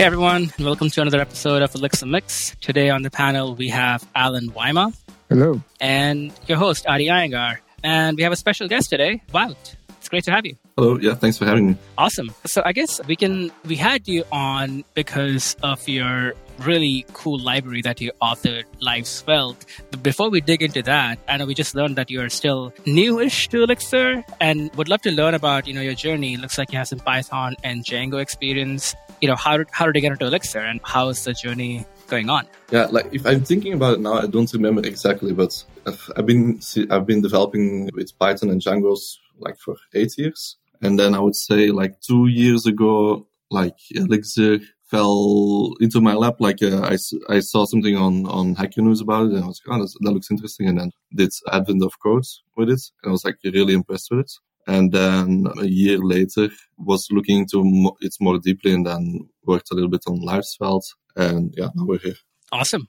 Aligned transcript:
Hey 0.00 0.06
everyone, 0.06 0.50
welcome 0.58 0.88
to 0.88 1.02
another 1.02 1.20
episode 1.20 1.60
of 1.60 1.74
Elixir 1.74 2.06
Mix. 2.06 2.56
Today 2.62 2.88
on 2.88 3.02
the 3.02 3.10
panel 3.10 3.54
we 3.54 3.68
have 3.68 4.02
Allen 4.14 4.50
Wyma. 4.50 4.96
Hello. 5.28 5.60
And 5.78 6.32
your 6.46 6.56
host, 6.56 6.86
Adi 6.86 7.08
Iyengar. 7.08 7.58
And 7.84 8.16
we 8.16 8.22
have 8.22 8.32
a 8.32 8.36
special 8.36 8.66
guest 8.66 8.88
today, 8.88 9.20
Wout. 9.34 9.76
It's 9.98 10.08
great 10.08 10.24
to 10.24 10.30
have 10.30 10.46
you. 10.46 10.56
Hello, 10.78 10.98
yeah, 10.98 11.12
thanks 11.16 11.36
for 11.36 11.44
having 11.44 11.66
me. 11.66 11.76
Awesome. 11.98 12.30
So 12.46 12.62
I 12.64 12.72
guess 12.72 12.98
we 13.06 13.14
can 13.14 13.52
we 13.66 13.76
had 13.76 14.08
you 14.08 14.24
on 14.32 14.84
because 14.94 15.54
of 15.62 15.86
your 15.86 16.32
really 16.60 17.04
cool 17.12 17.38
library 17.38 17.82
that 17.82 18.00
you 18.00 18.10
authored, 18.22 18.64
Live 18.80 19.06
Svelte. 19.06 19.66
But 19.90 20.02
before 20.02 20.30
we 20.30 20.40
dig 20.40 20.62
into 20.62 20.80
that, 20.84 21.18
I 21.28 21.36
know 21.36 21.44
we 21.44 21.52
just 21.52 21.74
learned 21.74 21.96
that 21.96 22.10
you 22.10 22.22
are 22.22 22.30
still 22.30 22.72
newish 22.86 23.48
to 23.48 23.64
Elixir 23.64 24.24
and 24.40 24.74
would 24.76 24.88
love 24.88 25.02
to 25.02 25.10
learn 25.10 25.34
about, 25.34 25.66
you 25.66 25.74
know, 25.74 25.82
your 25.82 25.92
journey. 25.92 26.32
It 26.32 26.40
looks 26.40 26.56
like 26.56 26.72
you 26.72 26.78
have 26.78 26.88
some 26.88 27.00
Python 27.00 27.54
and 27.62 27.84
Django 27.84 28.18
experience. 28.18 28.94
You 29.20 29.28
know, 29.28 29.36
how, 29.36 29.64
how 29.70 29.86
did 29.86 29.94
you 29.96 30.00
get 30.00 30.12
into 30.12 30.26
Elixir 30.26 30.60
and 30.60 30.80
how 30.84 31.08
is 31.08 31.24
the 31.24 31.32
journey 31.32 31.84
going 32.08 32.30
on? 32.30 32.46
Yeah, 32.70 32.86
like 32.86 33.12
if 33.12 33.26
I'm 33.26 33.44
thinking 33.44 33.74
about 33.74 33.94
it 33.94 34.00
now, 34.00 34.14
I 34.14 34.26
don't 34.26 34.52
remember 34.52 34.86
exactly, 34.86 35.32
but 35.32 35.62
I've, 35.86 36.10
I've 36.16 36.26
been 36.26 36.60
I've 36.90 37.06
been 37.06 37.20
developing 37.20 37.90
with 37.94 38.18
Python 38.18 38.50
and 38.50 38.60
Django's 38.60 39.20
like 39.38 39.58
for 39.58 39.76
eight 39.94 40.16
years, 40.18 40.56
and 40.82 40.98
then 40.98 41.14
I 41.14 41.20
would 41.20 41.36
say 41.36 41.70
like 41.70 42.00
two 42.00 42.26
years 42.28 42.66
ago, 42.66 43.26
like 43.50 43.76
Elixir 43.90 44.60
fell 44.90 45.72
into 45.80 46.00
my 46.00 46.14
lap. 46.14 46.36
Like 46.40 46.62
uh, 46.62 46.80
I, 46.82 46.98
I 47.28 47.40
saw 47.40 47.64
something 47.64 47.96
on, 47.96 48.26
on 48.26 48.54
Hacker 48.56 48.82
News 48.82 49.00
about 49.00 49.26
it 49.26 49.34
and 49.34 49.44
I 49.44 49.46
was 49.46 49.60
like, 49.64 49.78
oh, 49.78 49.86
that 50.00 50.10
looks 50.10 50.30
interesting. 50.30 50.68
And 50.68 50.80
then 50.80 50.90
did 51.14 51.30
Advent 51.52 51.84
of 51.84 51.92
Code 52.02 52.24
with 52.56 52.70
it. 52.70 52.82
And 53.02 53.10
I 53.10 53.12
was 53.12 53.24
like 53.24 53.36
really 53.44 53.74
impressed 53.74 54.08
with 54.10 54.20
it. 54.20 54.32
And 54.70 54.92
then 54.92 55.46
a 55.58 55.66
year 55.66 55.98
later 55.98 56.48
was 56.78 57.08
looking 57.10 57.40
into 57.40 57.58
it 58.00 58.14
more 58.20 58.38
deeply 58.38 58.72
and 58.72 58.86
then 58.86 59.28
worked 59.44 59.70
a 59.72 59.74
little 59.74 59.90
bit 59.90 60.04
on 60.06 60.20
Svelte. 60.44 60.94
And 61.16 61.52
yeah, 61.56 61.70
now 61.74 61.86
we're 61.86 61.98
here. 61.98 62.14
Awesome. 62.52 62.88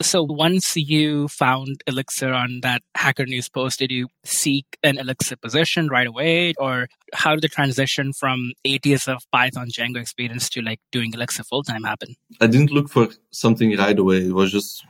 So 0.00 0.22
once 0.22 0.76
you 0.76 1.28
found 1.28 1.82
Elixir 1.86 2.32
on 2.32 2.60
that 2.62 2.82
Hacker 2.94 3.26
News 3.26 3.48
post, 3.48 3.78
did 3.78 3.90
you 3.90 4.08
seek 4.24 4.66
an 4.82 4.98
Elixir 4.98 5.36
position 5.36 5.88
right 5.88 6.06
away? 6.06 6.54
Or 6.58 6.88
how 7.12 7.34
did 7.34 7.42
the 7.42 7.48
transition 7.48 8.12
from 8.12 8.52
eight 8.64 8.84
years 8.86 9.08
of 9.08 9.22
Python 9.32 9.68
Django 9.68 10.00
experience 10.00 10.48
to 10.50 10.62
like 10.62 10.80
doing 10.92 11.12
Elixir 11.12 11.44
full 11.44 11.62
time 11.62 11.84
happen? 11.84 12.16
I 12.40 12.46
didn't 12.46 12.70
look 12.70 12.88
for 12.88 13.08
something 13.30 13.76
right 13.76 13.98
away. 13.98 14.26
It 14.26 14.34
was 14.34 14.52
just, 14.52 14.84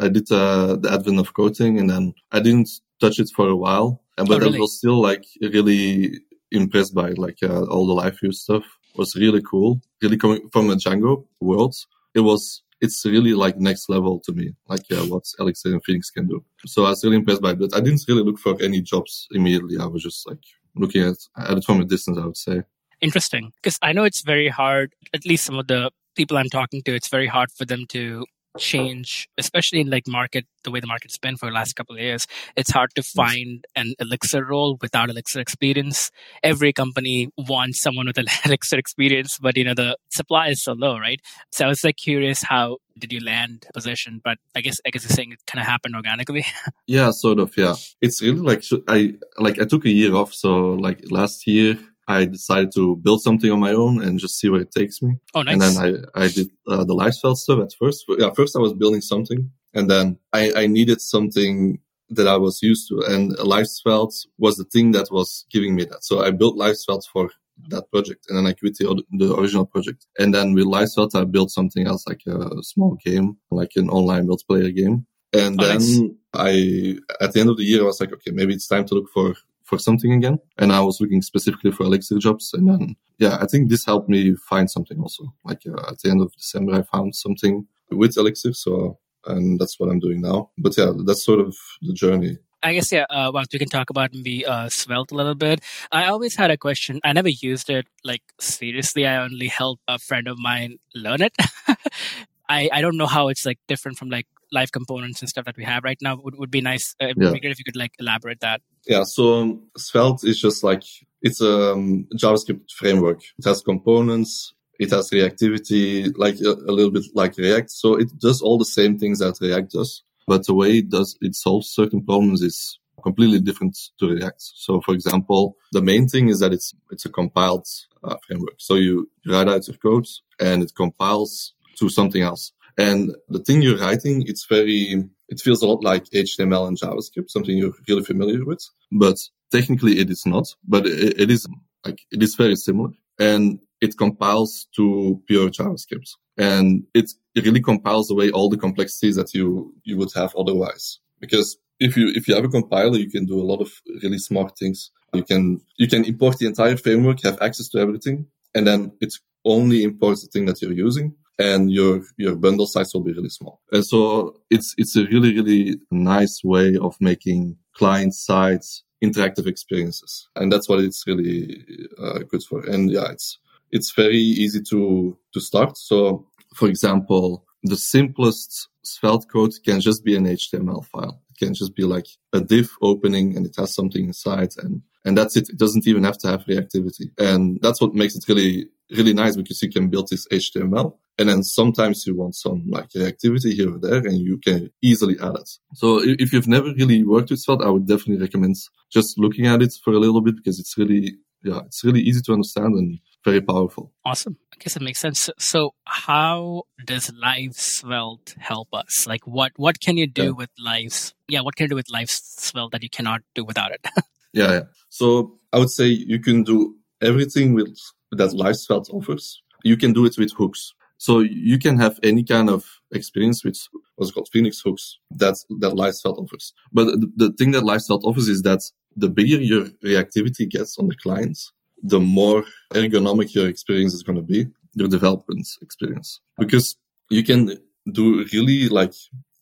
I 0.00 0.08
did 0.08 0.30
uh, 0.30 0.76
the 0.76 0.92
advent 0.92 1.20
of 1.20 1.34
coding 1.34 1.78
and 1.78 1.90
then 1.90 2.14
I 2.32 2.40
didn't 2.40 2.68
touch 3.00 3.18
it 3.18 3.30
for 3.34 3.48
a 3.48 3.56
while. 3.56 4.02
But 4.16 4.30
oh, 4.30 4.38
really? 4.38 4.58
I 4.58 4.60
was 4.60 4.78
still 4.78 5.00
like 5.00 5.24
really 5.40 6.20
impressed 6.50 6.94
by 6.94 7.10
like 7.10 7.38
uh, 7.42 7.64
all 7.64 7.86
the 7.86 7.92
live 7.92 8.18
view 8.18 8.32
stuff. 8.32 8.64
It 8.94 8.98
was 8.98 9.14
really 9.14 9.42
cool. 9.42 9.80
Really 10.02 10.16
coming 10.16 10.48
from 10.50 10.70
a 10.70 10.76
Django 10.76 11.26
world. 11.40 11.74
It 12.14 12.20
was 12.20 12.62
it's 12.80 13.04
really 13.04 13.34
like 13.34 13.58
next 13.58 13.88
level 13.88 14.20
to 14.24 14.32
me, 14.32 14.52
like 14.68 14.82
yeah, 14.90 15.00
what 15.00 15.24
Elixir 15.38 15.72
and 15.72 15.84
Phoenix 15.84 16.10
can 16.10 16.26
do. 16.26 16.44
So 16.66 16.84
I 16.84 16.90
was 16.90 17.04
really 17.04 17.16
impressed 17.16 17.42
by 17.42 17.52
it, 17.52 17.74
I 17.74 17.80
didn't 17.80 18.04
really 18.08 18.22
look 18.22 18.38
for 18.38 18.60
any 18.62 18.80
jobs 18.82 19.26
immediately. 19.32 19.78
I 19.78 19.86
was 19.86 20.02
just 20.02 20.26
like 20.28 20.42
looking 20.74 21.02
at, 21.02 21.16
at 21.38 21.58
it 21.58 21.64
from 21.64 21.80
a 21.80 21.84
distance, 21.84 22.18
I 22.18 22.26
would 22.26 22.36
say. 22.36 22.62
Interesting. 23.00 23.52
Because 23.56 23.78
I 23.82 23.92
know 23.92 24.04
it's 24.04 24.22
very 24.22 24.48
hard, 24.48 24.94
at 25.14 25.24
least 25.24 25.44
some 25.44 25.58
of 25.58 25.66
the 25.66 25.90
people 26.14 26.38
I'm 26.38 26.48
talking 26.48 26.82
to, 26.82 26.94
it's 26.94 27.08
very 27.08 27.26
hard 27.26 27.50
for 27.52 27.64
them 27.64 27.84
to 27.90 28.24
change, 28.58 29.28
especially 29.38 29.80
in 29.80 29.90
like 29.90 30.06
market, 30.06 30.46
the 30.64 30.70
way 30.70 30.80
the 30.80 30.86
market's 30.86 31.18
been 31.18 31.36
for 31.36 31.46
the 31.46 31.54
last 31.54 31.74
couple 31.74 31.94
of 31.94 32.00
years, 32.00 32.26
it's 32.56 32.70
hard 32.70 32.90
to 32.94 33.02
find 33.02 33.64
an 33.74 33.94
Elixir 33.98 34.44
role 34.44 34.78
without 34.80 35.10
Elixir 35.10 35.40
experience. 35.40 36.10
Every 36.42 36.72
company 36.72 37.28
wants 37.36 37.82
someone 37.82 38.06
with 38.06 38.18
an 38.18 38.26
Elixir 38.44 38.78
experience, 38.78 39.38
but 39.38 39.56
you 39.56 39.64
know, 39.64 39.74
the 39.74 39.96
supply 40.10 40.48
is 40.48 40.62
so 40.62 40.72
low, 40.72 40.98
right? 40.98 41.20
So 41.52 41.66
I 41.66 41.68
was 41.68 41.84
like 41.84 41.96
curious 41.96 42.42
how 42.42 42.78
did 42.98 43.12
you 43.12 43.20
land 43.20 43.66
position? 43.74 44.20
But 44.22 44.38
I 44.54 44.60
guess, 44.60 44.76
I 44.86 44.90
guess 44.90 45.02
you're 45.02 45.10
saying 45.10 45.32
it 45.32 45.40
kind 45.46 45.60
of 45.60 45.66
happened 45.66 45.94
organically. 45.94 46.44
yeah, 46.86 47.10
sort 47.10 47.38
of. 47.38 47.56
Yeah. 47.56 47.74
It's 48.00 48.22
really 48.22 48.40
like, 48.40 48.64
I, 48.88 49.14
like 49.38 49.60
I 49.60 49.64
took 49.64 49.84
a 49.84 49.90
year 49.90 50.14
off. 50.14 50.32
So 50.32 50.72
like 50.72 51.00
last 51.10 51.46
year, 51.46 51.78
I 52.08 52.24
decided 52.24 52.72
to 52.74 52.96
build 52.96 53.22
something 53.22 53.50
on 53.50 53.58
my 53.58 53.72
own 53.72 54.02
and 54.02 54.18
just 54.18 54.38
see 54.38 54.48
where 54.48 54.60
it 54.60 54.70
takes 54.70 55.02
me. 55.02 55.16
Oh, 55.34 55.42
nice. 55.42 55.52
And 55.52 55.62
then 55.62 56.06
I, 56.14 56.24
I 56.24 56.28
did 56.28 56.50
uh, 56.68 56.84
the 56.84 56.94
Live 56.94 57.14
Svelte 57.14 57.38
stuff 57.38 57.60
at 57.60 57.72
first. 57.78 58.04
Yeah, 58.08 58.30
first 58.30 58.56
I 58.56 58.60
was 58.60 58.72
building 58.72 59.00
something 59.00 59.50
and 59.74 59.90
then 59.90 60.18
I, 60.32 60.52
I 60.54 60.66
needed 60.66 61.00
something 61.00 61.80
that 62.10 62.28
I 62.28 62.36
was 62.36 62.62
used 62.62 62.88
to. 62.88 63.02
And 63.08 63.36
Live 63.38 63.66
Svelte 63.66 64.26
was 64.38 64.56
the 64.56 64.64
thing 64.64 64.92
that 64.92 65.08
was 65.10 65.46
giving 65.50 65.74
me 65.74 65.84
that. 65.84 66.04
So 66.04 66.22
I 66.22 66.30
built 66.30 66.56
Live 66.56 66.76
Svelte 66.76 67.06
for 67.12 67.30
that 67.68 67.90
project 67.90 68.26
and 68.28 68.38
then 68.38 68.46
I 68.46 68.52
quit 68.52 68.76
the, 68.76 69.02
the 69.12 69.34
original 69.34 69.66
project. 69.66 70.06
And 70.18 70.32
then 70.32 70.54
with 70.54 70.66
Live 70.66 70.90
Svelte, 70.90 71.16
I 71.16 71.24
built 71.24 71.50
something 71.50 71.86
else 71.86 72.06
like 72.06 72.20
a 72.26 72.62
small 72.62 72.96
game, 73.04 73.36
like 73.50 73.72
an 73.76 73.90
online 73.90 74.28
multiplayer 74.28 74.74
game. 74.74 75.06
And 75.32 75.60
oh, 75.60 75.66
then 75.66 75.78
nice. 75.78 76.00
I, 76.34 76.98
at 77.20 77.32
the 77.32 77.40
end 77.40 77.50
of 77.50 77.56
the 77.56 77.64
year, 77.64 77.82
I 77.82 77.86
was 77.86 78.00
like, 78.00 78.12
okay, 78.12 78.30
maybe 78.30 78.54
it's 78.54 78.68
time 78.68 78.84
to 78.86 78.94
look 78.94 79.10
for 79.12 79.34
for 79.66 79.78
something 79.78 80.12
again. 80.12 80.38
And 80.56 80.72
I 80.72 80.80
was 80.80 81.00
looking 81.00 81.22
specifically 81.22 81.72
for 81.72 81.84
Elixir 81.84 82.18
jobs. 82.18 82.52
And 82.54 82.68
then, 82.68 82.96
yeah, 83.18 83.36
I 83.40 83.46
think 83.46 83.68
this 83.68 83.84
helped 83.84 84.08
me 84.08 84.34
find 84.48 84.70
something 84.70 84.98
also. 84.98 85.34
Like 85.44 85.62
uh, 85.66 85.90
at 85.90 85.98
the 85.98 86.10
end 86.10 86.22
of 86.22 86.32
December, 86.32 86.74
I 86.74 86.82
found 86.82 87.14
something 87.14 87.66
with 87.90 88.16
Elixir. 88.16 88.54
So, 88.54 88.98
and 89.26 89.58
that's 89.58 89.78
what 89.78 89.90
I'm 89.90 89.98
doing 89.98 90.20
now. 90.20 90.50
But 90.56 90.78
yeah, 90.78 90.92
that's 91.04 91.24
sort 91.24 91.40
of 91.40 91.54
the 91.82 91.92
journey. 91.92 92.38
I 92.62 92.74
guess, 92.74 92.90
yeah, 92.90 93.04
uh, 93.10 93.30
we 93.52 93.58
can 93.58 93.68
talk 93.68 93.90
about 93.90 94.12
maybe 94.14 94.44
uh, 94.44 94.68
Svelte 94.68 95.12
a 95.12 95.14
little 95.14 95.34
bit. 95.34 95.60
I 95.92 96.06
always 96.06 96.34
had 96.34 96.50
a 96.50 96.56
question. 96.56 97.00
I 97.04 97.12
never 97.12 97.28
used 97.28 97.70
it 97.70 97.86
like 98.02 98.22
seriously. 98.40 99.06
I 99.06 99.22
only 99.22 99.48
helped 99.48 99.82
a 99.86 99.98
friend 99.98 100.26
of 100.26 100.38
mine 100.38 100.78
learn 100.94 101.22
it. 101.22 101.36
I, 102.48 102.70
I 102.72 102.80
don't 102.80 102.96
know 102.96 103.06
how 103.06 103.28
it's 103.28 103.44
like 103.44 103.58
different 103.68 103.98
from 103.98 104.08
like 104.08 104.26
live 104.52 104.72
components 104.72 105.20
and 105.20 105.28
stuff 105.28 105.44
that 105.44 105.56
we 105.56 105.64
have 105.64 105.84
right 105.84 105.98
now. 106.00 106.18
Would 106.22 106.38
would 106.38 106.50
be 106.50 106.60
nice. 106.60 106.94
Uh, 107.00 107.08
yeah. 107.16 107.32
be 107.32 107.40
great 107.40 107.52
if 107.52 107.58
you 107.58 107.64
could 107.64 107.76
like 107.76 107.92
elaborate 107.98 108.40
that. 108.40 108.60
Yeah. 108.86 109.04
So 109.04 109.40
um, 109.40 109.62
Svelte 109.76 110.24
is 110.24 110.40
just 110.40 110.62
like 110.62 110.82
it's 111.22 111.40
a 111.40 111.72
um, 111.72 112.06
JavaScript 112.14 112.70
framework. 112.70 113.22
It 113.38 113.44
has 113.44 113.62
components. 113.62 114.54
It 114.78 114.90
has 114.90 115.10
reactivity, 115.10 116.12
like 116.16 116.38
a, 116.40 116.50
a, 116.50 116.72
little 116.72 116.90
bit 116.90 117.04
like 117.14 117.38
React. 117.38 117.70
So 117.70 117.94
it 117.94 118.08
does 118.18 118.42
all 118.42 118.58
the 118.58 118.66
same 118.66 118.98
things 118.98 119.20
that 119.20 119.38
React 119.40 119.70
does, 119.70 120.02
but 120.26 120.44
the 120.46 120.54
way 120.54 120.78
it 120.78 120.90
does 120.90 121.16
it 121.22 121.34
solves 121.34 121.68
certain 121.68 122.04
problems 122.04 122.42
is 122.42 122.78
completely 123.02 123.40
different 123.40 123.78
to 123.98 124.08
React. 124.08 124.36
So, 124.38 124.80
for 124.82 124.92
example, 124.92 125.56
the 125.72 125.82
main 125.82 126.08
thing 126.08 126.28
is 126.28 126.40
that 126.40 126.52
it's 126.52 126.74
it's 126.90 127.06
a 127.06 127.08
compiled 127.08 127.66
uh, 128.04 128.16
framework. 128.26 128.56
So 128.58 128.74
you 128.74 129.10
write 129.26 129.48
out 129.48 129.66
your 129.66 129.76
code 129.78 130.06
and 130.38 130.62
it 130.62 130.72
compiles 130.74 131.54
to 131.78 131.88
something 131.88 132.22
else. 132.22 132.52
And 132.78 133.14
the 133.28 133.38
thing 133.38 133.62
you're 133.62 133.78
writing, 133.78 134.24
it's 134.26 134.46
very, 134.46 135.04
it 135.28 135.40
feels 135.40 135.62
a 135.62 135.66
lot 135.66 135.82
like 135.82 136.04
HTML 136.10 136.68
and 136.68 136.78
JavaScript, 136.78 137.30
something 137.30 137.56
you're 137.56 137.72
really 137.88 138.04
familiar 138.04 138.44
with. 138.44 138.62
But 138.92 139.16
technically 139.50 139.98
it 139.98 140.10
is 140.10 140.24
not, 140.26 140.46
but 140.66 140.86
it, 140.86 141.20
it 141.20 141.30
is 141.30 141.46
like, 141.84 142.00
it 142.10 142.22
is 142.22 142.34
very 142.34 142.56
similar 142.56 142.90
and 143.18 143.60
it 143.80 143.96
compiles 143.96 144.66
to 144.76 145.22
pure 145.26 145.48
JavaScript. 145.48 146.10
And 146.36 146.84
it, 146.92 147.10
really 147.34 147.60
compiles 147.60 148.10
away 148.10 148.30
all 148.30 148.48
the 148.48 148.56
complexities 148.56 149.16
that 149.16 149.34
you, 149.34 149.74
you 149.84 149.96
would 149.98 150.12
have 150.14 150.34
otherwise. 150.36 151.00
Because 151.20 151.58
if 151.78 151.94
you, 151.96 152.08
if 152.14 152.28
you 152.28 152.34
have 152.34 152.44
a 152.44 152.48
compiler, 152.48 152.96
you 152.96 153.10
can 153.10 153.26
do 153.26 153.38
a 153.38 153.44
lot 153.44 153.60
of 153.60 153.70
really 154.02 154.18
smart 154.18 154.56
things. 154.58 154.90
You 155.12 155.22
can, 155.22 155.60
you 155.76 155.86
can 155.86 156.04
import 156.04 156.38
the 156.38 156.46
entire 156.46 156.76
framework, 156.78 157.22
have 157.24 157.40
access 157.42 157.68
to 157.68 157.78
everything, 157.78 158.26
and 158.54 158.66
then 158.66 158.92
it 159.00 159.14
only 159.44 159.82
imports 159.82 160.22
the 160.22 160.28
thing 160.28 160.46
that 160.46 160.60
you're 160.60 160.72
using 160.72 161.14
and 161.38 161.70
your 161.70 162.02
your 162.16 162.36
bundle 162.36 162.66
size 162.66 162.92
will 162.94 163.02
be 163.02 163.12
really 163.12 163.28
small. 163.28 163.60
And 163.72 163.84
so 163.84 164.40
it's 164.50 164.74
it's 164.78 164.96
a 164.96 165.04
really 165.04 165.34
really 165.34 165.80
nice 165.90 166.42
way 166.44 166.76
of 166.76 166.96
making 167.00 167.56
client 167.74 168.14
side 168.14 168.62
interactive 169.02 169.46
experiences, 169.46 170.28
and 170.36 170.50
that's 170.50 170.68
what 170.68 170.80
it's 170.80 171.06
really 171.06 171.64
uh, 171.98 172.20
good 172.20 172.42
for. 172.42 172.60
And 172.60 172.90
yeah, 172.90 173.10
it's 173.10 173.38
it's 173.70 173.92
very 173.92 174.16
easy 174.16 174.62
to 174.70 175.16
to 175.34 175.40
start. 175.40 175.76
So 175.76 176.26
for 176.54 176.68
example, 176.68 177.44
the 177.62 177.76
simplest 177.76 178.68
Svelte 178.82 179.28
code 179.30 179.52
can 179.64 179.80
just 179.80 180.04
be 180.04 180.16
an 180.16 180.26
HTML 180.26 180.84
file. 180.86 181.20
It 181.30 181.44
can 181.44 181.54
just 181.54 181.74
be 181.74 181.82
like 181.82 182.06
a 182.32 182.40
div 182.40 182.70
opening 182.80 183.36
and 183.36 183.44
it 183.44 183.56
has 183.56 183.74
something 183.74 184.04
inside 184.04 184.52
and 184.58 184.82
and 185.04 185.16
that's 185.16 185.36
it. 185.36 185.48
It 185.48 185.56
doesn't 185.56 185.86
even 185.86 186.02
have 186.04 186.18
to 186.18 186.28
have 186.28 186.44
reactivity. 186.46 187.10
And 187.16 187.60
that's 187.62 187.80
what 187.80 187.94
makes 187.94 188.16
it 188.16 188.24
really, 188.28 188.68
really 188.90 189.14
nice 189.14 189.36
because 189.36 189.62
you 189.62 189.70
can 189.70 189.88
build 189.88 190.08
this 190.08 190.26
HTML 190.28 190.96
and 191.18 191.28
then 191.28 191.42
sometimes 191.42 192.06
you 192.06 192.14
want 192.14 192.34
some 192.34 192.64
like 192.68 192.90
reactivity 192.90 193.52
here 193.52 193.74
or 193.74 193.78
there 193.78 193.98
and 193.98 194.18
you 194.18 194.38
can 194.38 194.70
easily 194.82 195.16
add 195.22 195.34
it. 195.36 195.50
So 195.74 196.00
if 196.02 196.32
you've 196.32 196.48
never 196.48 196.72
really 196.74 197.04
worked 197.04 197.30
with 197.30 197.40
Svelte, 197.40 197.62
I 197.62 197.70
would 197.70 197.86
definitely 197.86 198.22
recommend 198.22 198.56
just 198.92 199.18
looking 199.18 199.46
at 199.46 199.62
it 199.62 199.74
for 199.82 199.92
a 199.92 199.98
little 199.98 200.20
bit 200.20 200.36
because 200.36 200.60
it's 200.60 200.76
really, 200.76 201.16
yeah, 201.42 201.60
it's 201.66 201.84
really 201.84 202.00
easy 202.00 202.20
to 202.22 202.32
understand 202.32 202.74
and 202.74 202.98
very 203.24 203.40
powerful. 203.40 203.92
Awesome. 204.04 204.36
I 204.52 204.56
guess 204.58 204.76
it 204.76 204.82
makes 204.82 205.00
sense. 205.00 205.30
So 205.38 205.74
how 205.84 206.64
does 206.84 207.10
Live 207.12 207.54
Svelte 207.54 208.34
help 208.38 208.68
us? 208.72 209.06
Like 209.06 209.26
what, 209.26 209.52
what 209.56 209.80
can 209.80 209.96
you 209.96 210.06
do 210.06 210.24
yeah. 210.24 210.30
with 210.30 210.50
Live? 210.58 211.14
Yeah. 211.28 211.40
What 211.40 211.56
can 211.56 211.64
you 211.64 211.70
do 211.70 211.76
with 211.76 211.90
Live 211.90 212.10
Svelte 212.10 212.72
that 212.72 212.82
you 212.82 212.90
cannot 212.90 213.22
do 213.34 213.44
without 213.44 213.72
it? 213.72 213.80
yeah, 214.32 214.52
yeah. 214.52 214.62
So 214.90 215.38
I 215.52 215.58
would 215.58 215.70
say 215.70 215.86
you 215.86 216.20
can 216.20 216.42
do 216.42 216.76
everything 217.00 217.54
with 217.54 217.76
that 218.12 218.30
LiveSvelte 218.30 218.90
offers, 218.90 219.42
you 219.64 219.76
can 219.76 219.92
do 219.92 220.04
it 220.06 220.16
with 220.18 220.32
hooks. 220.32 220.72
So 220.98 221.20
you 221.20 221.58
can 221.58 221.78
have 221.78 221.98
any 222.02 222.24
kind 222.24 222.48
of 222.48 222.64
experience 222.92 223.44
with 223.44 223.58
what's 223.96 224.12
called 224.12 224.28
Phoenix 224.32 224.60
hooks 224.64 224.98
that, 225.10 225.36
that 225.60 225.72
LiveSvelte 225.72 226.18
offers. 226.18 226.52
But 226.72 226.86
the, 226.86 227.12
the 227.16 227.32
thing 227.32 227.50
that 227.52 227.64
LiveSvelte 227.64 228.04
offers 228.04 228.28
is 228.28 228.42
that 228.42 228.60
the 228.96 229.08
bigger 229.08 229.36
your 229.36 229.66
reactivity 229.84 230.48
gets 230.48 230.78
on 230.78 230.88
the 230.88 230.96
clients, 230.96 231.52
the 231.82 232.00
more 232.00 232.44
ergonomic 232.72 233.34
your 233.34 233.48
experience 233.48 233.92
is 233.92 234.02
going 234.02 234.16
to 234.16 234.22
be, 234.22 234.46
your 234.74 234.88
development 234.88 235.46
experience. 235.60 236.20
Because 236.38 236.76
you 237.10 237.22
can 237.22 237.58
do 237.92 238.24
really 238.32 238.68
like, 238.68 238.94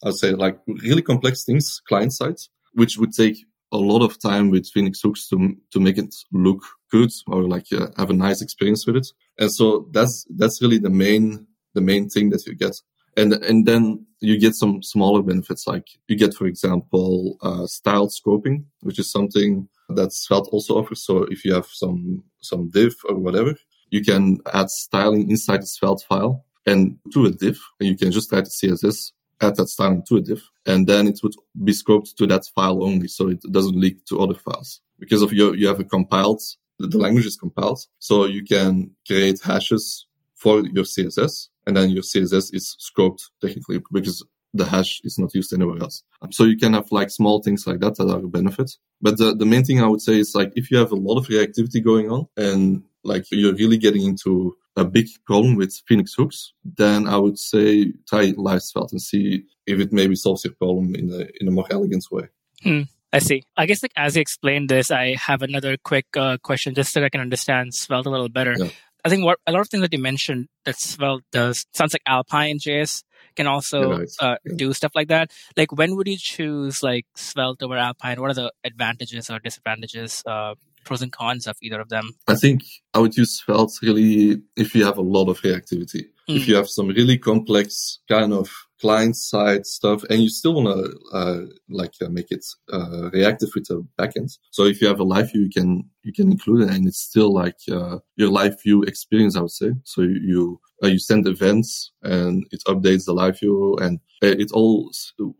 I'd 0.04 0.14
say 0.14 0.32
like 0.32 0.58
really 0.66 1.02
complex 1.02 1.44
things 1.44 1.80
client 1.88 2.12
side, 2.12 2.36
which 2.72 2.98
would 2.98 3.12
take 3.12 3.36
a 3.72 3.78
lot 3.78 4.02
of 4.02 4.20
time 4.20 4.50
with 4.50 4.68
Phoenix 4.68 5.00
hooks 5.02 5.28
to, 5.28 5.56
to 5.72 5.80
make 5.80 5.98
it 5.98 6.14
look 6.32 6.62
good 6.96 7.12
or 7.26 7.40
like 7.54 7.68
uh, 7.72 7.88
have 7.96 8.10
a 8.10 8.20
nice 8.26 8.40
experience 8.42 8.86
with 8.86 8.96
it. 8.96 9.08
And 9.38 9.50
so 9.58 9.64
that's, 9.96 10.26
that's 10.40 10.62
really 10.62 10.78
the 10.78 10.96
main, 11.04 11.46
the 11.76 11.80
main 11.90 12.08
thing 12.08 12.30
that 12.30 12.46
you 12.46 12.54
get. 12.54 12.76
And, 13.16 13.32
and 13.50 13.66
then 13.66 14.06
you 14.20 14.38
get 14.38 14.54
some 14.54 14.82
smaller 14.82 15.22
benefits, 15.22 15.66
like 15.66 15.86
you 16.08 16.16
get, 16.16 16.34
for 16.34 16.46
example, 16.46 17.36
uh, 17.42 17.66
styled 17.66 18.12
scoping, 18.18 18.64
which 18.80 18.98
is 18.98 19.10
something 19.10 19.68
that 19.88 20.12
Svelte 20.12 20.48
also 20.52 20.74
offers. 20.74 21.04
So 21.04 21.14
if 21.34 21.44
you 21.44 21.52
have 21.54 21.66
some, 21.66 22.24
some 22.40 22.70
div 22.70 22.94
or 23.08 23.16
whatever, 23.16 23.54
you 23.90 24.02
can 24.02 24.38
add 24.52 24.70
styling 24.70 25.30
inside 25.30 25.62
the 25.62 25.66
Svelte 25.66 26.04
file 26.08 26.44
and 26.66 26.98
to 27.12 27.26
a 27.26 27.30
div, 27.30 27.58
and 27.78 27.88
you 27.88 27.96
can 27.96 28.10
just 28.10 28.32
add 28.32 28.46
the 28.46 28.50
CSS, 28.50 29.12
add 29.40 29.56
that 29.56 29.68
styling 29.68 30.02
to 30.08 30.16
a 30.16 30.20
div, 30.20 30.42
and 30.66 30.86
then 30.86 31.06
it 31.06 31.20
would 31.22 31.34
be 31.62 31.72
scoped 31.72 32.14
to 32.16 32.26
that 32.26 32.44
file 32.54 32.82
only, 32.82 33.08
so 33.08 33.28
it 33.28 33.42
doesn't 33.56 33.78
leak 33.78 34.04
to 34.06 34.20
other 34.20 34.34
files. 34.34 34.80
Because 34.98 35.22
of 35.22 35.32
your, 35.32 35.54
you 35.54 35.66
have 35.68 35.80
a 35.80 35.84
compiled, 35.84 36.42
the 36.78 36.98
language 36.98 37.26
is 37.26 37.36
compiled, 37.36 37.80
so 37.98 38.24
you 38.26 38.44
can 38.44 38.90
create 39.06 39.40
hashes 39.42 40.06
for 40.34 40.60
your 40.60 40.84
CSS, 40.84 41.48
and 41.66 41.76
then 41.76 41.90
your 41.90 42.02
CSS 42.02 42.54
is 42.54 42.76
scoped 42.80 43.22
technically 43.40 43.80
because 43.92 44.24
the 44.54 44.64
hash 44.64 45.00
is 45.04 45.18
not 45.18 45.34
used 45.34 45.52
anywhere 45.52 45.78
else. 45.80 46.04
So 46.30 46.44
you 46.44 46.56
can 46.56 46.72
have 46.74 46.90
like 46.92 47.10
small 47.10 47.42
things 47.42 47.66
like 47.66 47.80
that 47.80 47.96
that 47.96 48.08
are 48.08 48.18
a 48.18 48.28
benefit. 48.28 48.70
But 49.02 49.18
the, 49.18 49.34
the 49.34 49.44
main 49.44 49.64
thing 49.64 49.82
I 49.82 49.88
would 49.88 50.00
say 50.00 50.18
is 50.18 50.34
like 50.34 50.52
if 50.54 50.70
you 50.70 50.78
have 50.78 50.92
a 50.92 50.96
lot 50.96 51.18
of 51.18 51.26
reactivity 51.26 51.82
going 51.82 52.10
on 52.10 52.28
and 52.36 52.84
like 53.02 53.26
you're 53.30 53.54
really 53.54 53.76
getting 53.76 54.04
into 54.04 54.56
a 54.76 54.84
big 54.84 55.08
problem 55.26 55.56
with 55.56 55.82
Phoenix 55.86 56.14
hooks, 56.14 56.52
then 56.64 57.06
I 57.06 57.16
would 57.16 57.38
say 57.38 57.92
try 58.08 58.32
LiveSvelte 58.32 58.92
and 58.92 59.02
see 59.02 59.44
if 59.66 59.80
it 59.80 59.92
maybe 59.92 60.14
solves 60.14 60.44
your 60.44 60.54
problem 60.54 60.94
in 60.94 61.12
a 61.12 61.26
in 61.40 61.48
a 61.48 61.50
more 61.50 61.66
elegant 61.70 62.04
way. 62.10 62.28
Hmm. 62.62 62.82
I 63.14 63.20
see. 63.20 63.44
I 63.56 63.66
guess 63.66 63.80
like 63.80 63.92
as 63.96 64.16
you 64.16 64.22
explained 64.22 64.68
this, 64.68 64.90
I 64.90 65.14
have 65.14 65.42
another 65.42 65.76
quick 65.76 66.06
uh, 66.16 66.36
question 66.42 66.74
just 66.74 66.92
so 66.92 67.04
I 67.04 67.08
can 67.08 67.20
understand 67.20 67.72
Svelte 67.72 68.06
a 68.06 68.10
little 68.10 68.28
better. 68.28 68.56
Yeah. 68.58 68.70
I 69.04 69.08
think 69.08 69.24
what 69.24 69.38
a 69.46 69.52
lot 69.52 69.60
of 69.60 69.68
things 69.68 69.82
that 69.82 69.92
you 69.92 70.00
mentioned 70.00 70.48
that 70.64 70.80
Svelte 70.80 71.22
does 71.30 71.64
sounds 71.72 71.94
like 71.94 72.02
Alpine 72.06 72.58
JS 72.58 73.04
can 73.36 73.46
also 73.46 73.98
yeah, 73.98 74.04
uh, 74.18 74.36
yeah. 74.44 74.52
do 74.56 74.72
stuff 74.72 74.92
like 74.96 75.08
that. 75.08 75.30
Like 75.56 75.70
when 75.70 75.94
would 75.94 76.08
you 76.08 76.16
choose 76.16 76.82
like 76.82 77.06
Svelte 77.14 77.62
over 77.62 77.76
Alpine? 77.76 78.20
What 78.20 78.32
are 78.32 78.34
the 78.34 78.52
advantages 78.64 79.30
or 79.30 79.38
disadvantages 79.38 80.24
uh, 80.26 80.54
pros 80.84 81.00
and 81.00 81.12
cons 81.12 81.46
of 81.46 81.56
either 81.62 81.80
of 81.80 81.90
them? 81.90 82.10
I 82.26 82.34
think 82.34 82.62
I 82.94 82.98
would 82.98 83.16
use 83.16 83.38
Svelte 83.38 83.78
really 83.82 84.42
if 84.56 84.74
you 84.74 84.84
have 84.86 84.98
a 84.98 85.02
lot 85.02 85.28
of 85.28 85.40
reactivity. 85.42 86.06
Mm. 86.28 86.36
If 86.36 86.44
hmm. 86.44 86.50
you 86.50 86.56
have 86.56 86.68
some 86.68 86.88
really 86.88 87.18
complex 87.18 88.00
kind 88.08 88.32
of 88.32 88.50
client 88.84 89.16
side 89.16 89.64
stuff 89.64 90.04
and 90.10 90.22
you 90.22 90.28
still 90.28 90.54
want 90.54 90.68
to 90.68 91.16
uh, 91.16 91.40
like 91.70 91.94
uh, 92.02 92.10
make 92.10 92.30
it 92.30 92.44
uh, 92.70 93.08
reactive 93.14 93.48
with 93.54 93.66
the 93.68 93.82
backend. 93.98 94.36
So 94.50 94.64
if 94.64 94.82
you 94.82 94.88
have 94.88 95.00
a 95.00 95.10
live 95.14 95.32
view, 95.32 95.44
you 95.44 95.50
can 95.58 95.88
you 96.02 96.12
can 96.12 96.30
include 96.30 96.60
it, 96.64 96.74
and 96.74 96.86
it's 96.86 96.98
still 96.98 97.32
like 97.32 97.56
uh, 97.72 98.00
your 98.16 98.28
live 98.28 98.62
view 98.62 98.82
experience, 98.82 99.36
I 99.36 99.40
would 99.40 99.58
say. 99.62 99.70
So 99.84 100.02
you 100.02 100.60
uh, 100.82 100.88
you 100.88 100.98
send 100.98 101.26
events 101.26 101.92
and 102.02 102.44
it 102.50 102.62
updates 102.66 103.06
the 103.06 103.14
live 103.14 103.40
view, 103.40 103.76
and 103.80 104.00
it 104.20 104.52
all 104.52 104.90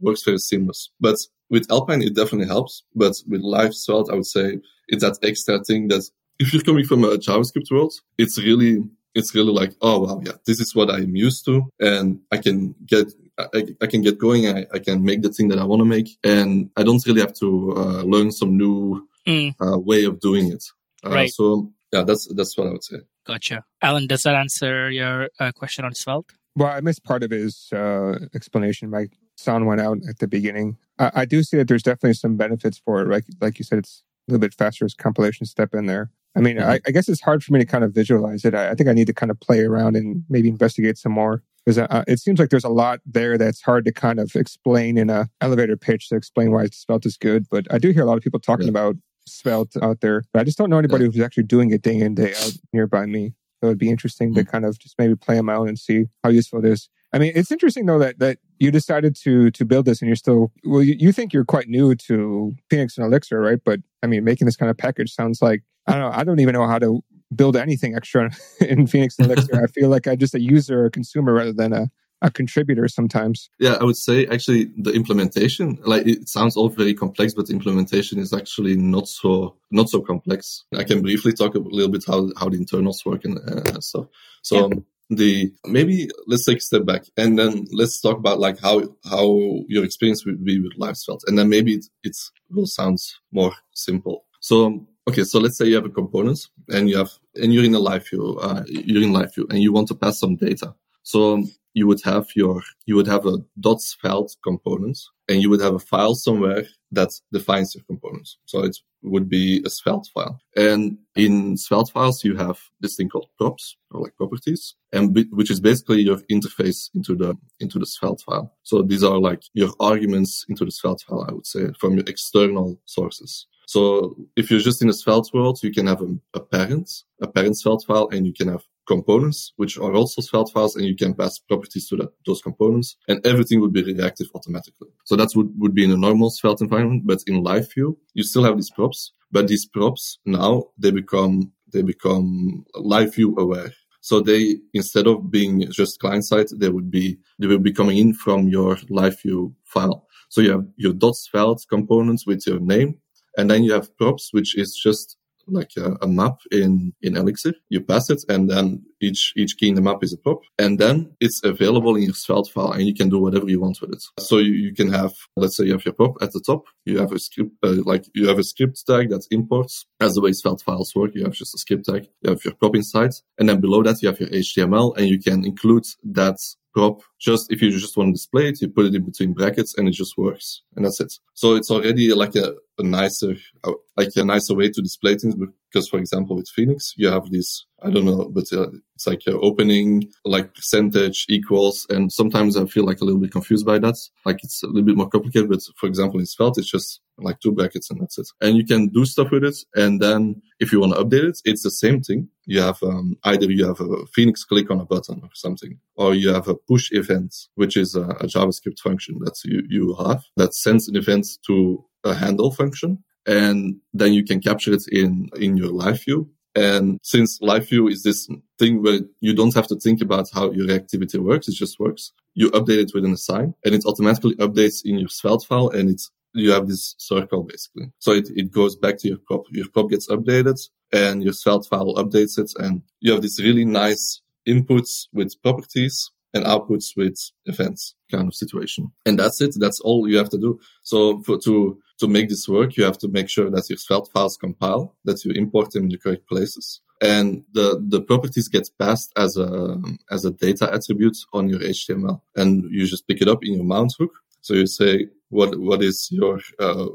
works 0.00 0.24
very 0.24 0.38
seamless. 0.38 0.90
But 0.98 1.18
with 1.50 1.70
Alpine, 1.70 2.02
it 2.02 2.16
definitely 2.16 2.48
helps. 2.48 2.82
But 2.94 3.14
with 3.28 3.42
LiveSvelte, 3.42 4.10
I 4.10 4.14
would 4.14 4.26
say 4.26 4.58
it's 4.88 5.04
that 5.04 5.18
extra 5.22 5.62
thing 5.62 5.88
that 5.88 6.04
if 6.38 6.54
you're 6.54 6.62
coming 6.62 6.86
from 6.86 7.04
a 7.04 7.18
JavaScript 7.18 7.70
world, 7.70 7.92
it's 8.16 8.38
really 8.38 8.84
it's 9.14 9.34
really 9.34 9.52
like, 9.52 9.72
oh 9.82 9.98
wow, 10.00 10.22
yeah, 10.24 10.36
this 10.46 10.60
is 10.60 10.74
what 10.74 10.90
I'm 10.90 11.14
used 11.14 11.44
to, 11.44 11.68
and 11.78 12.20
I 12.32 12.38
can 12.38 12.74
get 12.86 13.12
I, 13.38 13.64
I 13.80 13.86
can 13.86 14.02
get 14.02 14.18
going. 14.18 14.46
I, 14.46 14.66
I, 14.72 14.78
can 14.78 15.04
make 15.04 15.22
the 15.22 15.28
thing 15.28 15.48
that 15.48 15.58
I 15.58 15.64
want 15.64 15.80
to 15.80 15.84
make, 15.84 16.08
and 16.22 16.70
I 16.76 16.84
don't 16.84 17.04
really 17.06 17.20
have 17.20 17.34
to 17.34 17.74
uh, 17.76 18.02
learn 18.02 18.30
some 18.30 18.56
new 18.56 19.08
mm. 19.26 19.54
uh, 19.60 19.78
way 19.78 20.04
of 20.04 20.20
doing 20.20 20.52
it. 20.52 20.64
Uh, 21.04 21.10
right. 21.10 21.30
So 21.32 21.72
yeah, 21.92 22.02
that's 22.02 22.32
that's 22.34 22.56
what 22.56 22.68
I 22.68 22.70
would 22.70 22.84
say. 22.84 22.98
Gotcha, 23.26 23.64
Allen. 23.82 24.06
Does 24.06 24.22
that 24.22 24.34
answer 24.34 24.90
your 24.90 25.30
uh, 25.40 25.52
question 25.52 25.84
on 25.84 25.94
Svelte? 25.94 26.32
Well, 26.56 26.68
I 26.68 26.80
missed 26.80 27.02
part 27.02 27.22
of 27.24 27.30
his 27.30 27.70
uh, 27.72 28.18
explanation. 28.34 28.90
My 28.90 29.08
sound 29.36 29.66
went 29.66 29.80
out 29.80 29.98
at 30.08 30.18
the 30.20 30.28
beginning. 30.28 30.76
I, 30.98 31.10
I 31.14 31.24
do 31.24 31.42
see 31.42 31.56
that 31.56 31.66
there's 31.66 31.82
definitely 31.82 32.14
some 32.14 32.36
benefits 32.36 32.78
for 32.78 33.02
it. 33.02 33.08
Like 33.08 33.24
like 33.40 33.58
you 33.58 33.64
said, 33.64 33.80
it's 33.80 34.04
a 34.28 34.32
little 34.32 34.40
bit 34.40 34.54
faster 34.54 34.84
as 34.84 34.94
compilation 34.94 35.46
step 35.46 35.74
in 35.74 35.86
there. 35.86 36.10
I 36.36 36.40
mean, 36.40 36.56
mm-hmm. 36.56 36.68
I, 36.68 36.80
I, 36.86 36.90
guess 36.90 37.08
it's 37.08 37.20
hard 37.20 37.44
for 37.44 37.52
me 37.52 37.60
to 37.60 37.64
kind 37.64 37.84
of 37.84 37.92
visualize 37.92 38.44
it. 38.44 38.56
I, 38.56 38.70
I, 38.70 38.74
think 38.74 38.88
I 38.88 38.92
need 38.92 39.06
to 39.06 39.12
kind 39.12 39.30
of 39.30 39.38
play 39.38 39.60
around 39.60 39.94
and 39.94 40.24
maybe 40.28 40.48
investigate 40.48 40.98
some 40.98 41.12
more 41.12 41.44
because 41.64 41.78
uh, 41.78 42.04
it 42.06 42.20
seems 42.20 42.38
like 42.38 42.50
there's 42.50 42.64
a 42.64 42.68
lot 42.68 43.00
there 43.06 43.38
that's 43.38 43.62
hard 43.62 43.84
to 43.86 43.92
kind 43.92 44.20
of 44.20 44.34
explain 44.36 44.98
in 44.98 45.08
a 45.10 45.28
elevator 45.40 45.76
pitch 45.76 46.08
to 46.08 46.16
explain 46.16 46.50
why 46.50 46.66
Svelte 46.66 47.06
is 47.06 47.16
good. 47.16 47.46
But 47.50 47.66
I 47.72 47.78
do 47.78 47.90
hear 47.90 48.02
a 48.02 48.06
lot 48.06 48.16
of 48.16 48.22
people 48.22 48.40
talking 48.40 48.66
yeah. 48.66 48.70
about 48.70 48.96
Svelte 49.26 49.76
out 49.82 50.00
there, 50.00 50.22
but 50.32 50.40
I 50.40 50.44
just 50.44 50.58
don't 50.58 50.70
know 50.70 50.78
anybody 50.78 51.04
yeah. 51.04 51.10
who's 51.10 51.20
actually 51.20 51.44
doing 51.44 51.70
it 51.70 51.82
day 51.82 51.98
in 51.98 52.14
day 52.14 52.34
out 52.34 52.52
nearby 52.72 53.06
me. 53.06 53.32
So 53.60 53.68
it'd 53.68 53.78
be 53.78 53.88
interesting 53.88 54.30
mm-hmm. 54.30 54.40
to 54.40 54.44
kind 54.44 54.66
of 54.66 54.78
just 54.78 54.94
maybe 54.98 55.16
play 55.16 55.36
them 55.36 55.48
out 55.48 55.68
and 55.68 55.78
see 55.78 56.06
how 56.22 56.30
useful 56.30 56.58
it 56.58 56.70
is. 56.70 56.90
I 57.14 57.18
mean, 57.18 57.32
it's 57.34 57.52
interesting 57.52 57.86
though 57.86 58.00
that 58.00 58.18
that 58.18 58.38
you 58.58 58.70
decided 58.70 59.16
to 59.22 59.50
to 59.52 59.64
build 59.64 59.86
this 59.86 60.02
and 60.02 60.08
you're 60.08 60.16
still 60.16 60.52
well. 60.64 60.82
You, 60.82 60.96
you 60.98 61.12
think 61.12 61.32
you're 61.32 61.44
quite 61.44 61.68
new 61.68 61.94
to 61.94 62.52
Phoenix 62.68 62.98
and 62.98 63.06
Elixir, 63.06 63.40
right? 63.40 63.60
But 63.64 63.80
I 64.02 64.08
mean, 64.08 64.24
making 64.24 64.46
this 64.46 64.56
kind 64.56 64.68
of 64.68 64.76
package 64.76 65.14
sounds 65.14 65.40
like 65.40 65.62
I 65.86 65.92
don't 65.92 66.00
know. 66.00 66.10
I 66.12 66.24
don't 66.24 66.40
even 66.40 66.54
know 66.54 66.66
how 66.66 66.78
to 66.80 67.02
build 67.36 67.56
anything 67.56 67.94
extra 67.94 68.30
in 68.60 68.86
Phoenix 68.86 69.18
and 69.18 69.30
Elixir. 69.30 69.62
I 69.62 69.66
feel 69.66 69.88
like 69.88 70.06
I'm 70.06 70.18
just 70.18 70.34
a 70.34 70.40
user 70.40 70.82
or 70.82 70.86
a 70.86 70.90
consumer 70.90 71.32
rather 71.32 71.52
than 71.52 71.72
a 71.72 71.90
a 72.22 72.30
contributor 72.30 72.88
sometimes. 72.88 73.50
Yeah, 73.58 73.76
I 73.80 73.84
would 73.84 73.98
say 73.98 74.26
actually 74.26 74.70
the 74.78 74.92
implementation, 74.92 75.78
like 75.84 76.06
it 76.06 76.28
sounds 76.28 76.56
all 76.56 76.70
very 76.70 76.94
complex, 76.94 77.34
but 77.34 77.46
the 77.46 77.52
implementation 77.52 78.18
is 78.18 78.32
actually 78.32 78.76
not 78.76 79.08
so 79.08 79.56
not 79.70 79.90
so 79.90 80.00
complex. 80.00 80.64
I 80.74 80.84
can 80.84 81.02
briefly 81.02 81.32
talk 81.32 81.54
a 81.54 81.58
little 81.58 81.90
bit 81.90 82.04
how 82.06 82.30
how 82.38 82.48
the 82.48 82.56
internals 82.56 83.04
work 83.04 83.24
and 83.24 83.38
uh, 83.38 83.80
stuff. 83.80 84.06
So. 84.42 84.56
Yeah. 84.56 84.62
Um, 84.64 84.86
the 85.10 85.52
maybe 85.66 86.08
let's 86.26 86.46
take 86.46 86.56
a 86.56 86.62
step 86.62 86.86
back 86.86 87.04
and 87.18 87.38
then 87.38 87.66
let's 87.72 88.00
talk 88.00 88.16
about 88.16 88.40
like 88.40 88.58
how 88.58 88.82
how 89.04 89.38
your 89.68 89.84
experience 89.84 90.24
would 90.24 90.42
be 90.42 90.58
with 90.58 90.72
LiveSvelte 90.78 91.20
and 91.26 91.38
then 91.38 91.50
maybe 91.50 91.74
it, 91.74 91.84
it 92.02 92.16
will 92.50 92.66
sound 92.66 92.96
more 93.30 93.52
simple 93.74 94.24
so 94.40 94.86
okay 95.08 95.24
so 95.24 95.38
let's 95.38 95.58
say 95.58 95.66
you 95.66 95.74
have 95.74 95.84
a 95.84 95.90
component 95.90 96.38
and 96.68 96.88
you 96.88 96.96
have 96.96 97.10
and 97.34 97.52
you're 97.52 97.64
in 97.64 97.74
a 97.74 97.78
live 97.78 98.08
view 98.08 98.38
uh, 98.40 98.62
you're 98.66 99.02
in 99.02 99.12
live 99.12 99.34
view 99.34 99.46
and 99.50 99.60
you 99.60 99.72
want 99.72 99.88
to 99.88 99.94
pass 99.94 100.18
some 100.18 100.36
data. 100.36 100.74
So 101.02 101.44
you 101.74 101.86
would 101.86 102.00
have 102.04 102.28
your 102.34 102.62
you 102.86 102.96
would 102.96 103.06
have 103.06 103.26
a 103.26 103.38
dot 103.60 103.80
svelte 103.80 104.36
component 104.42 104.98
and 105.28 105.42
you 105.42 105.50
would 105.50 105.60
have 105.60 105.74
a 105.74 105.78
file 105.78 106.14
somewhere 106.14 106.64
that 106.92 107.10
defines 107.32 107.74
your 107.74 107.82
components 107.84 108.38
so 108.44 108.62
it 108.62 108.76
would 109.02 109.28
be 109.28 109.60
a 109.66 109.70
svelte 109.70 110.08
file. 110.14 110.40
And 110.56 110.98
in 111.16 111.56
svelte 111.56 111.90
files 111.90 112.24
you 112.24 112.36
have 112.36 112.58
this 112.80 112.96
thing 112.96 113.08
called 113.08 113.28
props 113.36 113.76
or 113.90 114.00
like 114.00 114.16
properties 114.16 114.74
and 114.92 115.26
which 115.32 115.50
is 115.50 115.60
basically 115.60 116.02
your 116.02 116.18
interface 116.30 116.88
into 116.94 117.14
the 117.14 117.36
into 117.60 117.78
the 117.78 117.86
svelte 117.86 118.22
file. 118.22 118.54
So 118.62 118.82
these 118.82 119.02
are 119.02 119.18
like 119.18 119.42
your 119.52 119.72
arguments 119.80 120.46
into 120.48 120.64
the 120.64 120.70
svelte 120.70 121.02
file 121.02 121.26
i 121.28 121.32
would 121.32 121.46
say 121.46 121.72
from 121.78 121.94
your 121.94 122.04
external 122.06 122.80
sources 122.86 123.46
so 123.66 124.16
if 124.36 124.50
you're 124.50 124.60
just 124.60 124.82
in 124.82 124.88
a 124.88 124.92
Svelte 124.92 125.30
world, 125.32 125.60
you 125.62 125.72
can 125.72 125.86
have 125.86 126.02
a, 126.02 126.16
a 126.34 126.40
parent, 126.40 126.90
a 127.20 127.26
parent 127.26 127.58
Svelte 127.58 127.84
file, 127.86 128.08
and 128.12 128.26
you 128.26 128.32
can 128.32 128.48
have 128.48 128.62
components, 128.86 129.52
which 129.56 129.78
are 129.78 129.94
also 129.94 130.20
Svelte 130.20 130.50
files, 130.52 130.76
and 130.76 130.84
you 130.84 130.96
can 130.96 131.14
pass 131.14 131.38
properties 131.38 131.88
to 131.88 131.96
that, 131.96 132.10
those 132.26 132.42
components, 132.42 132.96
and 133.08 133.24
everything 133.26 133.60
would 133.60 133.72
be 133.72 133.82
reactive 133.82 134.28
automatically. 134.34 134.88
So 135.04 135.16
that 135.16 135.30
would, 135.34 135.50
would 135.58 135.74
be 135.74 135.84
in 135.84 135.90
a 135.90 135.96
normal 135.96 136.30
Svelte 136.30 136.60
environment, 136.60 137.06
but 137.06 137.20
in 137.26 137.42
live 137.42 137.72
view, 137.72 137.98
you 138.12 138.22
still 138.22 138.44
have 138.44 138.56
these 138.56 138.70
props, 138.70 139.12
but 139.32 139.48
these 139.48 139.66
props 139.66 140.18
now, 140.26 140.64
they 140.78 140.90
become, 140.90 141.52
they 141.72 141.82
become 141.82 142.64
live 142.74 143.14
view 143.14 143.34
aware. 143.38 143.72
So 144.00 144.20
they, 144.20 144.56
instead 144.74 145.06
of 145.06 145.30
being 145.30 145.70
just 145.72 145.98
client 145.98 146.26
side, 146.26 146.48
they 146.54 146.68
would 146.68 146.90
be, 146.90 147.18
they 147.38 147.46
will 147.46 147.58
be 147.58 147.72
coming 147.72 147.96
in 147.96 148.12
from 148.12 148.48
your 148.48 148.76
live 148.90 149.20
view 149.22 149.54
file. 149.64 150.06
So 150.28 150.40
you 150.40 150.50
have 150.50 150.66
your 150.76 150.94
svelte 151.14 151.64
components 151.70 152.26
with 152.26 152.46
your 152.46 152.60
name, 152.60 152.98
and 153.36 153.50
then 153.50 153.64
you 153.64 153.72
have 153.72 153.96
props, 153.96 154.30
which 154.32 154.56
is 154.56 154.78
just 154.82 155.16
like 155.46 155.70
a, 155.76 155.96
a, 156.02 156.08
map 156.08 156.38
in, 156.50 156.92
in 157.02 157.16
Elixir. 157.16 157.54
You 157.68 157.80
pass 157.80 158.10
it 158.10 158.22
and 158.28 158.48
then 158.48 158.84
each, 159.00 159.32
each 159.36 159.56
key 159.58 159.68
in 159.68 159.74
the 159.74 159.82
map 159.82 160.02
is 160.02 160.12
a 160.12 160.16
prop. 160.16 160.40
And 160.58 160.78
then 160.78 161.14
it's 161.20 161.42
available 161.44 161.96
in 161.96 162.02
your 162.02 162.14
Svelte 162.14 162.48
file 162.48 162.72
and 162.72 162.86
you 162.86 162.94
can 162.94 163.08
do 163.08 163.18
whatever 163.18 163.48
you 163.48 163.60
want 163.60 163.80
with 163.80 163.92
it. 163.92 164.02
So 164.18 164.38
you, 164.38 164.52
you 164.52 164.74
can 164.74 164.92
have, 164.92 165.12
let's 165.36 165.56
say 165.56 165.64
you 165.64 165.72
have 165.72 165.84
your 165.84 165.94
prop 165.94 166.16
at 166.22 166.32
the 166.32 166.40
top. 166.40 166.64
You 166.84 166.98
have 166.98 167.12
a 167.12 167.18
script, 167.18 167.52
uh, 167.62 167.82
like 167.84 168.06
you 168.14 168.28
have 168.28 168.38
a 168.38 168.44
script 168.44 168.82
tag 168.86 169.10
that 169.10 169.26
imports 169.30 169.86
as 170.00 170.14
the 170.14 170.20
way 170.20 170.32
Svelte 170.32 170.62
files 170.62 170.94
work. 170.94 171.12
You 171.14 171.24
have 171.24 171.34
just 171.34 171.54
a 171.54 171.58
script 171.58 171.86
tag. 171.86 172.08
You 172.22 172.30
have 172.30 172.44
your 172.44 172.54
prop 172.54 172.74
inside 172.74 173.12
and 173.38 173.48
then 173.48 173.60
below 173.60 173.82
that 173.82 174.02
you 174.02 174.08
have 174.08 174.20
your 174.20 174.30
HTML 174.30 174.96
and 174.96 175.08
you 175.08 175.20
can 175.20 175.44
include 175.44 175.84
that 176.04 176.38
prop. 176.74 177.00
Just 177.18 177.50
if 177.50 177.62
you 177.62 177.70
just 177.70 177.96
want 177.96 178.08
to 178.08 178.12
display 178.12 178.48
it, 178.48 178.60
you 178.60 178.68
put 178.68 178.86
it 178.86 178.94
in 178.94 179.04
between 179.04 179.32
brackets 179.32 179.76
and 179.78 179.88
it 179.88 179.92
just 179.92 180.18
works. 180.18 180.62
And 180.76 180.84
that's 180.84 181.00
it. 181.00 181.14
So 181.32 181.54
it's 181.54 181.70
already 181.70 182.12
like 182.12 182.34
a, 182.34 182.54
a 182.78 182.82
nicer, 182.82 183.36
uh, 183.62 183.72
like 183.96 184.10
a 184.16 184.24
nicer 184.24 184.54
way 184.54 184.70
to 184.70 184.82
display 184.82 185.16
things. 185.16 185.36
Because 185.72 185.88
for 185.88 185.98
example, 185.98 186.36
with 186.36 186.48
Phoenix, 186.48 186.92
you 186.96 187.08
have 187.08 187.30
this, 187.30 187.66
I 187.84 187.90
don't 187.90 188.06
know, 188.06 188.30
but 188.30 188.50
uh, 188.50 188.68
it's 188.94 189.06
like 189.06 189.26
your 189.26 189.44
opening, 189.44 190.10
like 190.24 190.54
percentage 190.54 191.26
equals. 191.28 191.86
And 191.90 192.10
sometimes 192.10 192.56
I 192.56 192.64
feel 192.64 192.86
like 192.86 193.02
a 193.02 193.04
little 193.04 193.20
bit 193.20 193.32
confused 193.32 193.66
by 193.66 193.78
that. 193.78 193.96
Like 194.24 194.42
it's 194.42 194.62
a 194.62 194.66
little 194.66 194.84
bit 194.84 194.96
more 194.96 195.08
complicated. 195.08 195.50
But 195.50 195.60
for 195.76 195.86
example, 195.86 196.18
in 196.18 196.24
Svelte, 196.24 196.58
it's 196.58 196.70
just 196.70 197.02
like 197.18 197.40
two 197.40 197.52
brackets 197.52 197.90
and 197.90 198.00
that's 198.00 198.16
it. 198.18 198.28
And 198.40 198.56
you 198.56 198.64
can 198.64 198.88
do 198.88 199.04
stuff 199.04 199.30
with 199.30 199.44
it. 199.44 199.56
And 199.74 200.00
then 200.00 200.40
if 200.60 200.72
you 200.72 200.80
want 200.80 200.94
to 200.94 201.04
update 201.04 201.28
it, 201.28 201.38
it's 201.44 201.62
the 201.62 201.70
same 201.70 202.00
thing. 202.00 202.28
You 202.46 202.62
have 202.62 202.82
um, 202.82 203.18
either 203.24 203.50
you 203.50 203.66
have 203.66 203.80
a 203.80 204.06
Phoenix 204.06 204.44
click 204.44 204.70
on 204.70 204.80
a 204.80 204.86
button 204.86 205.20
or 205.22 205.30
something, 205.34 205.78
or 205.96 206.14
you 206.14 206.32
have 206.32 206.48
a 206.48 206.54
push 206.54 206.90
event, 206.92 207.34
which 207.56 207.76
is 207.76 207.94
a, 207.94 208.02
a 208.02 208.24
JavaScript 208.24 208.78
function 208.78 209.18
that 209.24 209.38
you, 209.44 209.62
you 209.68 209.94
have 209.96 210.24
that 210.36 210.54
sends 210.54 210.88
an 210.88 210.96
event 210.96 211.26
to 211.46 211.84
a 212.02 212.14
handle 212.14 212.50
function. 212.50 213.04
And 213.26 213.76
then 213.92 214.12
you 214.12 214.24
can 214.24 214.40
capture 214.40 214.72
it 214.72 214.84
in, 214.90 215.30
in 215.36 215.56
your 215.56 215.70
live 215.70 216.02
view. 216.02 216.30
And 216.54 217.00
since 217.02 217.40
live 217.40 217.68
view 217.68 217.88
is 217.88 218.02
this 218.02 218.28
thing 218.58 218.82
where 218.82 219.00
you 219.20 219.34
don't 219.34 219.54
have 219.54 219.66
to 219.68 219.76
think 219.76 220.00
about 220.00 220.28
how 220.32 220.52
your 220.52 220.70
activity 220.70 221.18
works, 221.18 221.48
it 221.48 221.54
just 221.54 221.80
works. 221.80 222.12
You 222.34 222.50
update 222.50 222.78
it 222.78 222.92
with 222.94 223.04
an 223.04 223.12
assign 223.12 223.54
and 223.64 223.74
it 223.74 223.84
automatically 223.84 224.36
updates 224.36 224.82
in 224.84 224.98
your 224.98 225.08
Svelte 225.08 225.44
file 225.44 225.68
and 225.70 225.90
it's 225.90 226.10
you 226.34 226.50
have 226.50 226.68
this 226.68 226.94
circle 226.98 227.44
basically. 227.44 227.92
So 228.00 228.12
it, 228.12 228.28
it 228.34 228.50
goes 228.50 228.76
back 228.76 228.98
to 228.98 229.08
your 229.08 229.18
prop. 229.18 229.44
Your 229.50 229.68
prop 229.68 229.90
gets 229.90 230.08
updated 230.08 230.60
and 230.92 231.22
your 231.22 231.32
Svelte 231.32 231.66
file 231.66 231.94
updates 231.94 232.38
it. 232.38 232.52
And 232.58 232.82
you 233.00 233.12
have 233.12 233.22
this 233.22 233.40
really 233.40 233.64
nice 233.64 234.20
inputs 234.46 235.06
with 235.12 235.40
properties 235.42 236.10
and 236.34 236.44
outputs 236.44 236.96
with 236.96 237.16
events 237.46 237.94
kind 238.10 238.26
of 238.26 238.34
situation. 238.34 238.92
And 239.06 239.18
that's 239.18 239.40
it. 239.40 239.54
That's 239.58 239.80
all 239.80 240.08
you 240.08 240.18
have 240.18 240.30
to 240.30 240.38
do. 240.38 240.58
So 240.82 241.22
for, 241.22 241.38
to, 241.38 241.78
to 242.00 242.08
make 242.08 242.28
this 242.28 242.48
work, 242.48 242.76
you 242.76 242.84
have 242.84 242.98
to 242.98 243.08
make 243.08 243.28
sure 243.28 243.50
that 243.50 243.68
your 243.68 243.78
Svelte 243.78 244.10
files 244.12 244.36
compile, 244.36 244.94
that 245.04 245.24
you 245.24 245.32
import 245.32 245.70
them 245.70 245.84
in 245.84 245.90
the 245.90 245.98
correct 245.98 246.28
places. 246.28 246.80
And 247.00 247.44
the, 247.52 247.82
the 247.86 248.00
properties 248.00 248.48
get 248.48 248.68
passed 248.78 249.12
as 249.16 249.36
a, 249.36 249.80
as 250.10 250.24
a 250.24 250.30
data 250.30 250.72
attribute 250.72 251.16
on 251.32 251.48
your 251.48 251.60
HTML. 251.60 252.20
And 252.36 252.64
you 252.70 252.86
just 252.86 253.06
pick 253.06 253.20
it 253.20 253.28
up 253.28 253.44
in 253.44 253.54
your 253.54 253.64
mount 253.64 253.94
hook. 253.98 254.12
So 254.40 254.54
you 254.54 254.66
say, 254.66 255.08
what 255.34 255.58
what 255.58 255.82
is 255.82 256.08
your 256.10 256.40
uh, 256.60 256.86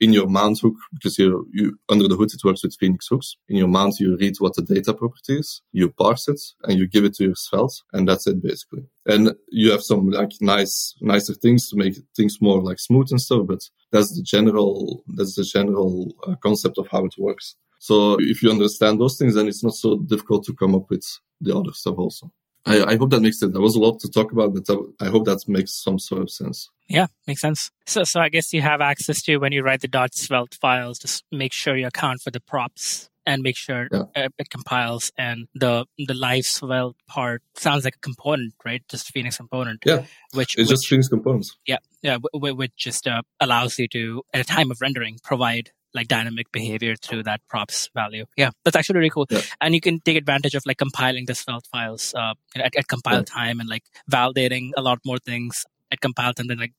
in 0.00 0.12
your 0.12 0.28
mount 0.28 0.60
hook 0.60 0.76
because 0.92 1.18
you 1.18 1.48
you 1.52 1.78
under 1.88 2.06
the 2.06 2.16
hood 2.16 2.32
it 2.32 2.44
works 2.44 2.62
with 2.62 2.76
Phoenix 2.78 3.08
hooks. 3.08 3.36
In 3.48 3.56
your 3.56 3.68
mount 3.68 3.98
you 3.98 4.16
read 4.16 4.36
what 4.38 4.54
the 4.54 4.62
data 4.62 4.92
property 4.92 5.38
is, 5.38 5.62
you 5.72 5.90
parse 5.90 6.28
it, 6.28 6.40
and 6.64 6.78
you 6.78 6.86
give 6.86 7.04
it 7.04 7.14
to 7.14 7.24
your 7.24 7.34
Svelte, 7.34 7.82
and 7.92 8.06
that's 8.06 8.26
it 8.26 8.42
basically. 8.42 8.84
And 9.06 9.34
you 9.48 9.70
have 9.70 9.82
some 9.82 10.10
like 10.10 10.32
nice 10.40 10.94
nicer 11.00 11.34
things 11.34 11.70
to 11.70 11.76
make 11.76 11.96
things 12.16 12.40
more 12.40 12.60
like 12.62 12.78
smooth 12.78 13.08
and 13.10 13.20
stuff, 13.20 13.46
but 13.46 13.62
that's 13.90 14.14
the 14.16 14.22
general 14.22 15.02
that's 15.16 15.36
the 15.36 15.44
general 15.44 16.14
uh, 16.26 16.36
concept 16.42 16.76
of 16.78 16.88
how 16.88 17.04
it 17.06 17.14
works. 17.18 17.56
So 17.78 18.16
if 18.20 18.42
you 18.42 18.50
understand 18.50 19.00
those 19.00 19.16
things, 19.18 19.34
then 19.34 19.48
it's 19.48 19.64
not 19.64 19.74
so 19.74 19.98
difficult 19.98 20.44
to 20.44 20.54
come 20.54 20.74
up 20.74 20.88
with 20.90 21.04
the 21.40 21.56
other 21.56 21.72
stuff 21.72 21.96
also. 21.98 22.30
I, 22.64 22.84
I, 22.84 22.96
hope 22.96 23.10
that 23.10 23.20
makes 23.20 23.40
sense. 23.40 23.52
There 23.52 23.60
was 23.60 23.74
a 23.74 23.80
lot 23.80 23.98
to 24.00 24.10
talk 24.10 24.30
about, 24.30 24.54
but 24.54 24.68
I 25.00 25.06
hope 25.06 25.24
that 25.24 25.42
makes 25.48 25.72
some 25.74 25.98
sort 25.98 26.22
of 26.22 26.30
sense. 26.30 26.70
Yeah, 26.88 27.06
makes 27.26 27.40
sense. 27.40 27.70
So, 27.86 28.04
so 28.04 28.20
I 28.20 28.28
guess 28.28 28.52
you 28.52 28.62
have 28.62 28.80
access 28.80 29.22
to 29.22 29.38
when 29.38 29.52
you 29.52 29.62
write 29.62 29.80
the 29.80 29.88
dot 29.88 30.14
svelte 30.14 30.54
files, 30.60 30.98
just 30.98 31.24
make 31.32 31.52
sure 31.52 31.76
you 31.76 31.86
account 31.86 32.20
for 32.20 32.30
the 32.30 32.40
props 32.40 33.10
and 33.26 33.42
make 33.42 33.56
sure 33.56 33.88
yeah. 33.92 34.28
it 34.38 34.50
compiles. 34.50 35.12
And 35.16 35.48
the 35.54 35.86
the 35.98 36.14
live 36.14 36.44
svelte 36.44 36.96
part 37.08 37.42
sounds 37.56 37.84
like 37.84 37.96
a 37.96 38.00
component, 38.00 38.54
right? 38.64 38.82
Just 38.88 39.08
Phoenix 39.08 39.36
component. 39.36 39.80
Yeah, 39.84 40.04
which 40.32 40.54
it's 40.56 40.68
which, 40.68 40.80
just 40.80 40.86
Phoenix 40.86 41.08
components. 41.08 41.56
Yeah, 41.66 41.78
yeah, 42.02 42.18
which 42.32 42.76
just 42.76 43.06
uh, 43.06 43.22
allows 43.40 43.78
you 43.78 43.88
to, 43.88 44.22
at 44.32 44.40
a 44.40 44.44
time 44.44 44.70
of 44.70 44.80
rendering, 44.80 45.18
provide 45.22 45.70
like 45.94 46.08
dynamic 46.08 46.50
behavior 46.52 46.96
through 46.96 47.24
that 47.24 47.40
props 47.48 47.88
value. 47.94 48.24
Yeah, 48.36 48.50
that's 48.64 48.76
actually 48.76 48.98
really 48.98 49.10
cool. 49.10 49.26
Yeah. 49.30 49.42
And 49.60 49.74
you 49.74 49.80
can 49.80 50.00
take 50.00 50.16
advantage 50.16 50.54
of 50.54 50.64
like 50.66 50.78
compiling 50.78 51.26
the 51.26 51.34
svelte 51.34 51.66
files 51.70 52.14
uh, 52.14 52.34
at, 52.56 52.76
at 52.76 52.88
compile 52.88 53.18
yeah. 53.18 53.24
time 53.24 53.60
and 53.60 53.68
like 53.68 53.84
validating 54.10 54.70
a 54.76 54.82
lot 54.82 54.98
more 55.04 55.18
things 55.18 55.64
at 55.90 56.00
compile 56.00 56.32
time 56.32 56.46
than 56.46 56.58
like 56.58 56.72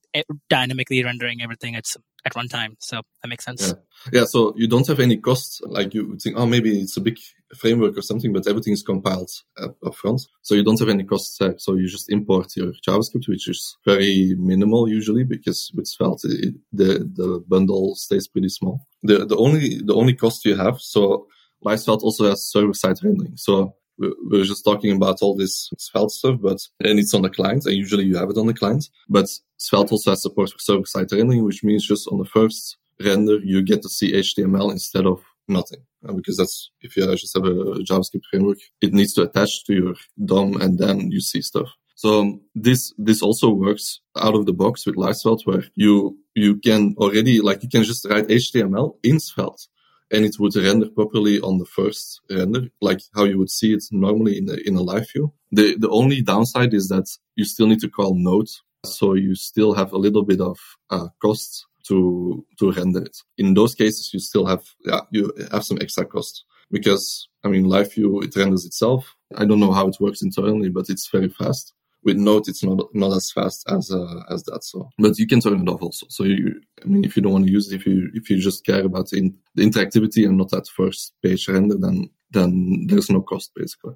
dynamically 0.50 1.02
rendering 1.04 1.40
everything 1.42 1.76
at 1.76 1.84
at 2.24 2.32
runtime. 2.34 2.74
So 2.80 3.02
that 3.22 3.28
makes 3.28 3.44
sense. 3.44 3.74
Yeah. 4.12 4.20
yeah. 4.20 4.24
So 4.24 4.54
you 4.56 4.66
don't 4.66 4.86
have 4.88 5.00
any 5.00 5.18
costs. 5.18 5.60
Like 5.64 5.94
you 5.94 6.08
would 6.08 6.22
think, 6.22 6.36
oh, 6.36 6.46
maybe 6.46 6.80
it's 6.80 6.96
a 6.96 7.00
big 7.00 7.18
framework 7.54 7.96
or 7.96 8.02
something, 8.02 8.32
but 8.32 8.46
everything 8.46 8.72
is 8.72 8.82
compiled 8.82 9.30
uh, 9.58 9.66
up, 9.66 9.76
up 9.86 9.94
front. 9.94 10.22
So 10.42 10.54
you 10.54 10.64
don't 10.64 10.78
have 10.78 10.88
any 10.88 11.04
costs 11.04 11.38
there. 11.38 11.54
So 11.58 11.74
you 11.74 11.88
just 11.88 12.10
import 12.10 12.56
your 12.56 12.72
JavaScript, 12.86 13.28
which 13.28 13.48
is 13.48 13.76
very 13.84 14.34
minimal 14.38 14.88
usually 14.88 15.24
because 15.24 15.70
with 15.74 15.86
Svelte, 15.86 16.24
it, 16.24 16.54
the, 16.72 17.10
the 17.14 17.44
bundle 17.48 17.94
stays 17.94 18.28
pretty 18.28 18.48
small. 18.48 18.86
The, 19.02 19.24
the 19.24 19.36
only, 19.36 19.80
the 19.82 19.94
only 19.94 20.14
cost 20.14 20.44
you 20.44 20.56
have. 20.56 20.80
So 20.80 21.28
Svelte 21.76 22.02
also 22.02 22.28
has 22.28 22.50
server 22.50 22.74
side 22.74 22.96
rendering. 23.02 23.36
So 23.36 23.74
we're 23.98 24.44
just 24.44 24.64
talking 24.64 24.92
about 24.92 25.22
all 25.22 25.36
this 25.36 25.70
Svelte 25.78 26.10
stuff, 26.10 26.40
but 26.40 26.58
and 26.80 26.98
it's 26.98 27.14
on 27.14 27.22
the 27.22 27.30
client, 27.30 27.64
and 27.66 27.76
usually 27.76 28.04
you 28.04 28.16
have 28.16 28.30
it 28.30 28.36
on 28.36 28.46
the 28.46 28.54
client. 28.54 28.88
But 29.08 29.28
Svelte 29.56 29.92
also 29.92 30.10
has 30.10 30.22
support 30.22 30.50
for 30.50 30.58
server-side 30.58 31.12
rendering, 31.12 31.44
which 31.44 31.62
means 31.62 31.86
just 31.86 32.08
on 32.08 32.18
the 32.18 32.24
first 32.24 32.76
render 33.00 33.38
you 33.38 33.62
get 33.62 33.82
to 33.82 33.88
see 33.88 34.12
HTML 34.12 34.70
instead 34.70 35.06
of 35.06 35.22
nothing, 35.48 35.80
uh, 36.06 36.12
because 36.12 36.36
that's 36.36 36.70
if 36.80 36.96
you 36.96 37.06
just 37.16 37.34
have 37.34 37.44
a 37.44 37.82
JavaScript 37.88 38.24
framework, 38.30 38.58
it 38.80 38.92
needs 38.92 39.12
to 39.14 39.22
attach 39.22 39.64
to 39.64 39.74
your 39.74 39.94
DOM, 40.24 40.60
and 40.60 40.78
then 40.78 41.10
you 41.10 41.20
see 41.20 41.42
stuff. 41.42 41.68
So 41.96 42.20
um, 42.20 42.40
this 42.54 42.92
this 42.98 43.22
also 43.22 43.50
works 43.50 44.00
out 44.16 44.34
of 44.34 44.46
the 44.46 44.52
box 44.52 44.86
with 44.86 44.96
Svelte, 45.16 45.46
where 45.46 45.64
you 45.74 46.18
you 46.34 46.56
can 46.56 46.94
already 46.98 47.40
like 47.40 47.62
you 47.62 47.68
can 47.68 47.84
just 47.84 48.06
write 48.08 48.28
HTML 48.28 48.96
in 49.02 49.20
Svelte 49.20 49.68
and 50.10 50.24
it 50.24 50.36
would 50.38 50.54
render 50.54 50.88
properly 50.88 51.40
on 51.40 51.58
the 51.58 51.64
first 51.64 52.20
render, 52.30 52.68
like 52.80 53.00
how 53.14 53.24
you 53.24 53.38
would 53.38 53.50
see 53.50 53.72
it 53.74 53.84
normally 53.90 54.38
in 54.38 54.48
a, 54.48 54.56
in 54.66 54.76
a 54.76 54.82
live 54.82 55.10
view. 55.10 55.32
The, 55.50 55.76
the 55.76 55.88
only 55.88 56.22
downside 56.22 56.74
is 56.74 56.88
that 56.88 57.08
you 57.36 57.44
still 57.44 57.66
need 57.66 57.80
to 57.80 57.88
call 57.88 58.14
node. 58.14 58.48
So 58.84 59.14
you 59.14 59.34
still 59.34 59.74
have 59.74 59.92
a 59.92 59.98
little 59.98 60.22
bit 60.22 60.40
of 60.40 60.58
uh, 60.90 61.08
costs 61.20 61.66
to, 61.88 62.44
to 62.58 62.72
render 62.72 63.02
it. 63.02 63.16
In 63.38 63.54
those 63.54 63.74
cases, 63.74 64.10
you 64.12 64.20
still 64.20 64.46
have, 64.46 64.64
yeah, 64.84 65.00
you 65.10 65.32
have 65.52 65.64
some 65.64 65.78
extra 65.80 66.04
cost 66.04 66.44
because, 66.70 67.28
I 67.44 67.48
mean, 67.48 67.64
live 67.64 67.92
view, 67.92 68.20
it 68.20 68.36
renders 68.36 68.64
itself. 68.64 69.14
I 69.36 69.44
don't 69.44 69.60
know 69.60 69.72
how 69.72 69.88
it 69.88 69.96
works 70.00 70.22
internally, 70.22 70.68
but 70.68 70.88
it's 70.88 71.08
very 71.10 71.28
fast 71.28 71.74
with 72.04 72.18
Node, 72.18 72.48
it's 72.48 72.62
not 72.62 72.94
not 72.94 73.16
as 73.16 73.32
fast 73.32 73.64
as 73.68 73.90
uh, 73.90 74.22
as 74.30 74.44
that. 74.44 74.62
So, 74.62 74.90
but 74.98 75.18
you 75.18 75.26
can 75.26 75.40
turn 75.40 75.60
it 75.60 75.68
off 75.68 75.82
also. 75.82 76.06
So 76.10 76.24
you, 76.24 76.60
I 76.82 76.86
mean, 76.86 77.04
if 77.04 77.16
you 77.16 77.22
don't 77.22 77.32
want 77.32 77.46
to 77.46 77.52
use 77.52 77.72
it, 77.72 77.76
if 77.76 77.86
you 77.86 78.10
if 78.14 78.30
you 78.30 78.38
just 78.38 78.64
care 78.64 78.84
about 78.84 79.12
in, 79.12 79.36
the 79.54 79.64
interactivity 79.64 80.26
and 80.26 80.36
not 80.36 80.50
that 80.50 80.68
first 80.68 81.14
page 81.22 81.48
render, 81.48 81.76
then 81.76 82.10
then 82.30 82.86
there's 82.88 83.10
no 83.10 83.22
cost 83.22 83.52
basically. 83.56 83.94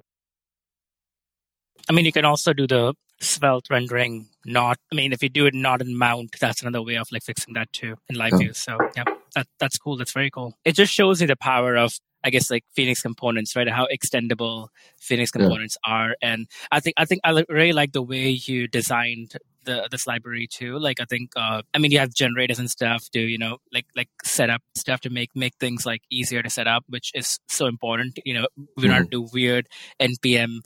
I 1.89 1.93
mean, 1.93 2.05
you 2.05 2.11
can 2.11 2.25
also 2.25 2.53
do 2.53 2.67
the 2.67 2.93
svelte 3.21 3.69
rendering 3.69 4.29
not 4.45 4.77
i 4.91 4.95
mean 4.95 5.11
if 5.11 5.21
you 5.21 5.27
do 5.27 5.45
it 5.45 5.53
not 5.53 5.81
in 5.81 5.97
mount 5.97 6.33
that's 6.39 6.61
another 6.61 6.81
way 6.81 6.95
of 6.95 7.11
like 7.11 7.21
fixing 7.21 7.53
that 7.53 7.71
too 7.73 7.95
in 8.07 8.15
live 8.15 8.31
view 8.37 8.53
so 8.53 8.77
yeah 8.95 9.03
that, 9.35 9.45
that's 9.59 9.77
cool 9.77 9.97
that's 9.97 10.13
very 10.13 10.31
cool 10.31 10.53
it 10.63 10.73
just 10.73 10.93
shows 10.93 11.19
you 11.19 11.27
the 11.27 11.35
power 11.35 11.75
of 11.75 11.99
I 12.23 12.31
guess 12.31 12.51
like 12.51 12.65
Phoenix 12.75 13.01
components, 13.01 13.55
right? 13.55 13.69
How 13.69 13.87
extendable 13.87 14.67
Phoenix 14.99 15.31
components 15.31 15.77
yeah. 15.85 15.93
are, 15.93 16.15
and 16.21 16.47
I 16.71 16.79
think 16.79 16.95
I 16.97 17.05
think 17.05 17.21
I 17.23 17.43
really 17.47 17.71
like 17.71 17.93
the 17.93 18.01
way 18.01 18.29
you 18.29 18.67
designed 18.67 19.37
the 19.63 19.87
this 19.91 20.07
library 20.07 20.47
too. 20.47 20.77
Like 20.79 20.99
I 20.99 21.05
think 21.05 21.31
uh, 21.35 21.61
I 21.73 21.77
mean 21.77 21.91
you 21.91 21.99
have 21.99 22.13
generators 22.13 22.59
and 22.59 22.69
stuff 22.69 23.09
to 23.11 23.19
you 23.19 23.37
know 23.37 23.57
like 23.73 23.85
like 23.95 24.09
set 24.23 24.49
up 24.49 24.61
stuff 24.75 25.01
to 25.01 25.09
make 25.09 25.29
make 25.35 25.55
things 25.59 25.85
like 25.85 26.01
easier 26.09 26.41
to 26.43 26.49
set 26.49 26.67
up, 26.67 26.83
which 26.87 27.11
is 27.13 27.39
so 27.47 27.67
important. 27.67 28.19
You 28.25 28.33
know 28.33 28.47
we 28.75 28.87
don't 28.87 29.09
mm-hmm. 29.09 29.25
do 29.25 29.29
weird 29.31 29.67
npm 29.99 30.59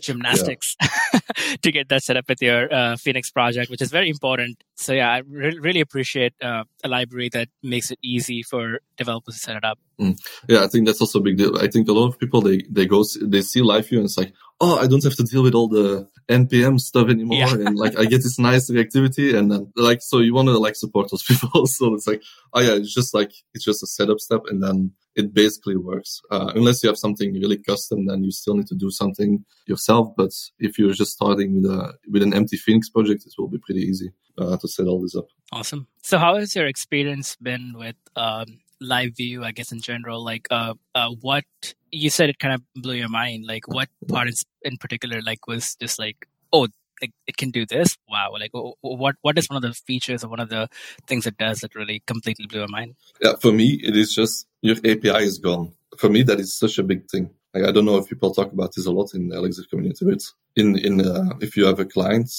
gymnastics 0.00 0.76
yeah. 0.80 1.20
to 1.62 1.72
get 1.72 1.88
that 1.88 2.02
set 2.02 2.16
up 2.16 2.28
with 2.28 2.40
your 2.42 2.72
uh, 2.72 2.96
Phoenix 2.96 3.30
project, 3.30 3.70
which 3.70 3.82
is 3.82 3.90
very 3.90 4.08
important. 4.08 4.62
So 4.78 4.92
yeah, 4.92 5.10
I 5.10 5.22
re- 5.26 5.58
really 5.60 5.80
appreciate 5.80 6.34
uh, 6.40 6.62
a 6.84 6.88
library 6.88 7.28
that 7.30 7.48
makes 7.64 7.90
it 7.90 7.98
easy 8.00 8.44
for 8.44 8.78
developers 8.96 9.34
to 9.34 9.40
set 9.40 9.56
it 9.56 9.64
up. 9.64 9.80
Mm. 10.00 10.16
Yeah, 10.48 10.62
I 10.62 10.68
think 10.68 10.86
that's 10.86 11.00
also 11.00 11.18
a 11.18 11.22
big 11.22 11.36
deal. 11.36 11.58
I 11.58 11.66
think 11.66 11.88
a 11.88 11.92
lot 11.92 12.06
of 12.06 12.18
people 12.18 12.40
they 12.42 12.62
they 12.70 12.86
go 12.86 13.04
they 13.20 13.42
see 13.42 13.60
LiveView 13.60 13.96
and 13.96 14.04
it's 14.04 14.16
like, 14.16 14.32
oh, 14.60 14.78
I 14.78 14.86
don't 14.86 15.02
have 15.02 15.16
to 15.16 15.24
deal 15.24 15.42
with 15.42 15.54
all 15.54 15.68
the 15.68 16.08
npm 16.28 16.78
stuff 16.78 17.08
anymore, 17.08 17.38
yeah. 17.38 17.54
and 17.54 17.76
like 17.76 17.98
I 17.98 18.04
get 18.12 18.22
this 18.22 18.38
nice 18.38 18.70
reactivity, 18.70 19.36
and 19.36 19.50
then 19.50 19.72
like 19.74 20.00
so 20.00 20.20
you 20.20 20.32
want 20.32 20.46
to 20.46 20.56
like 20.58 20.76
support 20.76 21.10
those 21.10 21.22
people. 21.28 21.66
so 21.66 21.94
it's 21.94 22.06
like, 22.06 22.22
oh 22.54 22.60
yeah, 22.60 22.74
it's 22.74 22.94
just 22.94 23.14
like 23.14 23.32
it's 23.54 23.64
just 23.64 23.82
a 23.82 23.86
setup 23.88 24.20
step, 24.20 24.42
and 24.46 24.62
then 24.62 24.92
it 25.16 25.34
basically 25.34 25.76
works. 25.76 26.20
Uh, 26.30 26.52
unless 26.54 26.84
you 26.84 26.88
have 26.88 26.98
something 26.98 27.32
really 27.32 27.58
custom, 27.58 28.06
then 28.06 28.22
you 28.22 28.30
still 28.30 28.54
need 28.54 28.68
to 28.68 28.76
do 28.76 28.92
something 28.92 29.44
yourself. 29.66 30.14
But 30.16 30.30
if 30.60 30.78
you're 30.78 30.92
just 30.92 31.10
starting 31.10 31.56
with 31.56 31.64
a 31.64 31.94
with 32.08 32.22
an 32.22 32.32
empty 32.32 32.56
Phoenix 32.56 32.88
project, 32.88 33.26
it 33.26 33.32
will 33.36 33.48
be 33.48 33.58
pretty 33.58 33.80
easy 33.80 34.12
uh, 34.38 34.56
to 34.56 34.68
set 34.68 34.86
all 34.86 35.00
this 35.00 35.16
up. 35.16 35.26
Awesome. 35.52 35.86
So 36.02 36.18
how 36.18 36.36
has 36.36 36.54
your 36.54 36.66
experience 36.66 37.36
been 37.36 37.74
with 37.76 37.96
um, 38.16 38.60
LiveView? 38.82 39.44
I 39.44 39.52
guess 39.52 39.72
in 39.72 39.80
general, 39.80 40.24
like 40.24 40.46
uh, 40.50 40.74
uh, 40.94 41.10
what 41.20 41.44
you 41.90 42.10
said, 42.10 42.30
it 42.30 42.38
kind 42.38 42.54
of 42.54 42.62
blew 42.74 42.94
your 42.94 43.08
mind. 43.08 43.46
Like 43.46 43.66
what 43.68 43.88
part 44.08 44.28
in 44.62 44.76
particular, 44.76 45.20
like 45.22 45.46
was 45.46 45.76
just 45.76 45.98
like, 45.98 46.28
oh, 46.52 46.68
like 47.00 47.12
it 47.26 47.36
can 47.36 47.50
do 47.50 47.64
this 47.66 47.96
wow 48.08 48.32
like 48.32 48.50
what 48.80 49.14
what 49.20 49.38
is 49.38 49.48
one 49.48 49.56
of 49.56 49.62
the 49.62 49.72
features 49.72 50.24
or 50.24 50.28
one 50.28 50.40
of 50.40 50.48
the 50.48 50.68
things 51.06 51.26
it 51.26 51.36
does 51.36 51.60
that 51.60 51.74
really 51.74 52.02
completely 52.06 52.46
blew 52.46 52.60
my 52.66 52.80
mind 52.80 52.94
yeah 53.20 53.34
for 53.40 53.52
me 53.52 53.80
it 53.82 53.96
is 53.96 54.14
just 54.14 54.46
your 54.62 54.76
api 54.78 55.24
is 55.24 55.38
gone 55.38 55.72
for 55.96 56.08
me 56.08 56.22
that 56.22 56.40
is 56.40 56.58
such 56.58 56.78
a 56.78 56.82
big 56.82 57.08
thing 57.08 57.30
like, 57.54 57.64
i 57.64 57.70
don't 57.70 57.84
know 57.84 57.98
if 57.98 58.08
people 58.08 58.34
talk 58.34 58.52
about 58.52 58.74
this 58.74 58.86
a 58.86 58.90
lot 58.90 59.14
in 59.14 59.28
the 59.28 59.36
elixir 59.36 59.62
community 59.70 60.04
but 60.04 60.22
in 60.56 60.76
in 60.78 61.00
uh, 61.06 61.30
if 61.40 61.56
you 61.56 61.66
have 61.66 61.80
a 61.80 61.84
client 61.84 62.30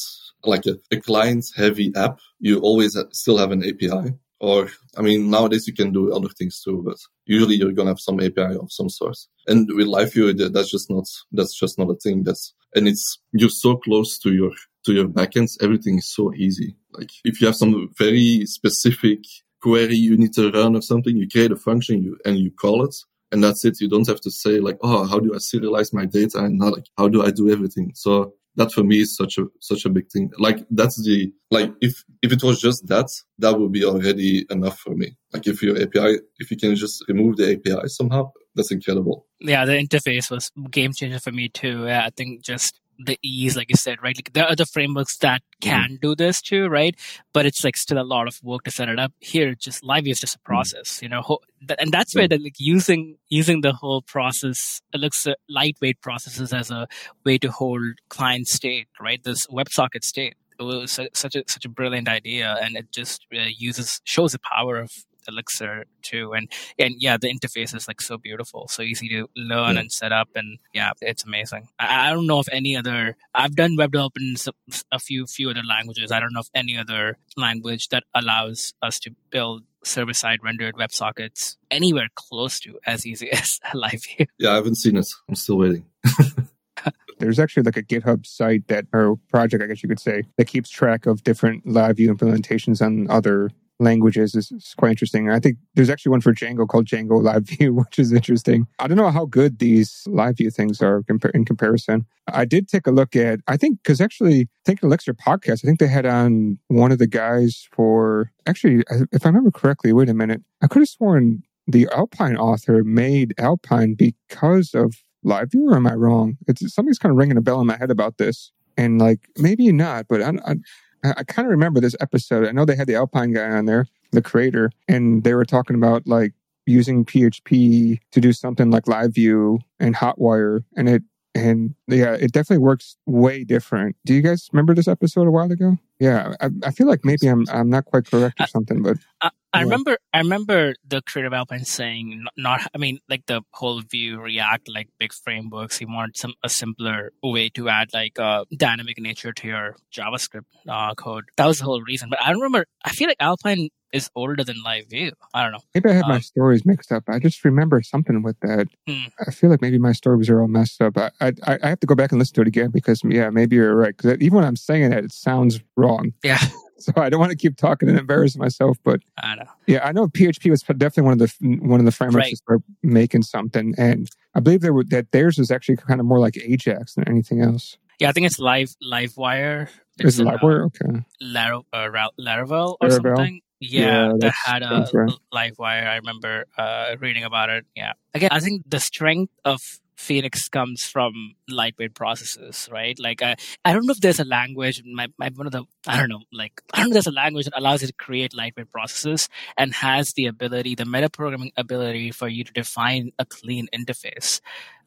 like 0.44 0.66
a, 0.66 0.78
a 0.92 1.00
client 1.02 1.46
heavy 1.56 1.92
app 1.96 2.20
you 2.40 2.60
always 2.60 2.98
still 3.12 3.38
have 3.38 3.52
an 3.52 3.64
api 3.64 4.14
or, 4.40 4.70
I 4.98 5.02
mean, 5.02 5.30
nowadays 5.30 5.68
you 5.68 5.74
can 5.74 5.92
do 5.92 6.14
other 6.14 6.30
things 6.30 6.62
too, 6.62 6.82
but 6.86 6.98
usually 7.26 7.56
you're 7.56 7.74
going 7.74 7.88
to 7.88 7.92
have 7.92 8.00
some 8.00 8.22
API 8.22 8.56
of 8.56 8.72
some 8.72 8.90
sort. 8.90 9.18
And 9.48 9.68
with 9.74 9.88
LiveView, 9.88 10.54
that's 10.54 10.72
just 10.72 10.90
not, 10.90 11.06
that's 11.32 11.58
just 11.58 11.78
not 11.78 11.90
a 11.90 11.96
thing. 11.96 12.24
That's, 12.24 12.54
and 12.74 12.88
it's, 12.88 13.20
you're 13.34 13.50
so 13.50 13.76
close 13.76 14.18
to 14.20 14.34
your, 14.34 14.52
to 14.86 14.94
your 14.94 15.08
backends. 15.08 15.62
Everything 15.62 15.98
is 15.98 16.14
so 16.14 16.34
easy. 16.34 16.78
Like 16.94 17.10
if 17.26 17.42
you 17.42 17.48
have 17.48 17.56
some 17.58 17.90
very 17.98 18.46
specific 18.46 19.20
query 19.62 19.96
you 19.96 20.18
need 20.18 20.34
to 20.34 20.52
run 20.52 20.76
or 20.76 20.82
something, 20.82 21.18
you 21.18 21.28
create 21.28 21.52
a 21.52 21.58
function 21.58 22.02
you, 22.02 22.18
and 22.24 22.38
you 22.38 22.52
call 22.52 22.86
it. 22.86 22.96
And 23.32 23.44
that's 23.44 23.66
it. 23.66 23.82
You 23.82 23.90
don't 23.90 24.08
have 24.08 24.22
to 24.22 24.32
say 24.32 24.60
like, 24.60 24.78
oh, 24.82 25.06
how 25.06 25.20
do 25.20 25.34
I 25.34 25.38
serialize 25.38 25.94
my 25.94 26.06
data? 26.06 26.40
And 26.40 26.58
not 26.58 26.74
like, 26.74 26.86
how 26.98 27.10
do 27.10 27.24
I 27.24 27.32
do 27.32 27.52
everything? 27.52 27.92
So 27.94 28.34
that 28.56 28.72
for 28.72 28.84
me 28.84 29.02
is 29.02 29.16
such 29.16 29.38
a 29.38 29.46
such 29.60 29.86
a 29.86 29.90
big 29.90 30.10
thing. 30.10 30.32
Like 30.38 30.66
that's 30.72 31.02
the 31.04 31.32
like 31.52 31.74
if 31.82 32.04
if 32.22 32.32
it 32.32 32.44
was 32.44 32.60
just 32.60 32.88
that, 32.88 33.08
that 33.40 33.60
would 33.60 33.72
be 33.72 33.86
already 33.86 34.46
enough 34.50 34.80
for 34.80 34.96
me. 34.96 35.16
Like 35.34 35.48
if 35.48 35.62
your 35.62 35.82
API, 35.82 36.20
if 36.38 36.52
you 36.52 36.58
can 36.58 36.76
just 36.76 37.04
remove 37.08 37.38
the 37.38 37.54
API 37.54 37.88
somehow, 37.88 38.32
that's 38.56 38.72
incredible. 38.72 39.26
Yeah, 39.40 39.66
the 39.66 39.74
interface 39.74 40.30
was 40.30 40.52
game 40.70 40.94
changer 40.94 41.20
for 41.20 41.32
me 41.32 41.50
too. 41.50 41.86
Yeah, 41.86 42.06
I 42.06 42.10
think 42.10 42.44
just 42.44 42.80
the 43.00 43.18
ease, 43.24 43.56
like 43.56 43.70
you 43.70 43.76
said, 43.76 43.98
right? 44.04 44.16
Like 44.16 44.34
there 44.34 44.44
are 44.44 44.52
other 44.52 44.66
frameworks 44.66 45.18
that 45.20 45.42
mm-hmm. 45.42 45.70
can 45.70 46.00
do 46.02 46.16
this 46.16 46.42
too, 46.42 46.68
right? 46.68 46.96
But 47.34 47.46
it's 47.46 47.64
like 47.64 47.78
still 47.78 48.00
a 48.00 48.04
lot 48.04 48.28
of 48.28 48.40
work 48.44 48.64
to 48.64 48.72
set 48.72 48.90
it 48.90 49.00
up. 49.00 49.14
Here, 49.20 49.56
just 49.56 49.84
live 49.84 50.08
is 50.08 50.20
just 50.20 50.36
a 50.36 50.40
mm-hmm. 50.40 50.54
process, 50.54 51.02
you 51.02 51.10
know, 51.10 51.40
and 51.80 51.92
that's 51.92 52.14
where 52.16 52.28
the 52.28 52.38
like 52.38 52.56
using 52.60 53.18
using 53.30 53.62
the 53.62 53.74
whole 53.74 54.02
process, 54.02 54.82
it 54.94 55.00
looks 55.00 55.26
uh, 55.26 55.34
lightweight 55.48 56.02
processes 56.02 56.54
as 56.54 56.70
a 56.70 56.88
way 57.26 57.38
to 57.38 57.52
hold 57.52 57.82
client 58.10 58.48
state, 58.48 58.88
right? 59.00 59.24
This 59.24 59.48
WebSocket 59.48 60.04
state. 60.04 60.36
It 60.60 60.64
was 60.64 60.92
such 60.92 61.36
a 61.36 61.44
such 61.48 61.64
a 61.64 61.70
brilliant 61.70 62.10
idea, 62.10 62.58
and 62.62 62.76
it 62.76 62.92
just 62.92 63.26
uh, 63.34 63.46
uses 63.58 64.02
shows 64.04 64.34
the 64.34 64.40
power 64.40 64.78
of 64.78 64.92
Elixir 65.28 65.86
too. 66.02 66.34
And 66.34 66.52
and 66.78 66.96
yeah, 66.98 67.18
the 67.18 67.34
interface 67.34 67.76
is 67.76 67.88
like 67.88 68.02
so 68.02 68.18
beautiful, 68.18 68.68
so 68.68 68.82
easy 68.82 69.08
to 69.10 69.28
learn 69.36 69.78
and 69.78 69.92
set 69.92 70.12
up, 70.12 70.30
and 70.36 70.60
yeah, 70.74 70.92
it's 71.02 71.24
amazing. 71.24 71.68
I, 71.80 72.10
I, 72.10 72.14
don't 72.14 72.28
know 72.28 72.40
if 72.40 72.48
any 72.52 72.76
other. 72.76 73.18
I've 73.34 73.56
done 73.56 73.76
web 73.76 73.92
development 73.92 74.46
in 74.46 74.54
a 74.92 75.00
few 75.00 75.26
few 75.26 75.50
other 75.50 75.64
languages. 75.68 76.12
I 76.12 76.20
don't 76.20 76.34
know 76.34 76.42
if 76.42 76.50
any 76.54 76.78
other 76.78 77.18
language 77.38 77.90
that 77.90 78.04
allows 78.14 78.74
us 78.82 79.00
to 79.00 79.12
build 79.30 79.64
server 79.84 80.14
side 80.14 80.40
rendered 80.44 80.76
WebSockets 80.76 81.58
anywhere 81.72 82.08
close 82.16 82.60
to 82.62 82.80
as 82.86 83.06
easy 83.06 83.32
as 83.32 83.60
LiveView. 83.74 84.28
Yeah, 84.38 84.52
I 84.52 84.56
haven't 84.56 84.76
seen 84.76 84.98
it. 84.98 85.08
I'm 85.28 85.36
still 85.36 85.58
waiting. 85.58 85.86
There's 87.20 87.40
actually 87.40 87.64
like 87.64 87.76
a 87.76 87.84
GitHub 87.84 88.26
site 88.26 88.68
that, 88.70 88.86
or 88.94 89.18
project, 89.30 89.62
I 89.62 89.68
guess 89.68 89.84
you 89.84 89.90
could 89.90 90.00
say, 90.00 90.24
that 90.38 90.48
keeps 90.48 90.70
track 90.70 91.06
of 91.06 91.24
different 91.24 91.66
LiveView 91.66 92.08
implementations 92.08 92.82
on 92.82 93.10
other 93.10 93.52
languages 93.80 94.36
is, 94.36 94.52
is, 94.52 94.74
quite 94.78 94.92
interesting. 94.92 95.30
I 95.30 95.40
think 95.40 95.58
there's 95.74 95.90
actually 95.90 96.12
one 96.12 96.22
for 96.22 96.34
Django 96.34 96.68
called 96.68 96.86
Django 96.86 97.22
Live 97.22 97.44
View, 97.44 97.74
which 97.76 97.98
is 97.98 98.12
interesting. 98.12 98.68
I 98.80 98.88
don't 98.88 98.98
know 98.98 99.12
how 99.12 99.26
good 99.26 99.60
these 99.60 100.04
live 100.08 100.38
view 100.38 100.52
things 100.52 100.82
are 100.82 101.04
in 101.34 101.46
comparison. 101.46 102.06
I 102.32 102.46
did 102.46 102.68
take 102.68 102.88
a 102.88 102.92
look 102.92 103.16
at, 103.16 103.40
I 103.48 103.58
think, 103.58 103.82
because 103.84 104.02
actually, 104.02 104.42
I 104.42 104.48
think 104.66 104.84
Elixir 104.84 105.14
podcast, 105.14 105.64
I 105.64 105.68
think 105.68 105.80
they 105.80 105.88
had 105.88 106.06
on 106.06 106.60
one 106.68 106.92
of 106.92 107.00
the 107.00 107.08
guys 107.08 107.68
for, 107.72 108.32
actually, 108.46 108.84
if 109.12 109.26
I 109.26 109.30
remember 109.30 109.52
correctly, 109.52 109.94
wait 109.94 110.10
a 110.10 110.14
minute, 110.14 110.42
I 110.62 110.68
could 110.68 110.82
have 110.82 110.90
sworn 110.90 111.44
the 111.68 111.88
Alpine 111.92 112.38
author 112.38 112.84
made 112.84 113.34
Alpine 113.38 113.94
because 113.94 114.74
of 114.74 114.96
live 115.24 115.52
view, 115.52 115.70
or 115.70 115.76
am 115.76 115.88
I 115.88 115.94
wrong? 115.94 116.38
It's 116.48 116.74
something's 116.74 117.00
kind 117.00 117.12
of 117.12 117.18
ringing 117.18 117.38
a 117.38 117.42
bell 117.42 117.62
in 117.62 117.68
my 117.68 117.78
head 117.78 117.92
about 117.92 118.18
this. 118.18 118.52
And 118.78 119.00
like, 119.00 119.20
maybe 119.38 119.72
not, 119.72 120.08
but 120.08 120.22
I, 120.22 120.32
I 120.46 120.56
I, 121.04 121.14
I 121.18 121.24
kind 121.24 121.46
of 121.46 121.52
remember 121.52 121.80
this 121.80 121.96
episode. 122.00 122.48
I 122.48 122.52
know 122.52 122.66
they 122.66 122.76
had 122.76 122.88
the 122.88 122.96
Alpine 122.96 123.34
guy 123.34 123.50
on 123.50 123.66
there, 123.66 123.88
the 124.12 124.22
creator, 124.22 124.72
and 124.88 125.24
they 125.24 125.34
were 125.34 125.46
talking 125.46 125.76
about 125.76 126.08
like 126.08 126.34
using 126.66 127.06
PHP 127.06 128.00
to 128.12 128.22
do 128.22 128.34
something 128.34 128.70
like 128.72 128.88
Live 128.88 129.14
View 129.16 129.60
and 129.80 129.96
Hotwire, 129.96 130.64
and 130.76 130.90
it 130.90 131.04
and 131.36 131.76
yeah, 131.88 132.14
it 132.14 132.32
definitely 132.32 132.64
works 132.64 132.98
way 133.06 133.44
different. 133.44 133.96
Do 134.06 134.14
you 134.14 134.22
guys 134.22 134.50
remember 134.52 134.74
this 134.74 134.88
episode 134.88 135.28
a 135.28 135.32
while 135.32 135.52
ago? 135.52 135.78
Yeah, 136.00 136.34
I, 136.40 136.50
I 136.64 136.72
feel 136.72 136.88
like 136.88 137.04
maybe 137.04 137.28
I'm 137.28 137.46
I'm 137.50 137.70
not 137.70 137.86
quite 137.86 138.10
correct 138.10 138.40
or 138.40 138.48
something, 138.48 138.82
but 138.82 138.98
I, 139.22 139.32
I 139.52 139.62
remember 139.64 139.98
I 140.14 140.20
remember 140.20 140.76
the 140.88 141.02
creative 141.02 141.34
Alpine 141.34 141.66
saying 141.66 142.26
not, 142.38 142.62
I 142.74 142.78
mean 142.78 143.00
like 143.10 143.26
the 143.26 143.42
whole 143.52 143.82
Vue 143.82 144.20
React 144.20 144.70
like 144.70 144.88
big 144.98 145.12
frameworks. 145.12 145.78
He 145.78 145.86
wanted 145.86 146.16
some 146.16 146.36
a 146.44 146.50
simpler 146.50 147.12
way 147.22 147.50
to 147.50 147.68
add 147.68 147.90
like 147.94 148.18
a 148.18 148.24
uh, 148.24 148.46
dynamic 148.56 148.98
nature 149.00 149.34
to 149.34 149.48
your 149.48 149.76
JavaScript 149.94 150.46
uh, 150.70 150.94
code. 150.96 151.26
That 151.36 151.48
was 151.48 151.60
the 151.60 151.66
whole 151.66 151.82
reason. 151.82 152.10
But 152.10 152.22
I 152.22 152.32
remember 152.32 152.66
I 152.86 152.92
feel 152.92 153.08
like 153.08 153.18
Alpine 153.20 153.70
is 153.92 154.10
older 154.16 154.44
than 154.44 154.62
Live 154.64 154.88
View. 154.90 155.12
I 155.34 155.44
don't 155.44 155.52
know. 155.52 155.60
Maybe 155.74 155.90
I 155.90 155.94
had 155.94 156.04
um, 156.04 156.12
my 156.12 156.20
stories 156.20 156.66
mixed 156.66 156.92
up. 156.92 157.04
I 157.08 157.20
just 157.20 157.44
remember 157.44 157.82
something 157.82 158.22
with 158.22 158.40
that. 158.42 158.68
Hmm. 158.88 159.06
I 159.28 159.32
feel 159.32 159.50
like 159.50 159.62
maybe 159.62 159.78
my 159.78 159.94
stories 159.94 160.30
are 160.30 160.42
all 160.42 160.48
messed 160.48 160.82
up. 160.82 160.98
I, 160.98 161.12
I, 161.22 161.34
I 161.48 161.70
have 161.70 161.80
to 161.80 161.88
go 161.88 161.96
back 161.96 162.12
and 162.12 162.20
listen 162.20 162.36
to 162.36 162.42
it 162.42 162.48
again 162.48 162.70
because 162.72 163.02
yeah, 163.04 163.30
maybe 163.30 163.56
you're 163.56 163.76
right. 163.76 163.96
Because 163.96 164.18
even 164.20 164.38
when 164.38 164.46
I'm 164.46 164.56
saying 164.56 164.94
it, 164.94 165.06
it 165.06 165.12
sounds 165.12 165.60
wrong. 165.76 166.14
Yeah. 166.24 166.40
So 166.80 166.94
I 166.96 167.10
don't 167.10 167.20
want 167.20 167.32
to 167.32 167.38
keep 167.38 167.58
talking 167.58 167.90
and 167.90 168.00
embarrass 168.00 168.38
myself, 168.38 168.78
but 168.86 169.02
I 169.18 169.36
know. 169.36 169.44
Yeah, 169.68 169.86
I 169.86 169.92
know 169.92 170.08
PHP 170.08 170.50
was 170.50 170.62
definitely 170.62 171.04
one 171.04 171.14
of 171.14 171.20
the 171.20 171.58
one 171.62 171.80
of 171.82 171.86
the 171.86 171.92
frameworks 171.92 172.24
right. 172.24 172.30
to 172.30 172.36
start 172.38 172.62
making 172.82 173.24
something, 173.24 173.76
and 173.78 174.10
I 174.34 174.40
believe 174.40 174.62
there 174.62 174.72
were, 174.72 174.86
that 174.86 175.12
theirs 175.12 175.40
is 175.40 175.52
actually 175.52 175.76
kind 175.76 176.00
of 176.00 176.06
more 176.06 176.20
like 176.20 176.38
Ajax 176.38 176.96
than 176.96 177.06
anything 177.10 177.42
else. 177.42 177.78
Yeah, 178.00 178.08
I 178.08 178.12
think 178.14 178.28
it's 178.28 178.40
Live 178.40 178.74
LiveWire. 178.82 179.68
It's 180.00 180.14
is 180.14 180.20
it 180.22 180.28
LiveWire? 180.28 180.68
Okay. 180.68 181.04
Lar- 181.20 181.64
uh, 181.74 182.10
Laravel 182.18 182.78
or 182.80 182.88
Laravel? 182.88 183.18
something. 183.18 183.42
Yeah, 183.60 184.08
yeah 184.08 184.14
that 184.20 184.34
had 184.46 184.64
a 184.64 184.88
right. 184.94 185.12
LiveWire. 185.34 185.88
I 185.88 185.96
remember 185.98 186.46
uh, 186.58 186.96
reading 187.00 187.24
about 187.24 187.50
it. 187.50 187.66
Yeah. 187.76 187.94
Again, 188.14 188.30
I 188.32 188.40
think 188.40 188.70
the 188.70 188.80
strength 188.80 189.34
of 189.44 189.60
Phoenix 190.00 190.48
comes 190.48 190.84
from 190.84 191.36
lightweight 191.50 191.94
processes, 191.94 192.70
right? 192.72 192.98
Like, 192.98 193.22
I, 193.22 193.36
I 193.66 193.74
don't 193.74 193.86
know 193.86 193.92
if 193.92 194.00
there's 194.00 194.20
a 194.20 194.24
language, 194.24 194.82
my, 194.86 195.08
my, 195.18 195.30
one 195.36 195.46
of 195.46 195.52
the, 195.52 195.66
I 195.86 195.98
don't 195.98 196.08
know, 196.08 196.22
like, 196.32 196.62
I 196.74 196.80
don't 196.80 196.86
know 196.86 196.92
if 196.92 197.04
there's 197.04 197.08
a 197.08 197.12
language 197.12 197.46
that 197.46 197.60
allows 197.60 197.82
you 197.82 197.88
to 197.88 197.94
create 197.94 198.34
lightweight 198.34 198.72
processes 198.72 199.28
and 199.58 199.74
has 199.74 200.14
the 200.16 200.26
ability, 200.28 200.76
the 200.76 200.86
metaprogramming 200.86 201.52
ability 201.58 202.12
for 202.12 202.30
you 202.30 202.46
to 202.46 202.54
define 202.54 203.12
a 203.20 203.26
clean 203.26 203.68
interface 203.76 204.40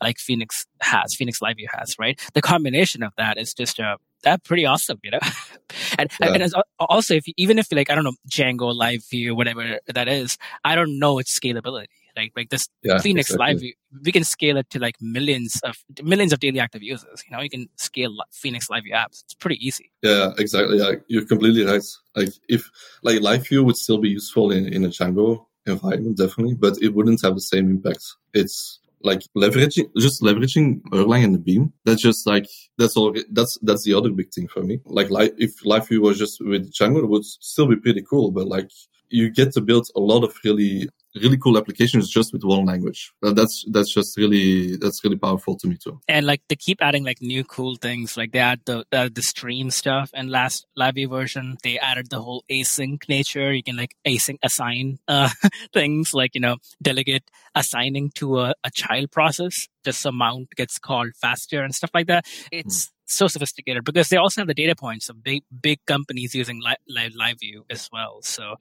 like 0.03 0.19
Phoenix 0.19 0.67
has, 0.81 1.15
Phoenix 1.15 1.41
LiveView 1.41 1.67
has, 1.79 1.95
right? 1.99 2.19
The 2.33 2.41
combination 2.41 3.03
of 3.03 3.13
that 3.19 3.37
is 3.37 3.53
just 3.53 3.79
a, 3.79 3.99
that 4.23 4.45
pretty 4.45 4.67
awesome, 4.67 4.99
you 5.03 5.11
know. 5.11 5.21
and 5.99 6.11
yeah. 6.21 6.33
and 6.33 6.55
also, 6.79 7.15
if 7.15 7.25
even 7.37 7.59
if 7.59 7.71
like 7.73 7.91
I 7.91 7.95
don't 7.95 8.05
know 8.05 8.15
Django 8.29 8.75
Live 8.75 9.05
View, 9.11 9.35
whatever 9.35 9.79
that 9.87 10.09
is, 10.09 10.39
I 10.65 10.75
don't 10.75 10.99
know 10.99 11.19
its 11.19 11.39
scalability. 11.39 11.87
Like 12.17 12.33
like 12.37 12.51
this 12.51 12.69
yeah, 12.83 12.99
Phoenix 12.99 13.31
exactly. 13.31 13.47
Live 13.47 13.61
View, 13.61 13.73
we 14.05 14.13
can 14.13 14.25
scale 14.25 14.57
it 14.59 14.69
to 14.71 14.79
like 14.79 14.97
millions 15.01 15.61
of 15.65 15.77
millions 16.03 16.33
of 16.33 16.41
daily 16.41 16.61
active 16.61 16.83
users. 16.83 17.23
You 17.29 17.37
know, 17.37 17.43
you 17.43 17.51
can 17.51 17.69
scale 17.77 18.15
Phoenix 18.33 18.69
Live 18.69 18.85
View 18.85 18.95
apps. 18.95 19.23
It's 19.25 19.35
pretty 19.35 19.65
easy. 19.67 19.93
Yeah, 20.03 20.31
exactly. 20.39 20.79
Yeah, 20.79 20.93
you're 21.09 21.27
completely 21.27 21.65
right. 21.65 21.83
Like 22.15 22.31
if 22.49 22.69
like 23.03 23.21
Live 23.21 23.49
View 23.49 23.65
would 23.65 23.77
still 23.77 23.99
be 23.99 24.11
useful 24.11 24.51
in 24.51 24.73
in 24.73 24.85
a 24.85 24.89
Django 24.89 25.47
environment, 25.67 26.19
definitely, 26.19 26.55
but 26.55 26.77
it 26.83 26.95
wouldn't 26.95 27.23
have 27.23 27.35
the 27.35 27.41
same 27.41 27.71
impact. 27.71 28.05
It's 28.35 28.79
like 29.05 29.23
leveraging, 29.37 29.91
just 29.99 30.23
leveraging 30.23 30.81
Erlang 30.93 31.25
and 31.25 31.35
the 31.35 31.39
Beam. 31.39 31.73
That's 31.85 32.03
just 32.03 32.27
like, 32.27 32.47
that's 32.79 32.97
all, 32.97 33.15
that's, 33.31 33.59
that's 33.63 33.85
the 33.85 33.95
other 33.95 34.11
big 34.11 34.33
thing 34.33 34.49
for 34.49 34.63
me. 34.63 34.81
Like, 34.85 35.11
like 35.11 35.35
if 35.39 35.65
Live 35.65 35.89
View 35.89 36.03
was 36.03 36.19
just 36.19 36.41
with 36.41 36.73
Django, 36.73 36.99
it 36.99 37.09
would 37.09 37.25
still 37.25 37.67
be 37.67 37.77
pretty 37.77 38.03
cool, 38.03 38.31
but 38.31 38.47
like, 38.47 38.71
you 39.09 39.29
get 39.29 39.53
to 39.53 39.61
build 39.61 39.87
a 39.95 40.01
lot 40.01 40.25
of 40.25 40.35
really 40.43 40.89
really 41.15 41.37
cool 41.37 41.59
applications 41.59 42.09
just 42.09 42.33
with 42.33 42.43
one 42.45 42.65
language. 42.65 43.13
That's 43.21 43.65
that's 43.71 43.93
just 43.93 44.17
really 44.17 44.77
that's 44.77 45.03
really 45.05 45.17
powerful 45.17 45.57
to 45.59 45.67
me 45.69 45.77
too. 45.77 46.01
And 46.09 46.27
like 46.27 46.43
they 46.49 46.57
keep 46.57 46.79
adding 46.81 47.05
like 47.05 47.21
new 47.21 47.45
cool 47.45 47.77
things. 47.77 48.17
Like 48.17 48.33
they 48.33 48.39
add 48.39 48.61
the 48.65 48.85
uh, 48.93 49.09
the 49.13 49.23
stream 49.23 49.71
stuff 49.71 50.11
and 50.15 50.31
last 50.31 50.67
Liveview 50.79 51.11
version 51.11 51.59
they 51.63 51.79
added 51.79 52.11
the 52.11 52.21
whole 52.21 52.45
async 52.51 53.09
nature. 53.09 53.53
You 53.53 53.63
can 53.63 53.77
like 53.77 53.95
async 54.07 54.39
assign 54.43 54.99
uh, 55.09 55.31
things 55.73 56.15
like 56.15 56.35
you 56.35 56.41
know 56.41 56.57
delegate 56.81 57.31
assigning 57.55 58.11
to 58.17 58.41
a, 58.41 58.55
a 58.65 58.71
child 58.73 59.11
process. 59.11 59.69
Just 59.85 60.07
amount 60.07 60.51
gets 60.57 60.79
called 60.79 61.11
faster 61.21 61.63
and 61.63 61.75
stuff 61.75 61.91
like 61.95 62.07
that. 62.07 62.27
It's 62.51 62.87
mm 62.87 62.93
so 63.13 63.27
sophisticated 63.27 63.85
because 63.85 64.09
they 64.09 64.17
also 64.17 64.41
have 64.41 64.49
the 64.49 64.55
data 64.55 64.75
points 64.75 65.09
of 65.09 65.23
big 65.23 65.43
big 65.61 65.85
companies 65.87 66.35
using 66.35 66.61
live, 66.63 66.77
live, 66.89 67.13
live 67.15 67.39
view 67.41 67.65
as 67.69 67.89
well 67.93 68.21
so 68.23 68.57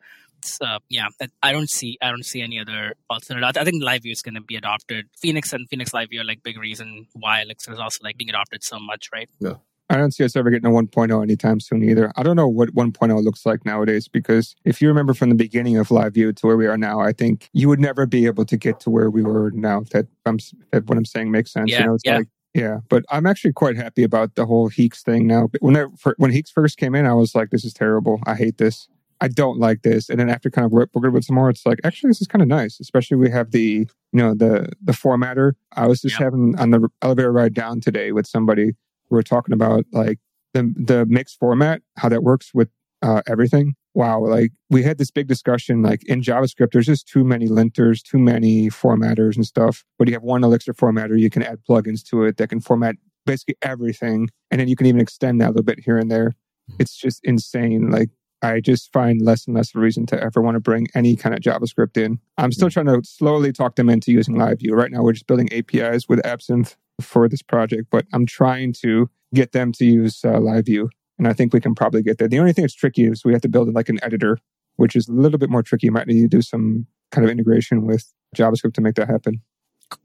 uh, 0.62 0.80
yeah, 0.90 1.08
I 1.42 1.52
don't 1.52 1.70
see 1.70 1.98
I 2.02 2.10
don't 2.10 2.26
see 2.26 2.42
any 2.42 2.60
other 2.60 2.94
alternative. 3.10 3.52
I 3.58 3.64
think 3.64 3.84
LiveView 3.84 4.12
is 4.12 4.22
going 4.22 4.36
to 4.36 4.42
be 4.42 4.56
adopted. 4.56 5.08
Phoenix 5.18 5.54
and 5.54 5.68
Phoenix 5.70 5.92
LiveView 5.92 6.22
are 6.22 6.24
like 6.24 6.44
big 6.44 6.58
reason 6.58 7.08
why 7.14 7.42
Elixir 7.42 7.74
is 7.74 7.80
also 7.80 8.00
like 8.04 8.18
being 8.18 8.30
adopted 8.30 8.64
so 8.64 8.80
much, 8.80 9.10
right? 9.14 9.30
Yeah. 9.40 9.56
I 9.92 9.98
don't 9.98 10.14
see 10.14 10.24
us 10.24 10.38
ever 10.38 10.50
getting 10.50 10.66
a 10.66 10.74
1.0 10.74 11.22
anytime 11.22 11.60
soon 11.60 11.84
either. 11.84 12.14
I 12.16 12.24
don't 12.24 12.38
know 12.38 12.48
what 12.48 12.74
1.0 12.74 13.24
looks 13.26 13.46
like 13.46 13.66
nowadays 13.66 14.08
because 14.08 14.56
if 14.64 14.82
you 14.82 14.88
remember 14.88 15.14
from 15.14 15.28
the 15.28 15.36
beginning 15.36 15.78
of 15.78 15.90
LiveView 15.90 16.38
to 16.38 16.48
where 16.48 16.56
we 16.56 16.66
are 16.66 16.78
now, 16.78 17.02
I 17.02 17.12
think 17.12 17.50
you 17.52 17.68
would 17.68 17.82
never 17.82 18.06
be 18.06 18.26
able 18.26 18.46
to 18.46 18.56
get 18.56 18.80
to 18.82 18.90
where 18.90 19.10
we 19.10 19.22
were 19.22 19.52
now. 19.52 19.82
That 19.92 20.08
I'm 20.26 20.40
that 20.72 20.86
what 20.88 20.98
I'm 20.98 21.04
saying 21.04 21.30
makes 21.30 21.52
sense. 21.52 21.70
Yeah, 21.70 21.82
you 21.82 21.86
know, 21.88 21.98
yeah. 22.06 22.18
Like, 22.20 22.28
yeah, 22.54 22.78
but 22.88 23.04
I'm 23.10 23.26
actually 23.26 23.52
quite 23.54 23.76
happy 23.76 24.04
about 24.04 24.36
the 24.36 24.46
whole 24.46 24.70
HEEx 24.70 25.04
thing 25.04 25.28
now. 25.28 25.50
When 25.60 25.76
I, 25.76 25.86
when 26.18 26.32
HEEx 26.32 26.52
first 26.54 26.78
came 26.78 26.96
in, 26.96 27.06
I 27.06 27.14
was 27.14 27.36
like, 27.36 27.50
"This 27.50 27.66
is 27.66 27.74
terrible. 27.74 28.22
I 28.26 28.36
hate 28.36 28.58
this." 28.58 28.88
I 29.22 29.28
don't 29.28 29.60
like 29.60 29.84
this. 29.84 30.10
And 30.10 30.20
then 30.20 30.30
after 30.30 30.50
kind 30.50 30.66
of 30.66 30.72
working 30.72 31.12
with 31.14 31.26
some 31.26 31.36
more, 31.36 31.50
it's 31.50 31.66
like, 31.66 31.80
actually, 31.84 32.10
this 32.10 32.22
is 32.22 32.28
kind 32.28 32.42
of 32.42 32.48
nice. 32.48 32.80
Especially 32.80 33.18
we 33.18 33.30
have 33.30 33.52
the, 33.52 33.88
you 34.12 34.20
know, 34.20 34.34
the 34.34 34.72
the 34.84 34.94
formatter. 34.94 35.54
I 35.74 35.88
was 35.88 36.02
just 36.02 36.18
having 36.18 36.58
on 36.58 36.72
the 36.72 36.90
elevator 37.04 37.32
ride 37.32 37.54
down 37.54 37.82
today 37.82 38.12
with 38.12 38.26
somebody. 38.26 38.74
We 39.10 39.16
were 39.16 39.24
talking 39.24 39.54
about 39.54 39.86
like 39.92 40.20
the 40.54 40.74
the 40.76 41.06
mix 41.06 41.36
format, 41.36 41.84
how 41.98 42.10
that 42.10 42.24
works 42.24 42.52
with 42.54 42.70
uh, 43.04 43.22
everything. 43.28 43.76
Wow, 43.94 44.26
like 44.26 44.52
we 44.70 44.84
had 44.84 44.98
this 44.98 45.12
big 45.12 45.28
discussion. 45.28 45.84
Like 45.84 46.04
in 46.06 46.22
JavaScript, 46.22 46.72
there's 46.72 46.88
just 46.88 47.08
too 47.08 47.24
many 47.24 47.48
linters, 47.48 48.02
too 48.02 48.18
many 48.18 48.70
formatters 48.70 49.36
and 49.36 49.46
stuff. 49.46 49.84
But 50.00 50.08
you 50.08 50.14
have 50.14 50.24
one 50.24 50.44
Elixir 50.44 50.74
formatter, 50.74 51.20
you 51.20 51.30
can 51.30 51.44
add 51.44 51.60
plugins 51.70 52.04
to 52.06 52.24
it 52.24 52.38
that 52.38 52.50
can 52.50 52.62
format 52.62 52.96
basically 53.26 53.56
everything, 53.62 54.30
and 54.50 54.60
then 54.60 54.68
you 54.68 54.76
can 54.76 54.88
even 54.88 55.02
extend 55.02 55.42
that 55.42 55.48
a 55.48 55.52
little 55.52 55.64
bit 55.64 55.80
here 55.80 55.98
and 55.98 56.10
there. 56.10 56.34
It's 56.80 56.96
just 56.96 57.20
insane. 57.24 57.92
Like 57.92 58.10
I 58.42 58.60
just 58.60 58.92
find 58.92 59.22
less 59.22 59.46
and 59.46 59.56
less 59.56 59.70
of 59.70 59.80
a 59.80 59.80
reason 59.84 60.06
to 60.08 60.22
ever 60.22 60.42
want 60.42 60.56
to 60.56 60.60
bring 60.60 60.88
any 60.96 61.16
kind 61.16 61.36
of 61.36 61.42
JavaScript 61.42 61.98
in. 61.98 62.20
I'm 62.38 62.52
still 62.52 62.70
trying 62.70 62.88
to 62.88 63.02
slowly 63.04 63.52
talk 63.52 63.76
them 63.76 63.90
into 63.90 64.12
using 64.12 64.36
LiveView. 64.36 64.72
Right 64.72 64.92
now, 64.92 65.04
we're 65.04 65.14
just 65.14 65.28
building 65.28 65.50
APIs 65.54 66.10
with 66.10 66.26
Absinthe 66.26 66.76
for 67.00 67.30
this 67.30 67.42
project, 67.42 67.88
but 67.92 68.06
I'm 68.14 68.26
trying 68.26 68.74
to 68.82 69.10
get 69.34 69.52
them 69.52 69.72
to 69.74 69.86
use 69.86 70.24
uh, 70.26 70.34
LiveView. 70.34 70.90
And 71.18 71.28
I 71.28 71.34
think 71.34 71.54
we 71.54 71.62
can 71.62 71.76
probably 71.76 72.02
get 72.02 72.18
there. 72.18 72.28
The 72.28 72.40
only 72.40 72.54
thing 72.54 72.64
that's 72.64 72.74
tricky 72.74 73.06
is 73.06 73.24
we 73.24 73.34
have 73.34 73.42
to 73.44 73.50
build 73.50 73.70
it 73.70 73.76
like 73.76 73.90
an 73.90 74.00
editor, 74.02 74.40
which 74.78 74.96
is 74.96 75.08
a 75.08 75.12
little 75.12 75.38
bit 75.38 75.50
more 75.50 75.62
tricky. 75.62 75.88
You 75.88 75.92
might 75.92 76.08
need 76.08 76.22
to 76.22 76.28
do 76.28 76.42
some 76.42 76.88
kind 77.12 77.24
of 77.24 77.32
integration 77.32 77.86
with 77.86 78.12
JavaScript 78.36 78.74
to 78.76 78.82
make 78.82 78.96
that 78.96 79.08
happen. 79.08 79.42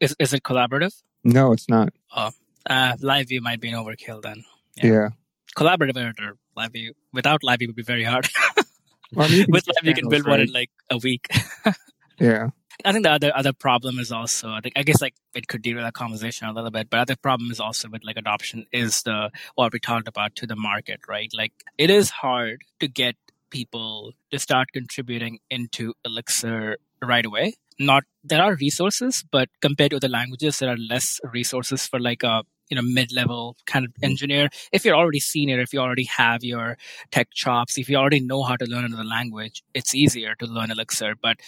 Is, 0.01 0.15
is 0.19 0.35
it 0.35 0.43
collaborative? 0.43 1.03
No, 1.25 1.53
it's 1.53 1.69
not. 1.69 1.95
Oh, 2.15 2.31
uh, 2.69 2.97
LiveView 2.97 3.41
might 3.41 3.61
be 3.61 3.71
an 3.71 3.77
overkill 3.77 4.21
then. 4.21 4.45
Yeah. 4.77 4.87
yeah. 4.87 5.09
Collaborative 5.57 5.97
editor 5.97 6.37
LiveView. 6.57 6.91
Without 7.13 7.43
LiveView 7.43 7.69
would 7.69 7.77
be 7.77 7.83
very 7.83 8.05
hard. 8.05 8.29
well, 9.13 9.29
With 9.49 9.65
LiveView, 9.67 9.85
you 9.85 9.95
can 9.95 10.09
build 10.09 10.27
right? 10.27 10.33
one 10.33 10.41
in 10.41 10.53
like 10.53 10.71
a 10.91 10.99
week. 10.99 11.29
yeah. 12.21 12.49
I 12.85 12.93
think 12.93 13.05
the 13.05 13.11
other 13.11 13.33
other 13.35 13.53
problem 13.55 13.99
is 13.99 14.13
also 14.13 14.51
I 14.51 14.61
think 14.61 14.75
I 14.77 14.83
guess 14.83 15.01
like 15.01 15.15
it 15.35 15.49
could 15.49 15.63
derail 15.63 15.85
that 15.85 15.95
conversation 15.95 16.47
a 16.47 16.53
little 16.53 16.71
bit, 16.71 16.91
but 16.91 17.01
other 17.01 17.17
problem 17.17 17.51
is 17.51 17.59
also 17.59 17.89
with 17.89 18.05
like 18.05 18.19
adoption 18.19 18.67
is 18.71 19.03
the 19.03 19.31
what 19.55 19.73
we 19.73 19.81
talked 19.81 20.09
about 20.09 20.37
to 20.37 20.47
the 20.47 20.57
market, 20.57 21.01
right? 21.09 21.31
Like 21.35 21.53
it 21.79 21.89
is 21.89 22.11
hard 22.11 22.63
to 22.81 22.89
get 22.89 23.17
people 23.51 24.13
to 24.31 24.39
start 24.39 24.69
contributing 24.73 25.39
into 25.49 25.95
Elixir 26.05 26.77
right 27.03 27.25
away. 27.25 27.55
Not 27.79 28.05
there 28.25 28.43
are 28.43 28.57
resources, 28.57 29.25
but 29.31 29.49
compared 29.61 29.91
to 29.91 29.97
other 29.97 30.09
languages, 30.09 30.59
there 30.59 30.71
are 30.71 30.77
less 30.77 31.19
resources 31.33 31.87
for 31.87 31.99
like 31.99 32.23
a 32.23 32.43
you 32.69 32.77
know 32.77 32.83
mid-level 32.83 33.57
kind 33.67 33.85
of 33.85 33.93
mm-hmm. 33.93 34.05
engineer. 34.05 34.49
If 34.73 34.85
you're 34.85 34.97
already 34.97 35.21
senior 35.21 35.61
if 35.61 35.73
you 35.73 35.81
already 35.81 36.05
have 36.05 36.45
your 36.45 36.77
tech 37.11 37.29
chops 37.33 37.79
if 37.79 37.89
you 37.89 37.97
already 37.97 38.21
know 38.21 38.43
how 38.43 38.57
to 38.57 38.65
learn 38.67 38.85
another 38.85 39.05
language 39.05 39.63
it's 39.75 39.95
easier 39.95 40.35
to 40.37 40.47
learn 40.47 40.71
elixir. 40.71 41.15
But 41.21 41.39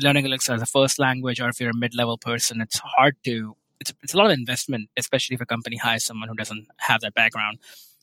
learning 0.00 0.26
elixir 0.26 0.54
as 0.54 0.62
a 0.62 0.66
first 0.66 0.98
language 0.98 1.40
or 1.40 1.48
if 1.48 1.60
you're 1.60 1.70
a 1.70 1.76
mid-level 1.76 2.18
person 2.18 2.60
it's 2.60 2.78
hard 2.78 3.16
to 3.24 3.56
it's, 3.80 3.92
it's 4.02 4.14
a 4.14 4.16
lot 4.16 4.26
of 4.26 4.32
investment 4.32 4.88
especially 4.96 5.34
if 5.34 5.40
a 5.40 5.46
company 5.46 5.76
hires 5.76 6.04
someone 6.04 6.28
who 6.28 6.34
doesn't 6.34 6.66
have 6.78 7.00
that 7.00 7.14
background. 7.14 7.58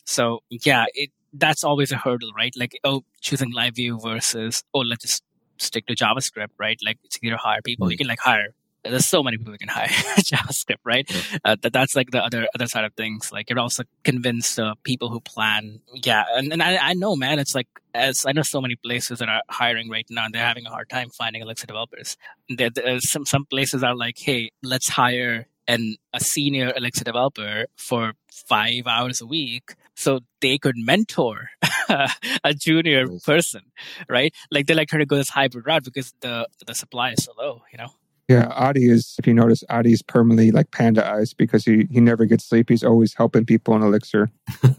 So 0.05 0.43
yeah 0.49 0.85
it 0.93 1.11
that's 1.33 1.63
always 1.63 1.91
a 1.91 1.97
hurdle 1.97 2.31
right? 2.35 2.53
Like 2.57 2.79
oh 2.83 3.03
choosing 3.21 3.51
live 3.51 3.75
view 3.75 3.99
versus 3.99 4.63
oh 4.73 4.79
let's 4.79 5.03
just 5.03 5.23
stick 5.59 5.85
to 5.87 5.95
javascript 5.95 6.49
right? 6.59 6.79
Like 6.83 6.99
it's 7.03 7.17
to 7.19 7.37
hire 7.37 7.61
people. 7.61 7.85
Mm-hmm. 7.85 7.91
you 7.91 7.97
can 7.97 8.07
like 8.07 8.19
hire 8.19 8.53
there's 8.89 9.07
so 9.07 9.23
many 9.23 9.37
people 9.37 9.53
who 9.53 9.57
can 9.57 9.69
hire 9.69 9.87
JavaScript, 10.19 10.77
right? 10.83 11.09
Yeah. 11.09 11.37
Uh, 11.43 11.55
that 11.61 11.73
that's 11.73 11.95
like 11.95 12.11
the 12.11 12.23
other 12.23 12.47
other 12.55 12.67
side 12.67 12.85
of 12.85 12.93
things. 12.93 13.31
Like 13.31 13.51
it 13.51 13.57
also 13.57 13.83
convince 14.03 14.59
uh, 14.59 14.73
people 14.83 15.09
who 15.09 15.19
plan. 15.19 15.81
Yeah, 15.93 16.25
and, 16.35 16.51
and 16.53 16.61
I, 16.61 16.77
I 16.77 16.93
know, 16.93 17.15
man, 17.15 17.39
it's 17.39 17.55
like 17.55 17.67
as 17.93 18.25
I 18.25 18.31
know 18.31 18.43
so 18.43 18.61
many 18.61 18.75
places 18.75 19.19
that 19.19 19.29
are 19.29 19.41
hiring 19.49 19.89
right 19.89 20.05
now, 20.09 20.25
and 20.25 20.33
they're 20.33 20.45
having 20.45 20.65
a 20.65 20.69
hard 20.69 20.89
time 20.89 21.09
finding 21.09 21.41
Elixir 21.41 21.67
developers. 21.67 22.17
There, 22.49 22.69
some 22.99 23.25
some 23.25 23.45
places 23.45 23.83
are 23.83 23.95
like, 23.95 24.17
hey, 24.17 24.51
let's 24.63 24.89
hire 24.89 25.47
an 25.67 25.97
a 26.13 26.19
senior 26.19 26.73
Elixir 26.75 27.03
developer 27.03 27.65
for 27.75 28.13
five 28.31 28.87
hours 28.87 29.21
a 29.21 29.25
week 29.25 29.75
so 29.95 30.19
they 30.41 30.57
could 30.57 30.75
mentor 30.77 31.49
a 31.89 32.53
junior 32.53 33.05
person, 33.25 33.61
right? 34.07 34.33
Like 34.51 34.67
they 34.67 34.73
like 34.73 34.89
trying 34.89 35.01
to 35.01 35.05
go 35.05 35.17
this 35.17 35.29
hybrid 35.29 35.65
route 35.65 35.83
because 35.83 36.13
the 36.21 36.47
the 36.65 36.75
supply 36.75 37.11
is 37.11 37.23
so 37.23 37.33
low, 37.37 37.63
you 37.71 37.77
know. 37.77 37.89
Yeah, 38.27 38.47
uh, 38.47 38.67
Adi 38.67 38.89
is, 38.89 39.15
if 39.19 39.25
you 39.25 39.33
notice, 39.33 39.63
Adi's 39.69 40.01
permanently 40.01 40.51
like 40.51 40.71
panda 40.71 41.07
eyes 41.09 41.33
because 41.33 41.63
he, 41.63 41.87
he 41.89 42.01
never 42.01 42.25
gets 42.25 42.45
sleep. 42.45 42.69
He's 42.69 42.83
always 42.83 43.13
helping 43.13 43.45
people 43.45 43.73
in 43.75 43.81
Elixir. 43.81 44.29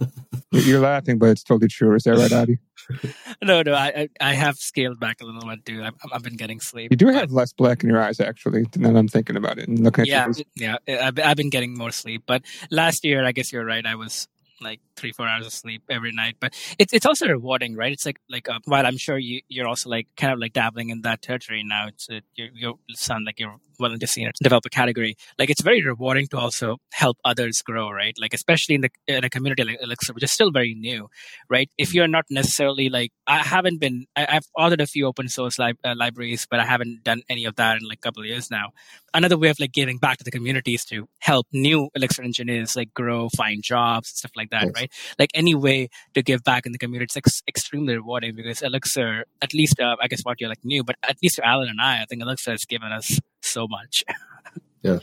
You're 0.52 0.80
laughing, 0.80 1.18
but 1.18 1.30
it's 1.30 1.42
totally 1.42 1.68
true. 1.68 1.94
Is 1.94 2.04
that 2.04 2.16
right, 2.16 2.32
Adi? 2.32 2.58
no, 3.42 3.62
no, 3.62 3.74
I 3.74 4.08
I 4.20 4.34
have 4.34 4.56
scaled 4.56 4.98
back 4.98 5.20
a 5.20 5.24
little 5.24 5.46
bit 5.48 5.64
too. 5.64 5.82
I've, 5.82 5.94
I've 6.12 6.22
been 6.22 6.36
getting 6.36 6.60
sleep. 6.60 6.90
You 6.90 6.96
do 6.96 7.08
have 7.08 7.30
less 7.30 7.52
black 7.52 7.82
in 7.82 7.90
your 7.90 8.00
eyes, 8.00 8.20
actually. 8.20 8.66
Now 8.76 8.96
I'm 8.96 9.08
thinking 9.08 9.36
about 9.36 9.58
it 9.58 9.68
and 9.68 9.78
looking 9.80 10.02
at 10.02 10.08
yeah, 10.54 10.76
yeah. 10.86 11.06
I've, 11.06 11.18
I've 11.18 11.36
been 11.36 11.50
getting 11.50 11.76
more 11.76 11.90
sleep, 11.90 12.24
but 12.26 12.42
last 12.70 13.04
year, 13.04 13.24
I 13.24 13.32
guess 13.32 13.52
you're 13.52 13.64
right. 13.64 13.84
I 13.84 13.94
was 13.94 14.26
like 14.60 14.80
three 14.96 15.12
four 15.12 15.28
hours 15.28 15.46
of 15.46 15.52
sleep 15.52 15.82
every 15.90 16.12
night 16.12 16.36
but 16.40 16.54
it's 16.78 16.92
it's 16.92 17.06
also 17.06 17.26
rewarding 17.28 17.74
right? 17.76 17.92
It's 17.92 18.06
like 18.06 18.20
like 18.28 18.48
uh, 18.48 18.58
while 18.64 18.86
i'm 18.86 18.96
sure 18.96 19.18
you 19.18 19.40
you're 19.48 19.66
also 19.68 19.88
like 19.90 20.08
kind 20.16 20.32
of 20.32 20.38
like 20.38 20.52
dabbling 20.52 20.90
in 20.90 21.02
that 21.02 21.22
territory 21.22 21.62
now 21.64 21.88
it's 21.88 22.08
uh, 22.10 22.20
you 22.34 22.50
you 22.54 22.78
sound 22.94 23.24
like 23.26 23.38
you're 23.38 23.56
well 23.78 23.92
into 23.92 24.06
seeing 24.06 24.26
it 24.26 24.36
develop 24.42 24.64
category 24.70 25.16
like 25.38 25.50
it's 25.50 25.62
very 25.62 25.82
rewarding 25.82 26.26
to 26.26 26.38
also 26.38 26.76
help 26.92 27.16
others 27.24 27.62
grow 27.62 27.90
right? 27.90 28.14
Like 28.20 28.34
especially 28.34 28.74
in 28.76 28.82
the 28.82 28.90
in 29.06 29.24
a 29.24 29.30
community 29.30 29.64
like 29.64 29.78
elixir 29.82 30.12
which 30.12 30.24
is 30.24 30.32
still 30.32 30.50
very 30.50 30.74
new 30.74 31.08
right? 31.48 31.70
If 31.78 31.94
you're 31.94 32.08
not 32.08 32.24
necessarily 32.30 32.88
like 32.88 33.12
i 33.26 33.38
haven't 33.38 33.78
been 33.78 34.06
I, 34.16 34.26
have 34.34 34.46
authored 34.56 34.80
a 34.80 34.86
few 34.86 35.06
open 35.06 35.28
source 35.28 35.58
li- 35.58 35.74
uh, 35.84 35.94
libraries 35.96 36.46
but 36.50 36.60
i 36.60 36.64
haven't 36.64 37.04
done 37.04 37.22
any 37.28 37.44
of 37.44 37.56
that 37.56 37.80
in 37.80 37.88
like 37.88 37.98
a 37.98 38.06
couple 38.06 38.22
of 38.22 38.28
years 38.28 38.50
now. 38.50 38.70
Another 39.14 39.38
way 39.38 39.48
of 39.48 39.58
like 39.58 39.72
giving 39.72 39.98
back 39.98 40.18
to 40.18 40.24
the 40.24 40.30
community 40.30 40.74
is 40.74 40.84
to 40.86 41.08
help 41.20 41.46
new 41.52 41.88
elixir 41.94 42.22
engineers 42.22 42.76
like 42.76 42.92
grow 42.94 43.28
find 43.36 43.62
jobs 43.62 44.08
stuff 44.08 44.32
like 44.36 44.50
that 44.50 44.64
yes. 44.64 44.72
right? 44.74 44.92
Like 45.18 45.30
any 45.34 45.54
way 45.54 45.88
to 46.14 46.22
give 46.22 46.42
back 46.42 46.66
in 46.66 46.72
the 46.72 46.78
community 46.78 47.04
it's 47.04 47.16
ex- 47.16 47.42
extremely 47.48 47.94
rewarding 47.94 48.34
because 48.34 48.62
elixir 48.62 49.24
at 49.40 49.54
least 49.54 49.80
uh, 49.80 49.96
i 50.00 50.08
guess 50.08 50.20
what 50.22 50.40
you're 50.40 50.48
like 50.48 50.64
new 50.64 50.84
but 50.84 50.96
at 51.08 51.16
least 51.22 51.40
allen 51.42 51.68
and 51.68 51.80
i 51.80 52.02
i 52.02 52.04
think 52.08 52.20
elixir 52.22 52.50
has 52.50 52.64
given 52.64 52.92
us 52.92 53.20
so 53.48 53.66
much. 53.68 54.04
yeah. 54.82 54.98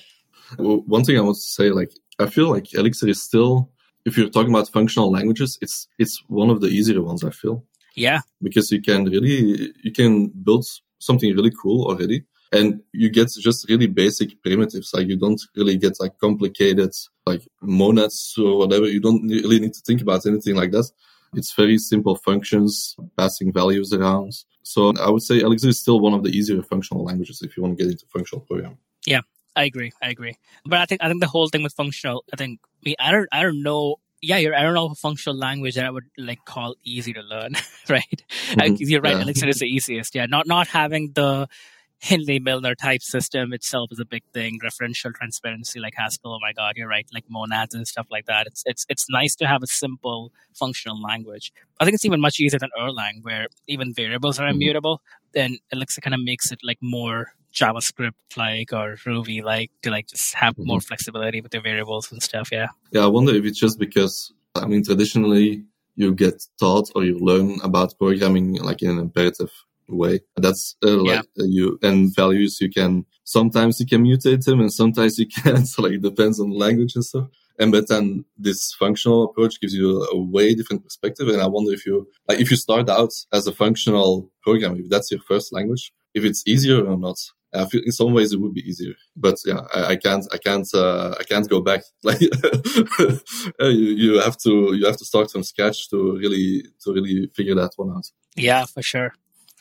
Well, 0.57 0.83
one 0.85 1.03
thing 1.03 1.17
I 1.17 1.21
want 1.21 1.35
to 1.35 1.41
say, 1.41 1.69
like, 1.69 1.91
I 2.19 2.27
feel 2.27 2.49
like 2.49 2.73
Elixir 2.73 3.09
is 3.09 3.21
still, 3.21 3.71
if 4.05 4.17
you're 4.17 4.29
talking 4.29 4.51
about 4.51 4.69
functional 4.69 5.11
languages, 5.11 5.57
it's 5.61 5.87
it's 5.97 6.23
one 6.27 6.49
of 6.49 6.61
the 6.61 6.67
easier 6.67 7.01
ones. 7.01 7.23
I 7.23 7.31
feel. 7.31 7.65
Yeah. 7.95 8.21
Because 8.41 8.71
you 8.71 8.81
can 8.81 9.05
really 9.05 9.73
you 9.83 9.91
can 9.91 10.27
build 10.27 10.65
something 10.99 11.33
really 11.33 11.51
cool 11.51 11.85
already, 11.87 12.25
and 12.51 12.81
you 12.93 13.09
get 13.09 13.29
just 13.31 13.67
really 13.69 13.87
basic 13.87 14.41
primitives. 14.43 14.93
Like 14.93 15.07
you 15.07 15.17
don't 15.17 15.41
really 15.55 15.77
get 15.77 15.99
like 15.99 16.17
complicated 16.19 16.93
like 17.25 17.41
monads 17.61 18.35
or 18.37 18.57
whatever. 18.59 18.85
You 18.85 19.01
don't 19.01 19.27
really 19.27 19.59
need 19.59 19.73
to 19.73 19.81
think 19.81 20.01
about 20.01 20.25
anything 20.25 20.55
like 20.55 20.71
that. 20.71 20.89
It's 21.35 21.53
very 21.53 21.77
simple 21.77 22.15
functions, 22.15 22.95
passing 23.17 23.51
values 23.51 23.93
around. 23.93 24.33
So 24.63 24.93
I 24.99 25.09
would 25.09 25.21
say 25.21 25.39
Elixir 25.39 25.69
is 25.69 25.79
still 25.79 25.99
one 25.99 26.13
of 26.13 26.23
the 26.23 26.29
easier 26.29 26.61
functional 26.63 27.03
languages 27.03 27.41
if 27.41 27.55
you 27.55 27.63
want 27.63 27.77
to 27.77 27.83
get 27.83 27.91
into 27.91 28.05
functional 28.07 28.45
programming. 28.45 28.79
Yeah. 29.05 29.21
I 29.55 29.63
agree. 29.63 29.91
I 30.01 30.09
agree. 30.09 30.35
But 30.65 30.79
I 30.79 30.85
think 30.85 31.01
I 31.01 31.07
think 31.07 31.21
the 31.21 31.27
whole 31.27 31.47
thing 31.47 31.63
with 31.63 31.73
functional, 31.73 32.25
I 32.33 32.35
think 32.35 32.59
I 32.99 33.11
don't 33.11 33.27
I 33.31 33.41
don't 33.41 33.63
know. 33.63 33.97
Yeah, 34.21 34.37
you're, 34.37 34.55
I 34.55 34.63
don't 34.63 34.73
know 34.73 34.87
a 34.87 34.95
functional 34.95 35.37
language 35.37 35.75
that 35.75 35.85
I 35.85 35.91
would 35.91 36.05
like 36.17 36.43
call 36.45 36.75
easy 36.83 37.13
to 37.13 37.21
learn, 37.21 37.53
right? 37.89 38.23
Mm-hmm. 38.49 38.75
you're 38.79 39.01
right. 39.01 39.15
Yeah. 39.15 39.21
Elixir 39.21 39.47
is 39.47 39.59
the 39.59 39.67
easiest. 39.67 40.15
Yeah, 40.15 40.25
not 40.25 40.47
not 40.47 40.67
having 40.67 41.11
the 41.13 41.47
Hindley 41.99 42.39
Milner 42.39 42.75
type 42.75 43.01
system 43.01 43.53
itself 43.53 43.91
is 43.91 43.99
a 43.99 44.05
big 44.05 44.23
thing. 44.33 44.59
Referential 44.63 45.13
transparency 45.13 45.79
like 45.79 45.93
Haskell, 45.95 46.33
oh 46.33 46.39
my 46.39 46.53
god, 46.53 46.73
you're 46.75 46.87
right, 46.87 47.07
like 47.13 47.25
monads 47.29 47.73
and 47.73 47.87
stuff 47.87 48.07
like 48.11 48.25
that. 48.25 48.47
It's 48.47 48.63
it's 48.65 48.85
it's 48.89 49.09
nice 49.09 49.35
to 49.37 49.47
have 49.47 49.63
a 49.63 49.67
simple 49.67 50.31
functional 50.53 51.01
language. 51.01 51.51
I 51.79 51.85
think 51.85 51.95
it's 51.95 52.05
even 52.05 52.21
much 52.21 52.39
easier 52.39 52.59
than 52.59 52.69
Erlang, 52.79 53.23
where 53.23 53.47
even 53.67 53.93
variables 53.93 54.39
are 54.39 54.43
mm-hmm. 54.43 54.55
immutable. 54.55 55.01
Then 55.33 55.57
Elixir 55.71 56.01
kind 56.01 56.13
of 56.13 56.23
makes 56.23 56.51
it 56.51 56.59
like 56.63 56.77
more 56.81 57.33
JavaScript 57.53 58.13
like 58.35 58.73
or 58.73 58.97
Ruby 59.05 59.41
like 59.41 59.71
to 59.81 59.89
like 59.89 60.07
just 60.07 60.33
have 60.35 60.53
mm-hmm. 60.53 60.67
more 60.67 60.81
flexibility 60.81 61.41
with 61.41 61.51
the 61.51 61.61
variables 61.61 62.11
and 62.11 62.21
stuff. 62.21 62.49
Yeah. 62.51 62.67
Yeah, 62.91 63.03
I 63.03 63.07
wonder 63.07 63.33
if 63.33 63.45
it's 63.45 63.59
just 63.59 63.79
because 63.79 64.33
I 64.55 64.67
mean 64.67 64.83
traditionally 64.83 65.63
you 65.95 66.13
get 66.13 66.45
taught 66.59 66.91
or 66.95 67.05
you 67.05 67.17
learn 67.19 67.59
about 67.63 67.97
programming 67.97 68.55
like 68.55 68.81
in 68.81 68.89
an 68.89 68.99
imperative 68.99 69.51
way. 69.87 70.19
That's 70.35 70.75
uh, 70.83 70.97
like 70.97 71.25
yeah. 71.35 71.43
Uh, 71.43 71.47
you 71.47 71.79
and 71.81 72.13
values 72.15 72.59
you 72.61 72.69
can 72.69 73.05
sometimes 73.23 73.79
you 73.79 73.85
can 73.85 74.03
mutate 74.03 74.45
them 74.45 74.59
and 74.59 74.71
sometimes 74.71 75.17
you 75.19 75.27
can't. 75.43 75.67
so 75.67 75.83
like 75.83 75.93
it 75.93 76.01
depends 76.01 76.39
on 76.39 76.49
the 76.49 76.55
language 76.55 76.95
and 76.95 77.05
stuff. 77.05 77.27
And 77.57 77.71
but 77.71 77.87
then 77.87 78.25
this 78.37 78.73
functional 78.73 79.23
approach 79.23 79.61
gives 79.61 79.73
you 79.73 80.03
a, 80.03 80.17
way 80.17 80.53
different 80.55 80.83
perspective. 80.83 81.29
And 81.29 81.41
I 81.41 81.47
wonder 81.47 81.71
if 81.73 81.85
you 81.85 82.07
like 82.27 82.39
if 82.39 82.51
you 82.51 82.57
start 82.57 82.89
out 82.89 83.11
as 83.31 83.47
a 83.47 83.53
functional 83.53 84.29
programmer, 84.41 84.77
if 84.79 84.89
that's 84.89 85.11
your 85.11 85.21
first 85.21 85.53
language, 85.53 85.93
if 86.13 86.23
it's 86.23 86.43
easier 86.45 86.85
or 86.85 86.97
not. 86.97 87.17
I 87.53 87.65
feel 87.65 87.81
in 87.85 87.93
some 87.93 88.13
ways 88.13 88.33
it 88.33 88.41
would 88.41 88.53
be 88.53 88.67
easier, 88.67 88.95
but 89.15 89.37
yeah, 89.45 89.61
I, 89.73 89.85
I 89.91 89.95
can't, 89.95 90.27
I 90.33 90.37
can't, 90.37 90.67
uh, 90.73 91.15
I 91.17 91.23
can't 91.23 91.49
go 91.49 91.61
back. 91.61 91.83
Like 92.03 92.19
you, 93.59 93.69
you 93.69 94.19
have 94.19 94.37
to, 94.39 94.73
you 94.73 94.85
have 94.85 94.97
to 94.97 95.05
start 95.05 95.31
from 95.31 95.43
scratch 95.43 95.89
to 95.89 96.17
really, 96.17 96.65
to 96.83 96.93
really 96.93 97.29
figure 97.33 97.55
that 97.55 97.71
one 97.77 97.91
out. 97.91 98.11
Yeah, 98.35 98.65
for 98.65 98.81
sure. 98.81 99.13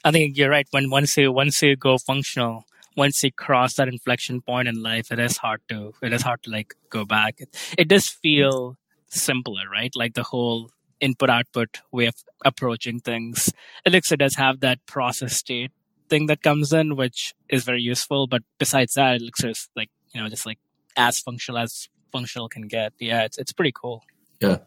I 0.05 0.11
think 0.11 0.37
you're 0.37 0.51
right. 0.51 0.67
When 0.71 0.91
once 0.91 1.17
you 1.17 1.33
once 1.33 1.63
you 1.63 1.77
go 1.77 1.97
functional, 1.99 2.65
once 2.97 3.23
you 3.23 3.33
cross 3.33 3.75
that 3.75 3.89
inflection 3.89 4.43
point 4.43 4.69
in 4.69 4.83
life, 4.83 5.11
it 5.11 5.19
is 5.19 5.39
hard 5.39 5.63
to 5.71 5.95
it 6.03 6.13
is 6.13 6.23
hard 6.23 6.43
to 6.43 6.51
like 6.51 6.75
go 6.91 7.05
back. 7.05 7.37
It, 7.39 7.75
it 7.79 7.89
does 7.89 8.09
feel 8.09 8.77
simpler, 9.09 9.63
right? 9.71 9.93
Like 9.97 10.15
the 10.15 10.23
whole 10.23 10.71
input 11.01 11.31
output 11.31 11.81
way 11.91 12.07
of 12.07 12.15
approaching 12.45 13.01
things. 13.01 13.53
Elixir 13.87 14.17
does 14.17 14.37
have 14.37 14.61
that 14.61 14.85
process 14.87 15.37
state 15.37 15.73
thing 16.09 16.27
that 16.27 16.43
comes 16.43 16.73
in, 16.73 16.97
which 16.97 17.35
is 17.49 17.65
very 17.65 17.81
useful. 17.81 18.27
But 18.27 18.43
besides 18.59 18.95
that, 18.95 19.21
Elixir 19.21 19.51
is 19.51 19.69
like 19.75 19.91
you 20.13 20.23
know 20.23 20.29
just 20.29 20.45
like 20.45 20.59
as 20.97 21.19
functional 21.19 21.59
as 21.59 21.89
functional 22.13 22.49
can 22.49 22.69
get. 22.69 22.93
Yeah, 22.99 23.25
it's 23.25 23.39
it's 23.39 23.53
pretty 23.53 23.73
cool. 23.73 24.03
Yeah, 24.41 24.59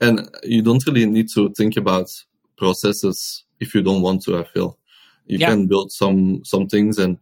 and 0.00 0.28
you 0.42 0.62
don't 0.62 0.84
really 0.86 1.04
need 1.04 1.28
to 1.34 1.50
think 1.50 1.76
about 1.76 2.08
processes 2.56 3.44
if 3.60 3.74
you 3.74 3.82
don't 3.82 4.02
want 4.02 4.22
to. 4.22 4.38
I 4.38 4.44
feel 4.44 4.78
you 5.26 5.38
yeah. 5.38 5.48
can 5.48 5.66
build 5.66 5.92
some 5.92 6.44
some 6.44 6.66
things 6.66 6.98
and 6.98 7.18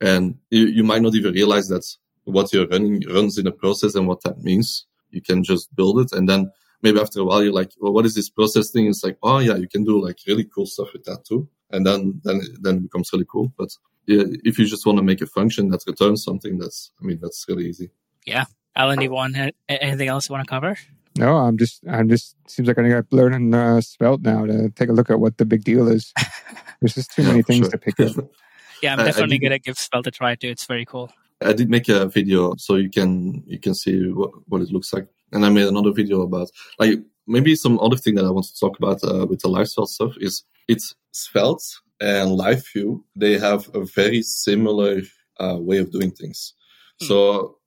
and 0.00 0.38
you, 0.50 0.66
you 0.66 0.84
might 0.84 1.02
not 1.02 1.14
even 1.14 1.34
realize 1.34 1.68
that 1.68 1.84
what 2.24 2.52
you're 2.52 2.68
running 2.68 3.02
runs 3.08 3.38
in 3.38 3.46
a 3.46 3.52
process 3.52 3.94
and 3.94 4.06
what 4.06 4.22
that 4.22 4.42
means. 4.42 4.86
You 5.10 5.22
can 5.22 5.42
just 5.42 5.74
build 5.74 6.00
it 6.00 6.12
and 6.12 6.28
then 6.28 6.52
maybe 6.82 7.00
after 7.00 7.20
a 7.20 7.24
while 7.24 7.42
you're 7.42 7.52
like, 7.52 7.72
well, 7.80 7.92
what 7.92 8.06
is 8.06 8.14
this 8.14 8.28
process 8.30 8.70
thing? 8.70 8.86
It's 8.86 9.02
like, 9.02 9.18
oh 9.22 9.38
yeah, 9.38 9.56
you 9.56 9.68
can 9.68 9.84
do 9.84 10.02
like 10.02 10.18
really 10.26 10.44
cool 10.44 10.66
stuff 10.66 10.92
with 10.92 11.04
that 11.04 11.24
too. 11.24 11.48
And 11.70 11.86
then 11.86 12.20
then 12.24 12.40
then 12.60 12.76
it 12.76 12.82
becomes 12.82 13.10
really 13.12 13.26
cool. 13.30 13.52
But 13.56 13.70
yeah, 14.06 14.24
if 14.44 14.58
you 14.58 14.66
just 14.66 14.86
want 14.86 14.98
to 14.98 15.04
make 15.04 15.20
a 15.20 15.26
function 15.26 15.70
that 15.70 15.84
returns 15.86 16.24
something, 16.24 16.58
that's 16.58 16.92
I 17.00 17.04
mean 17.04 17.18
that's 17.20 17.44
really 17.48 17.68
easy. 17.68 17.90
Yeah. 18.24 18.44
Allen, 18.78 18.98
do 19.00 19.04
you 19.04 19.10
want 19.10 19.36
anything 19.68 20.08
else 20.08 20.28
you 20.28 20.34
want 20.34 20.46
to 20.46 20.50
cover? 20.50 20.76
No, 21.18 21.36
I'm 21.36 21.58
just, 21.58 21.82
I'm 21.90 22.08
just, 22.08 22.36
seems 22.46 22.68
like 22.68 22.78
I 22.78 22.88
got 22.88 23.06
learning 23.10 23.52
uh, 23.52 23.80
Svelte 23.80 24.22
now 24.22 24.46
to 24.46 24.70
take 24.70 24.88
a 24.88 24.92
look 24.92 25.10
at 25.10 25.18
what 25.18 25.36
the 25.36 25.44
big 25.44 25.64
deal 25.64 25.88
is. 25.88 26.12
There's 26.80 26.94
just 26.94 27.12
too 27.12 27.24
many 27.24 27.42
things 27.42 27.66
sure. 27.66 27.70
to 27.72 27.78
pick 27.78 27.98
up. 27.98 28.30
yeah, 28.82 28.94
I'm 28.94 29.04
definitely 29.04 29.40
going 29.40 29.50
to 29.50 29.58
give 29.58 29.76
Svelte 29.76 30.06
a 30.06 30.10
try 30.12 30.36
too. 30.36 30.48
It's 30.48 30.64
very 30.66 30.84
cool. 30.84 31.10
I 31.44 31.54
did 31.54 31.68
make 31.68 31.88
a 31.88 32.06
video 32.06 32.54
so 32.56 32.76
you 32.76 32.88
can, 32.88 33.42
you 33.48 33.58
can 33.58 33.74
see 33.74 34.12
what, 34.12 34.30
what 34.46 34.62
it 34.62 34.70
looks 34.70 34.92
like. 34.92 35.08
And 35.32 35.44
I 35.44 35.48
made 35.48 35.66
another 35.66 35.90
video 35.90 36.22
about, 36.22 36.48
like, 36.78 37.00
maybe 37.26 37.56
some 37.56 37.80
other 37.80 37.96
thing 37.96 38.14
that 38.14 38.24
I 38.24 38.30
want 38.30 38.46
to 38.46 38.58
talk 38.58 38.78
about 38.78 39.02
uh, 39.02 39.26
with 39.26 39.40
the 39.40 39.48
live 39.48 39.68
Svelte 39.68 39.90
stuff 39.90 40.12
is 40.20 40.44
it's 40.68 40.94
Svelte 41.10 41.80
and 42.00 42.38
LiveView. 42.38 43.02
They 43.16 43.38
have 43.38 43.68
a 43.74 43.84
very 43.84 44.22
similar 44.22 45.02
uh, 45.40 45.56
way 45.58 45.78
of 45.78 45.90
doing 45.90 46.12
things. 46.12 46.54
Hmm. 47.00 47.06
So, 47.06 47.57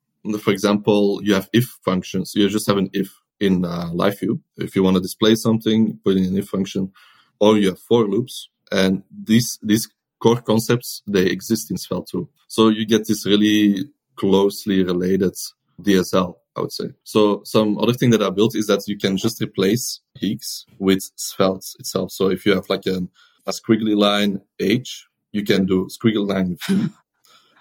for 0.41 0.51
example, 0.51 1.21
you 1.23 1.33
have 1.33 1.49
if 1.53 1.65
functions. 1.83 2.33
You 2.35 2.47
just 2.49 2.67
have 2.67 2.77
an 2.77 2.89
if 2.93 3.11
in 3.39 3.65
uh, 3.65 3.89
LiveView. 3.91 4.39
If 4.57 4.75
you 4.75 4.83
want 4.83 4.95
to 4.95 5.01
display 5.01 5.35
something, 5.35 5.99
put 6.03 6.15
in 6.15 6.25
an 6.25 6.37
if 6.37 6.47
function, 6.47 6.91
or 7.39 7.57
you 7.57 7.69
have 7.69 7.79
for 7.79 8.07
loops. 8.07 8.49
And 8.71 9.03
these, 9.11 9.59
these 9.61 9.89
core 10.21 10.41
concepts, 10.41 11.01
they 11.07 11.25
exist 11.25 11.71
in 11.71 11.77
Svelte 11.77 12.07
too. 12.07 12.29
So 12.47 12.69
you 12.69 12.85
get 12.85 13.07
this 13.07 13.25
really 13.25 13.85
closely 14.15 14.83
related 14.83 15.33
DSL, 15.81 16.35
I 16.55 16.61
would 16.61 16.71
say. 16.71 16.89
So 17.03 17.41
some 17.43 17.77
other 17.79 17.93
thing 17.93 18.11
that 18.11 18.21
I 18.21 18.29
built 18.29 18.55
is 18.55 18.67
that 18.67 18.87
you 18.87 18.97
can 18.97 19.17
just 19.17 19.41
replace 19.41 20.01
HEEx 20.21 20.65
with 20.77 21.09
Svelte 21.15 21.75
itself. 21.79 22.11
So 22.11 22.29
if 22.29 22.45
you 22.45 22.53
have 22.53 22.69
like 22.69 22.85
a, 22.85 23.01
a 23.47 23.51
squiggly 23.51 23.97
line 23.97 24.41
H, 24.59 25.07
you 25.31 25.43
can 25.43 25.65
do 25.65 25.87
squiggly 25.87 26.27
line 26.27 26.57
V. 26.67 26.89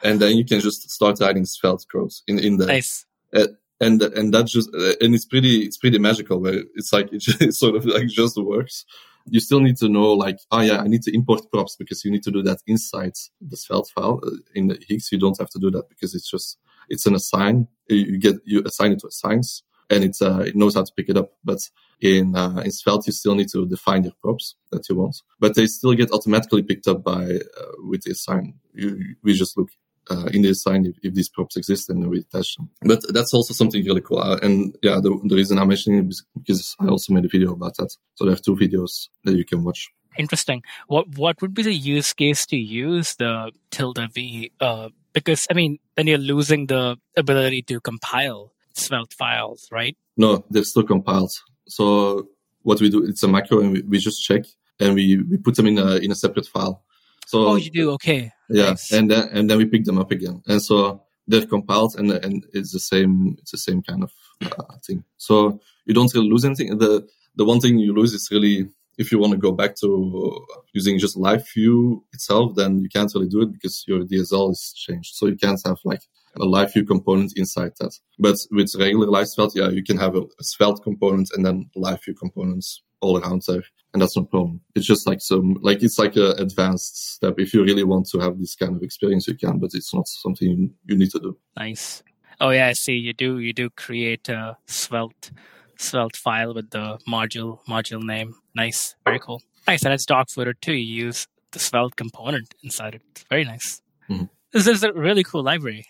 and 0.03 0.21
then 0.21 0.37
you 0.37 0.45
can 0.45 0.61
just 0.61 0.91
start 0.91 1.21
writing 1.21 1.45
Svelte 1.45 1.85
code 1.91 2.13
in, 2.27 2.39
in 2.39 2.57
the, 2.57 2.67
nice. 2.67 3.07
Uh, 3.35 3.47
and 3.81 4.03
and 4.03 4.35
that 4.35 4.47
just 4.47 4.69
and 5.01 5.15
it's 5.15 5.25
pretty 5.25 5.63
it's 5.65 5.79
pretty 5.79 5.99
magical 5.99 6.41
where 6.41 6.63
it's 6.75 6.93
like 6.93 7.09
it, 7.13 7.19
just, 7.19 7.59
sort 7.59 7.77
of 7.77 7.85
like 7.85 8.09
just 8.09 8.37
works. 8.37 8.85
You 9.27 9.41
still 9.41 9.61
need 9.61 9.77
to 9.79 9.89
know 9.89 10.13
like 10.15 10.39
oh 10.51 10.61
yeah 10.61 10.79
i 10.79 10.89
need 10.89 11.03
to 11.03 11.15
import 11.15 11.43
props 11.53 11.77
because 11.77 12.05
you 12.05 12.11
need 12.11 12.23
to 12.23 12.31
do 12.31 12.43
that 12.43 12.59
inside 12.67 13.13
the 13.41 13.57
svelte 13.57 13.91
file 13.95 14.19
uh, 14.27 14.31
in 14.55 14.69
the 14.69 14.77
HEEx 14.77 15.13
you 15.13 15.19
don't 15.19 15.39
have 15.39 15.51
to 15.51 15.59
do 15.59 15.71
that 15.73 15.89
because 15.91 16.15
it's 16.15 16.29
just 16.29 16.59
it's 16.91 17.07
an 17.07 17.15
assign. 17.15 17.69
You 17.89 18.19
get 18.19 18.37
you 18.45 18.63
assign 18.67 18.93
it 18.93 18.99
to 19.01 19.07
assigns 19.07 19.63
and 19.89 20.05
it's 20.05 20.21
uh, 20.21 20.41
it 20.41 20.57
knows 20.57 20.75
how 20.75 20.85
to 20.85 20.93
pick 20.95 21.09
it 21.09 21.17
up. 21.17 21.33
But 21.43 21.61
in 22.01 22.37
uh, 22.37 22.63
in 22.65 22.73
svelte 22.73 23.07
you 23.07 23.13
still 23.13 23.35
need 23.35 23.49
to 23.51 23.67
define 23.67 24.05
your 24.05 24.13
props 24.21 24.57
that 24.73 24.89
you 24.89 24.97
want. 24.97 25.17
But 25.39 25.55
they 25.55 25.67
still 25.67 25.95
get 25.95 26.11
automatically 26.13 26.63
picked 26.63 26.89
up 26.89 27.03
by 27.03 27.25
uh, 27.25 27.73
with 27.89 28.03
the 28.03 28.11
assign. 28.11 28.55
You, 28.75 29.17
we 29.23 29.35
just 29.35 29.57
look 29.57 29.71
uh, 30.11 30.27
in 30.33 30.43
the 30.43 30.49
design 30.49 30.87
if, 30.87 30.97
if, 31.03 31.15
these 31.15 31.29
props 31.29 31.57
exist 31.57 31.89
and 31.91 32.09
we 32.09 32.21
attach 32.21 32.57
them. 32.57 32.69
But 32.83 33.03
that's 33.13 33.33
also 33.33 33.55
something 33.55 33.85
really 33.85 34.01
cool. 34.01 34.19
Uh, 34.19 34.39
and 34.43 34.77
yeah, 34.83 34.97
the, 34.97 35.19
the 35.25 35.37
reason 35.37 35.59
I'm 35.59 35.69
mentioning 35.69 36.05
it 36.05 36.09
is 36.09 36.25
because 36.37 36.77
I 36.81 36.87
also 36.87 37.13
made 37.13 37.25
a 37.25 37.29
video 37.29 37.53
about 37.53 37.77
that. 37.77 37.97
So 38.15 38.25
there 38.25 38.35
are 38.35 38.39
two 38.39 38.57
videos 38.57 39.09
that 39.25 39.37
you 39.37 39.45
can 39.45 39.65
watch. 39.65 39.91
Interesting. 40.19 40.63
What 40.89 41.17
what 41.17 41.41
would 41.41 41.55
be 41.55 41.63
the 41.63 41.73
use 41.73 42.13
case 42.13 42.45
to 42.47 42.57
use 42.57 43.15
the 43.15 43.53
tilde 43.71 44.13
v? 44.13 44.51
Uh, 44.61 44.89
because 45.13 45.47
I 45.51 45.55
mean, 45.55 45.79
then 45.95 46.09
you're 46.09 46.19
losing 46.19 46.67
the 46.67 46.97
ability 47.17 47.63
to 47.63 47.81
compile 47.81 48.53
Svelte 48.75 49.15
files, 49.15 49.69
right? 49.71 49.97
No, 50.17 50.45
they're 50.51 50.65
still 50.65 50.83
compiled. 50.83 51.33
So 51.69 52.29
what 52.63 52.81
we 52.81 52.91
do, 52.91 53.05
it's 53.05 53.23
a 53.23 53.29
macro, 53.29 53.61
and 53.61 53.73
we, 53.73 53.83
we 53.83 53.99
just 53.99 54.23
check 54.23 54.43
and 54.81 54.95
we, 54.95 55.23
we 55.23 55.37
put 55.37 55.55
them 55.55 55.67
in 55.67 55.79
a 55.79 55.97
in 55.97 56.11
a 56.11 56.15
separate 56.15 56.47
file. 56.47 56.83
So 57.31 57.47
oh, 57.47 57.55
you 57.55 57.71
do 57.71 57.93
okay. 57.93 58.33
Yeah, 58.49 58.71
nice. 58.71 58.91
and 58.91 59.09
then 59.09 59.29
and 59.29 59.49
then 59.49 59.59
we 59.59 59.65
pick 59.65 59.85
them 59.85 59.99
up 59.99 60.11
again, 60.11 60.43
and 60.49 60.61
so 60.61 61.05
they're 61.29 61.47
compiled, 61.47 61.95
and 61.97 62.11
and 62.11 62.45
it's 62.53 62.73
the 62.73 62.81
same. 62.81 63.37
It's 63.39 63.53
the 63.53 63.59
same 63.59 63.83
kind 63.83 64.03
of 64.03 64.13
uh, 64.43 64.75
thing. 64.85 65.05
So 65.17 65.61
you 65.87 65.95
don't 65.95 66.13
really 66.13 66.29
lose 66.29 66.45
anything. 66.45 66.77
The 66.79 67.07
the 67.37 67.45
one 67.45 67.61
thing 67.61 67.79
you 67.79 67.95
lose 67.95 68.15
is 68.15 68.29
really 68.33 68.69
if 68.99 69.13
you 69.13 69.21
want 69.21 69.31
to 69.31 69.39
go 69.39 69.53
back 69.53 69.77
to 69.77 70.45
using 70.73 70.99
just 70.99 71.17
live 71.17 71.47
view 71.55 72.05
itself, 72.13 72.57
then 72.57 72.81
you 72.81 72.89
can't 72.89 73.13
really 73.15 73.29
do 73.29 73.43
it 73.43 73.53
because 73.53 73.85
your 73.87 74.01
DSL 74.01 74.51
is 74.51 74.75
changed. 74.77 75.15
So 75.15 75.27
you 75.27 75.37
can't 75.37 75.61
have 75.65 75.79
like 75.85 76.03
a 76.35 76.45
live 76.45 76.73
view 76.73 76.85
component 76.85 77.35
inside 77.37 77.75
that. 77.79 77.97
But 78.19 78.39
with 78.51 78.75
regular 78.77 79.07
live 79.07 79.29
Svelte, 79.29 79.55
yeah, 79.55 79.69
you 79.69 79.85
can 79.85 79.99
have 79.99 80.17
a, 80.17 80.23
a 80.23 80.43
Svelte 80.43 80.83
component 80.83 81.31
and 81.33 81.47
then 81.47 81.71
live 81.77 82.03
view 82.05 82.15
components 82.15 82.83
all 83.01 83.19
around 83.19 83.43
there 83.47 83.63
and 83.93 84.01
that's 84.01 84.17
no 84.17 84.25
problem. 84.25 84.61
It's 84.75 84.87
just 84.87 85.07
like 85.07 85.21
some, 85.21 85.57
like 85.63 85.83
it's 85.83 85.99
like 85.99 86.17
an 86.17 86.35
advanced 86.39 87.15
step. 87.15 87.35
If 87.39 87.53
you 87.53 87.65
really 87.65 87.85
want 87.85 88.09
to 88.11 88.21
have 88.21 88.39
this 88.39 88.55
kind 88.55 88.77
of 88.77 88.83
experience, 88.83 89.27
you 89.27 89.35
can, 89.35 89.59
but 89.59 89.71
it's 89.75 89.93
not 89.93 90.07
something 90.07 90.73
you, 90.87 90.97
need 90.97 91.11
to 91.11 91.19
do. 91.19 91.37
Nice. 91.57 92.03
Oh 92.41 92.51
yeah, 92.51 92.69
I 92.69 92.73
see. 92.73 92.95
You 92.95 93.13
do 93.13 93.39
you 93.39 93.53
do 93.53 93.69
create 93.71 94.29
a 94.29 94.57
Svelte 94.67 95.31
Svelte 95.77 96.17
file 96.17 96.55
with 96.55 96.71
the 96.71 96.99
module 97.09 97.59
module 97.69 98.03
name. 98.03 98.35
Nice, 98.55 98.95
very 99.05 99.19
cool. 99.19 99.43
Nice, 99.67 99.85
and 99.85 99.93
it's 99.93 100.07
dog 100.07 100.31
footer 100.31 100.55
too. 100.55 100.73
You 100.73 101.07
use 101.07 101.27
the 101.51 101.59
Svelte 101.59 101.97
component 101.97 102.55
inside 102.63 102.95
it. 102.95 103.03
It's 103.11 103.25
very 103.25 103.45
nice. 103.45 103.83
Mm-hmm. 104.09 104.25
This 104.53 104.67
is 104.67 104.83
a 104.85 104.93
really 104.93 105.23
cool 105.23 105.43
library. 105.43 105.85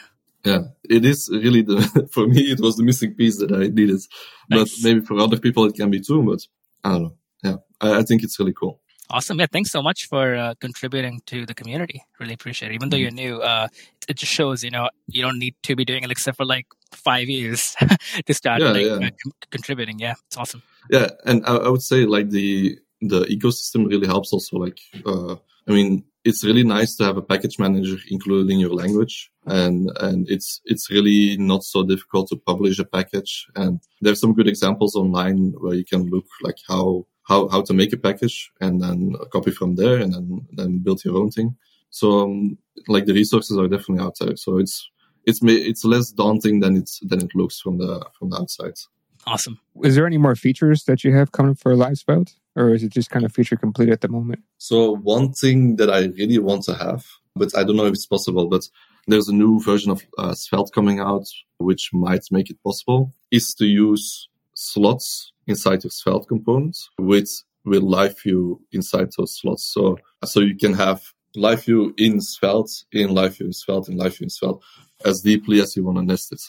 yeah, 0.44 0.64
it 0.88 1.04
is 1.04 1.28
really 1.32 1.62
the 1.62 2.08
for 2.12 2.28
me 2.28 2.42
it 2.52 2.60
was 2.60 2.76
the 2.76 2.84
missing 2.84 3.14
piece 3.14 3.38
that 3.38 3.50
I 3.50 3.66
needed, 3.68 4.00
but 4.48 4.68
maybe 4.82 5.00
for 5.00 5.18
other 5.18 5.38
people 5.38 5.64
it 5.64 5.74
can 5.74 5.90
be 5.90 6.00
too. 6.00 6.22
But 6.22 6.40
I 6.84 6.92
don't 6.92 7.02
know 7.02 7.16
yeah, 7.42 7.56
I, 7.80 7.98
I 7.98 8.02
think 8.02 8.22
it's 8.22 8.38
really 8.38 8.52
cool. 8.54 8.80
Awesome. 9.08 9.38
Yeah. 9.38 9.46
Thanks 9.46 9.70
so 9.70 9.82
much 9.82 10.08
for 10.08 10.34
uh, 10.34 10.54
contributing 10.60 11.20
to 11.26 11.46
the 11.46 11.54
community. 11.54 12.02
Really 12.18 12.34
appreciate 12.34 12.72
it. 12.72 12.74
Even 12.74 12.88
though 12.88 12.96
you're 12.96 13.12
new, 13.12 13.40
uh, 13.40 13.68
it 14.08 14.16
just 14.16 14.32
shows, 14.32 14.64
you 14.64 14.70
know, 14.70 14.88
you 15.06 15.22
don't 15.22 15.38
need 15.38 15.54
to 15.62 15.76
be 15.76 15.84
doing 15.84 16.02
it 16.02 16.10
except 16.10 16.36
for 16.38 16.44
like 16.44 16.66
five 16.90 17.28
years 17.28 17.76
to 18.26 18.34
start 18.34 18.60
Yeah, 18.62 18.70
like, 18.72 18.82
yeah. 18.82 18.92
uh, 18.94 18.98
con- 19.22 19.32
contributing. 19.50 20.00
Yeah. 20.00 20.14
It's 20.26 20.36
awesome. 20.36 20.62
Yeah, 20.90 21.10
and 21.24 21.46
I, 21.46 21.54
I 21.56 21.68
would 21.68 21.82
say 21.82 22.04
like 22.04 22.30
the 22.30 22.78
the 23.00 23.20
ecosystem 23.26 23.86
really 23.88 24.06
helps 24.08 24.32
also. 24.32 24.56
Like, 24.56 24.80
uh, 25.04 25.34
I 25.68 25.72
mean, 25.72 26.04
it's 26.24 26.42
really 26.42 26.64
nice 26.64 26.96
to 26.96 27.04
have 27.04 27.16
a 27.16 27.22
package 27.22 27.58
manager 27.60 27.96
included 28.10 28.50
in 28.52 28.58
your 28.58 28.74
language, 28.74 29.30
and 29.46 29.90
and 30.00 30.28
it's 30.28 30.60
it's 30.64 30.90
really 30.90 31.36
not 31.36 31.62
so 31.62 31.84
difficult 31.84 32.28
to 32.30 32.36
publish 32.36 32.78
a 32.80 32.84
package. 32.84 33.46
And 33.54 33.80
there's 34.00 34.20
some 34.20 34.34
good 34.34 34.48
examples 34.48 34.96
online 34.96 35.52
where 35.60 35.74
you 35.74 35.84
can 35.84 36.06
look 36.10 36.26
like 36.42 36.56
how 36.66 37.06
how 37.26 37.48
how 37.48 37.62
to 37.62 37.74
make 37.74 37.92
a 37.92 37.96
package 37.96 38.50
and 38.60 38.80
then 38.80 39.14
copy 39.30 39.50
from 39.50 39.76
there 39.76 39.98
and 39.98 40.12
then 40.14 40.46
then 40.52 40.78
build 40.78 41.04
your 41.04 41.18
own 41.18 41.30
thing. 41.30 41.56
So 41.90 42.20
um, 42.20 42.58
like 42.88 43.06
the 43.06 43.14
resources 43.14 43.58
are 43.58 43.68
definitely 43.68 44.04
out 44.04 44.16
there. 44.20 44.36
So 44.36 44.58
it's 44.58 44.90
it's 45.24 45.42
ma- 45.42 45.52
it's 45.70 45.84
less 45.84 46.10
daunting 46.10 46.60
than 46.60 46.76
it's 46.76 47.00
than 47.00 47.22
it 47.22 47.34
looks 47.34 47.60
from 47.60 47.78
the 47.78 48.04
from 48.18 48.30
the 48.30 48.38
outside. 48.38 48.78
Awesome. 49.26 49.58
Is 49.82 49.96
there 49.96 50.06
any 50.06 50.18
more 50.18 50.36
features 50.36 50.84
that 50.84 51.02
you 51.02 51.12
have 51.12 51.32
coming 51.32 51.56
for 51.56 51.74
LiveSvelte, 51.74 52.36
or 52.54 52.72
is 52.72 52.84
it 52.84 52.92
just 52.92 53.10
kind 53.10 53.24
of 53.24 53.32
feature 53.32 53.56
complete 53.56 53.88
at 53.88 54.00
the 54.00 54.08
moment? 54.08 54.40
So 54.58 54.96
one 54.96 55.32
thing 55.32 55.76
that 55.76 55.90
I 55.90 56.04
really 56.16 56.38
want 56.38 56.62
to 56.64 56.74
have, 56.74 57.04
but 57.34 57.56
I 57.56 57.64
don't 57.64 57.74
know 57.74 57.86
if 57.86 57.94
it's 57.94 58.06
possible, 58.06 58.46
but 58.46 58.68
there's 59.08 59.28
a 59.28 59.34
new 59.34 59.60
version 59.60 59.90
of 59.90 60.02
uh, 60.16 60.32
Svelte 60.34 60.72
coming 60.72 61.00
out, 61.00 61.26
which 61.58 61.90
might 61.92 62.24
make 62.30 62.50
it 62.50 62.62
possible, 62.62 63.12
is 63.32 63.52
to 63.54 63.66
use 63.66 64.28
slots 64.56 65.32
inside 65.46 65.84
your 65.84 65.90
Svelte 65.90 66.26
components 66.28 66.88
with, 66.98 67.30
with 67.64 67.82
live 67.82 68.20
view 68.20 68.60
inside 68.72 69.10
those 69.16 69.38
slots. 69.38 69.72
So, 69.72 69.98
so 70.24 70.40
you 70.40 70.56
can 70.56 70.74
have 70.74 71.02
live 71.34 71.64
view 71.64 71.94
in 71.96 72.20
Svelte, 72.20 72.84
in 72.92 73.14
live 73.14 73.36
view 73.36 73.46
in 73.46 73.52
Svelte, 73.52 73.88
in 73.88 73.96
live 73.96 74.16
view 74.16 74.24
in 74.24 74.30
Svelte 74.30 74.62
as 75.04 75.20
deeply 75.20 75.60
as 75.60 75.76
you 75.76 75.84
want 75.84 75.98
to 75.98 76.04
nest 76.04 76.32
it. 76.32 76.42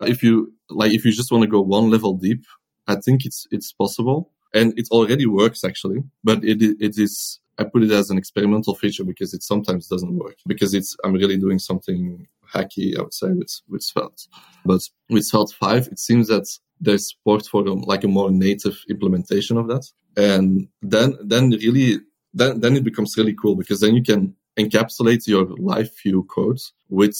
If 0.00 0.22
you, 0.22 0.54
like, 0.70 0.92
if 0.92 1.04
you 1.04 1.12
just 1.12 1.32
want 1.32 1.42
to 1.42 1.50
go 1.50 1.60
one 1.60 1.90
level 1.90 2.14
deep, 2.14 2.44
I 2.86 2.96
think 2.96 3.26
it's, 3.26 3.46
it's 3.50 3.72
possible 3.72 4.30
and 4.54 4.78
it 4.78 4.88
already 4.90 5.26
works 5.26 5.64
actually, 5.64 6.02
but 6.24 6.44
it 6.44 6.62
it 6.80 6.98
is 6.98 7.40
I 7.58 7.64
put 7.64 7.82
it 7.82 7.90
as 7.90 8.10
an 8.10 8.18
experimental 8.18 8.74
feature 8.74 9.04
because 9.04 9.34
it 9.34 9.42
sometimes 9.42 9.88
doesn't 9.88 10.16
work 10.16 10.36
because 10.46 10.74
it's 10.74 10.96
I'm 11.04 11.14
really 11.14 11.36
doing 11.36 11.58
something 11.58 12.26
hacky 12.54 12.96
I 12.98 13.02
would 13.02 13.14
say 13.14 13.28
with 13.32 13.60
with 13.68 13.82
Svelte, 13.82 14.26
but 14.64 14.80
with 15.10 15.24
Svelte 15.24 15.52
five 15.52 15.88
it 15.88 15.98
seems 15.98 16.28
that 16.28 16.46
there's 16.80 17.10
support 17.10 17.46
for 17.46 17.68
um, 17.68 17.80
like 17.82 18.04
a 18.04 18.08
more 18.08 18.30
native 18.30 18.76
implementation 18.88 19.56
of 19.56 19.68
that, 19.68 19.86
and 20.16 20.68
then 20.82 21.16
then 21.22 21.50
really 21.50 22.00
then 22.34 22.60
then 22.60 22.76
it 22.76 22.84
becomes 22.84 23.16
really 23.16 23.34
cool 23.34 23.56
because 23.56 23.80
then 23.80 23.94
you 23.94 24.02
can 24.02 24.34
encapsulate 24.58 25.26
your 25.26 25.44
live 25.58 25.90
view 26.02 26.24
code 26.24 26.60
with 26.88 27.16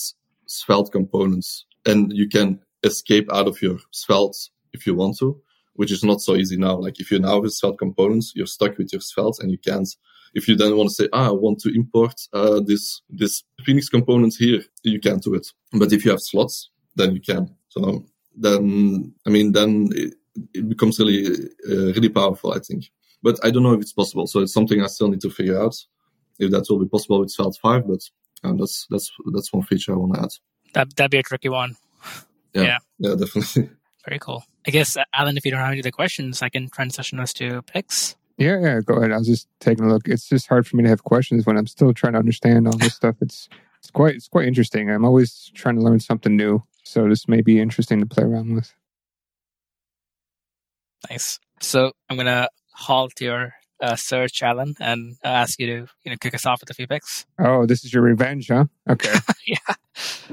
Svelte 0.47 0.91
components 0.91 1.67
and 1.87 2.13
you 2.13 2.29
can 2.29 2.61
escape 2.83 3.31
out 3.33 3.47
of 3.47 3.61
your 3.63 3.79
Svelte 3.93 4.51
if 4.73 4.87
you 4.87 4.95
want 4.95 5.19
to 5.19 5.41
which 5.79 5.93
is 5.93 6.03
not 6.03 6.21
so 6.21 6.35
easy 6.35 6.57
now. 6.57 6.77
Like 6.77 6.99
if 6.99 7.13
you 7.13 7.21
now 7.21 7.41
have 7.41 7.53
Svelte 7.53 7.79
components, 7.79 8.33
you're 8.35 8.49
stuck 8.49 8.79
with 8.79 8.93
your 8.93 9.01
Svelte 9.01 9.39
and 9.39 9.53
you 9.53 9.59
can't. 9.59 9.89
If 10.35 10.49
you 10.49 10.57
then 10.57 10.77
want 10.77 10.89
to 10.89 10.95
say, 10.95 11.09
ah, 11.13 11.29
I 11.29 11.31
want 11.31 11.61
to 11.61 11.73
import 11.73 12.15
uh, 12.33 12.59
this 12.67 13.01
this 13.09 13.45
Phoenix 13.65 13.89
component 13.89 14.35
here, 14.37 14.63
you 14.83 14.99
can't 14.99 15.23
do 15.23 15.35
it. 15.35 15.47
But 15.73 15.93
if 15.93 16.05
you 16.05 16.11
have 16.11 16.21
slots, 16.21 16.71
then 16.97 17.15
you 17.15 17.21
can. 17.21 17.55
So 17.69 18.05
then, 18.41 19.15
I 19.27 19.31
mean, 19.31 19.53
then 19.53 19.91
it, 19.93 20.15
it 20.55 20.69
becomes 20.69 20.99
really 20.99 21.27
uh, 21.69 21.93
really 21.93 22.09
powerful, 22.09 22.53
I 22.53 22.59
think. 22.59 22.91
But 23.23 23.39
I 23.45 23.51
don't 23.51 23.63
know 23.63 23.73
if 23.73 23.81
it's 23.81 23.93
possible. 23.93 24.27
So 24.27 24.41
it's 24.41 24.53
something 24.53 24.83
I 24.83 24.87
still 24.87 25.09
need 25.09 25.21
to 25.23 25.31
figure 25.31 25.61
out 25.61 25.75
if 26.39 26.51
that 26.53 26.67
will 26.71 26.79
be 26.79 26.89
possible 26.89 27.21
with 27.21 27.31
Svelte 27.31 27.59
five. 27.61 27.87
But 27.87 28.01
um, 28.45 28.59
that's 28.59 28.87
that's 28.91 29.11
that's 29.33 29.53
one 29.53 29.65
feature 29.65 29.93
I 29.93 29.97
want 29.97 30.15
to 30.15 30.21
add. 30.21 30.29
That, 30.75 30.97
that'd 30.97 31.11
be 31.11 31.19
a 31.19 31.23
tricky 31.23 31.49
one. 31.49 31.77
Yeah, 32.55 32.63
Yeah. 32.63 32.79
yeah 32.99 33.15
definitely. 33.15 33.69
Very 34.07 34.19
cool. 34.19 34.43
I 34.67 34.71
guess, 34.71 34.97
uh, 34.97 35.05
Allen, 35.13 35.37
if 35.37 35.45
you 35.45 35.51
don't 35.51 35.61
have 35.61 35.71
any 35.71 35.81
other 35.81 35.91
questions, 35.91 36.41
I 36.41 36.49
can 36.49 36.71
transition 36.71 37.21
us 37.21 37.35
to 37.35 37.61
picks. 37.63 38.17
Yeah, 38.39 38.59
yeah, 38.59 38.81
go 38.81 38.95
ahead. 38.95 39.13
I 39.13 39.19
was 39.19 39.27
just 39.27 39.49
taking 39.61 39.85
a 39.85 39.89
look. 39.89 40.09
It's 40.09 40.27
just 40.29 40.47
hard 40.47 40.67
for 40.67 40.77
me 40.77 40.85
to 40.85 40.89
have 40.89 41.05
questions 41.05 41.45
when 41.45 41.59
I'm 41.59 41.67
still 41.67 41.93
trying 41.93 42.15
to 42.15 42.19
understand 42.19 42.67
all 42.67 42.77
this 42.79 42.95
stuff. 42.95 43.17
It's 43.21 43.51
it's 43.81 43.91
quite 43.91 44.15
it's 44.15 44.29
quite 44.29 44.47
interesting. 44.47 44.91
I'm 44.91 45.05
always 45.05 45.51
trying 45.55 45.75
to 45.77 45.83
learn 45.83 46.01
something 46.01 46.37
new. 46.37 46.63
So 46.89 47.07
this 47.07 47.29
may 47.29 47.43
be 47.43 47.61
interesting 47.61 48.01
to 48.01 48.07
play 48.07 48.25
around 48.25 48.55
with. 48.55 48.75
Nice. 51.11 51.39
So 51.61 51.93
I'm 52.09 52.17
going 52.17 52.27
to 52.27 52.49
halt 52.73 53.21
your 53.21 53.53
uh, 53.83 53.95
search, 53.95 54.43
Allen, 54.43 54.75
and 54.81 55.17
uh, 55.23 55.29
ask 55.29 55.61
you 55.61 55.67
to 55.67 55.87
you 56.05 56.11
know 56.11 56.17
kick 56.19 56.35
us 56.35 56.47
off 56.47 56.61
with 56.61 56.71
a 56.71 56.75
few 56.75 56.87
picks. 56.87 57.27
Oh, 57.39 57.67
this 57.67 57.85
is 57.85 57.93
your 57.93 58.03
revenge, 58.03 58.49
huh? 58.49 58.65
Okay. 58.89 59.15
yeah. 59.47 59.75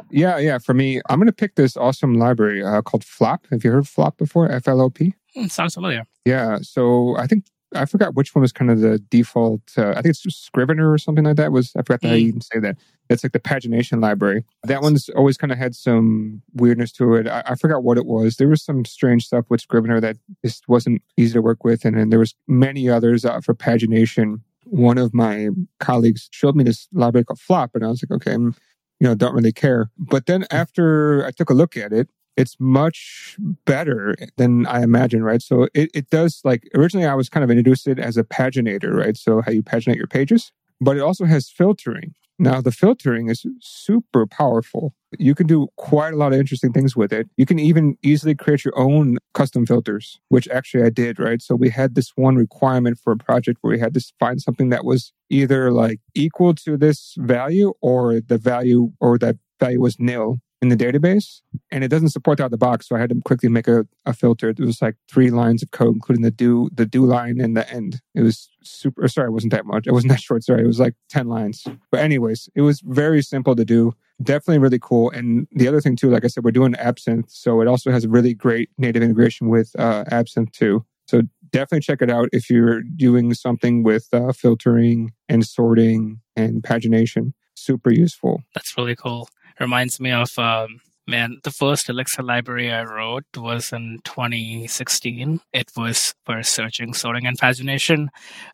yeah, 0.09 0.37
yeah. 0.37 0.57
For 0.57 0.73
me, 0.73 1.01
I'm 1.09 1.19
going 1.19 1.27
to 1.27 1.33
pick 1.33 1.55
this 1.55 1.75
awesome 1.75 2.15
library 2.15 2.63
uh, 2.63 2.81
called 2.81 3.03
Flop. 3.03 3.45
Have 3.51 3.65
you 3.65 3.71
heard 3.71 3.79
of 3.79 3.89
Flop 3.89 4.17
before? 4.17 4.49
F 4.49 4.67
L 4.67 4.81
O 4.81 4.89
P. 4.89 5.13
Hmm, 5.35 5.47
sounds 5.47 5.73
familiar. 5.73 6.07
Yeah. 6.23 6.59
So 6.61 7.17
I 7.17 7.27
think 7.27 7.45
I 7.75 7.85
forgot 7.85 8.15
which 8.15 8.33
one 8.33 8.41
was 8.41 8.51
kind 8.51 8.71
of 8.71 8.79
the 8.79 8.99
default. 8.99 9.61
Uh, 9.77 9.89
I 9.89 9.95
think 9.95 10.07
it's 10.07 10.21
just 10.21 10.45
Scrivener 10.45 10.91
or 10.91 10.97
something 10.97 11.23
like 11.23 11.35
that. 11.37 11.51
Was 11.51 11.71
I 11.75 11.81
forgot 11.81 12.03
how 12.03 12.15
you 12.15 12.27
even 12.27 12.41
say 12.41 12.59
that? 12.59 12.77
It's 13.09 13.23
like 13.23 13.33
the 13.33 13.39
pagination 13.39 14.01
library. 14.01 14.43
That 14.63 14.81
one's 14.81 15.09
always 15.09 15.37
kind 15.37 15.51
of 15.51 15.57
had 15.57 15.75
some 15.75 16.41
weirdness 16.53 16.91
to 16.93 17.15
it. 17.15 17.27
I, 17.27 17.43
I 17.45 17.55
forgot 17.55 17.83
what 17.83 17.97
it 17.97 18.05
was. 18.05 18.37
There 18.37 18.47
was 18.47 18.63
some 18.63 18.85
strange 18.85 19.25
stuff 19.25 19.45
with 19.49 19.61
Scrivener 19.61 19.99
that 20.01 20.17
just 20.43 20.67
wasn't 20.67 21.01
easy 21.17 21.33
to 21.33 21.41
work 21.41 21.63
with, 21.63 21.85
and 21.85 21.97
then 21.97 22.09
there 22.09 22.19
was 22.19 22.35
many 22.47 22.89
others 22.89 23.25
uh, 23.25 23.41
for 23.41 23.53
pagination. 23.53 24.41
One 24.65 24.97
of 24.97 25.13
my 25.13 25.49
colleagues 25.79 26.27
showed 26.31 26.55
me 26.55 26.63
this 26.63 26.87
library 26.91 27.25
called 27.25 27.39
Flop, 27.39 27.71
and 27.75 27.83
I 27.83 27.87
was 27.87 28.03
like, 28.03 28.15
okay, 28.17 28.33
I'm, 28.33 28.55
you 28.99 29.07
know, 29.07 29.13
don't 29.13 29.35
really 29.35 29.51
care. 29.51 29.91
But 29.97 30.25
then 30.25 30.45
after 30.49 31.25
I 31.25 31.31
took 31.31 31.49
a 31.49 31.53
look 31.53 31.77
at 31.77 31.93
it, 31.93 32.09
it's 32.37 32.57
much 32.59 33.37
better 33.65 34.15
than 34.37 34.65
I 34.67 34.83
imagined, 34.83 35.25
right? 35.25 35.41
So 35.41 35.67
it, 35.73 35.89
it 35.93 36.09
does 36.09 36.41
like 36.43 36.69
originally 36.75 37.07
I 37.07 37.15
was 37.15 37.29
kind 37.29 37.43
of 37.43 37.49
introduced 37.49 37.87
it 37.87 37.99
as 37.99 38.17
a 38.17 38.23
paginator, 38.23 38.93
right? 38.93 39.17
So 39.17 39.41
how 39.41 39.51
you 39.51 39.63
paginate 39.63 39.95
your 39.95 40.07
pages, 40.07 40.51
but 40.81 40.97
it 40.97 41.01
also 41.01 41.25
has 41.25 41.49
filtering. 41.49 42.13
Now 42.37 42.59
the 42.59 42.71
filtering 42.71 43.29
is 43.29 43.45
super 43.61 44.27
powerful. 44.27 44.93
You 45.17 45.33
can 45.33 45.47
do 45.47 45.67
quite 45.77 46.13
a 46.13 46.17
lot 46.17 46.33
of 46.33 46.39
interesting 46.39 46.73
things 46.73 46.93
with 46.93 47.13
it. 47.13 47.29
You 47.37 47.45
can 47.45 47.59
even 47.59 47.97
easily 48.03 48.35
create 48.35 48.65
your 48.65 48.77
own 48.77 49.17
custom 49.33 49.65
filters, 49.65 50.19
which 50.27 50.49
actually 50.49 50.83
I 50.83 50.89
did, 50.89 51.17
right? 51.17 51.41
So 51.41 51.55
we 51.55 51.69
had 51.69 51.95
this 51.95 52.11
one 52.15 52.35
requirement 52.35 52.99
for 53.01 53.13
a 53.13 53.17
project 53.17 53.59
where 53.61 53.71
we 53.71 53.79
had 53.79 53.93
to 53.93 54.01
find 54.19 54.41
something 54.41 54.67
that 54.69 54.83
was 54.83 55.13
either 55.29 55.71
like 55.71 56.01
equal 56.13 56.53
to 56.55 56.75
this 56.75 57.15
value 57.17 57.73
or 57.81 58.19
the 58.19 58.37
value 58.37 58.91
or 58.99 59.17
that 59.19 59.37
value 59.57 59.79
was 59.79 59.97
nil 59.97 60.41
in 60.61 60.69
the 60.69 60.75
database 60.75 61.41
and 61.71 61.83
it 61.83 61.89
doesn't 61.89 62.09
support 62.09 62.39
out 62.39 62.45
of 62.45 62.51
the 62.51 62.57
box. 62.57 62.87
So 62.87 62.95
I 62.95 62.99
had 62.99 63.09
to 63.09 63.21
quickly 63.25 63.49
make 63.49 63.67
a, 63.67 63.85
a 64.05 64.13
filter. 64.13 64.49
It 64.49 64.59
was 64.59 64.81
like 64.81 64.95
three 65.11 65.29
lines 65.29 65.61
of 65.61 65.71
code, 65.71 65.95
including 65.95 66.23
the 66.23 66.31
do 66.31 66.69
the 66.73 66.85
do 66.85 67.05
line 67.05 67.39
and 67.39 67.55
the 67.55 67.69
end. 67.69 68.01
It 68.13 68.21
was 68.21 68.49
super 68.63 69.07
sorry, 69.07 69.27
it 69.27 69.31
wasn't 69.31 69.51
that 69.53 69.65
much. 69.65 69.87
It 69.87 69.91
wasn't 69.91 70.11
that 70.13 70.21
short, 70.21 70.43
sorry. 70.43 70.63
It 70.63 70.67
was 70.67 70.79
like 70.79 70.95
10 71.09 71.27
lines. 71.27 71.65
But 71.91 71.99
anyways, 72.01 72.49
it 72.55 72.61
was 72.61 72.81
very 72.81 73.21
simple 73.21 73.55
to 73.55 73.65
do. 73.65 73.93
Definitely 74.21 74.59
really 74.59 74.79
cool. 74.79 75.11
And 75.11 75.47
the 75.51 75.67
other 75.67 75.81
thing 75.81 75.95
too, 75.95 76.09
like 76.09 76.23
I 76.23 76.27
said, 76.27 76.43
we're 76.43 76.51
doing 76.51 76.75
Absinthe. 76.75 77.29
So 77.29 77.61
it 77.61 77.67
also 77.67 77.91
has 77.91 78.05
a 78.05 78.09
really 78.09 78.33
great 78.33 78.69
native 78.77 79.03
integration 79.03 79.49
with 79.49 79.71
uh, 79.77 80.05
Absinthe 80.09 80.51
too. 80.51 80.85
So 81.07 81.21
definitely 81.51 81.81
check 81.81 82.01
it 82.01 82.09
out 82.09 82.29
if 82.31 82.49
you're 82.49 82.81
doing 82.81 83.33
something 83.33 83.83
with 83.83 84.07
uh, 84.13 84.31
filtering 84.31 85.11
and 85.29 85.45
sorting 85.45 86.21
and 86.35 86.63
pagination. 86.63 87.33
Super 87.55 87.91
useful. 87.91 88.43
That's 88.53 88.77
really 88.77 88.95
cool. 88.95 89.29
Reminds 89.59 89.99
me 89.99 90.11
of 90.11 90.37
um, 90.37 90.81
man, 91.07 91.39
the 91.43 91.51
first 91.51 91.89
Elixir 91.89 92.23
library 92.23 92.71
I 92.71 92.83
wrote 92.83 93.25
was 93.35 93.71
in 93.71 93.99
2016. 94.03 95.41
It 95.53 95.71
was 95.75 96.15
for 96.25 96.41
searching, 96.43 96.93
sorting, 96.93 97.25
and 97.25 97.37
pagination. 97.37 98.07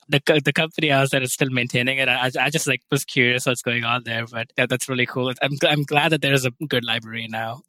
The 0.10 0.22
the 0.44 0.54
company 0.54 0.92
I 0.92 1.02
was 1.02 1.14
at 1.14 1.24
is 1.24 1.34
still 1.34 1.50
maintaining 1.50 1.98
it. 1.98 2.10
I, 2.10 2.32
I 2.40 2.50
just 2.50 2.68
like 2.68 2.82
was 2.92 3.06
curious 3.06 3.46
what's 3.46 3.62
going 3.62 3.84
on 3.84 4.04
there, 4.04 4.26
but 4.26 4.52
yeah, 4.58 4.66
that's 4.66 4.90
really 4.90 5.06
cool. 5.06 5.32
I'm 5.42 5.58
I'm 5.68 5.84
glad 5.84 6.12
that 6.12 6.22
there's 6.22 6.46
a 6.46 6.52
good 6.68 6.84
library 6.84 7.28
now. 7.30 7.62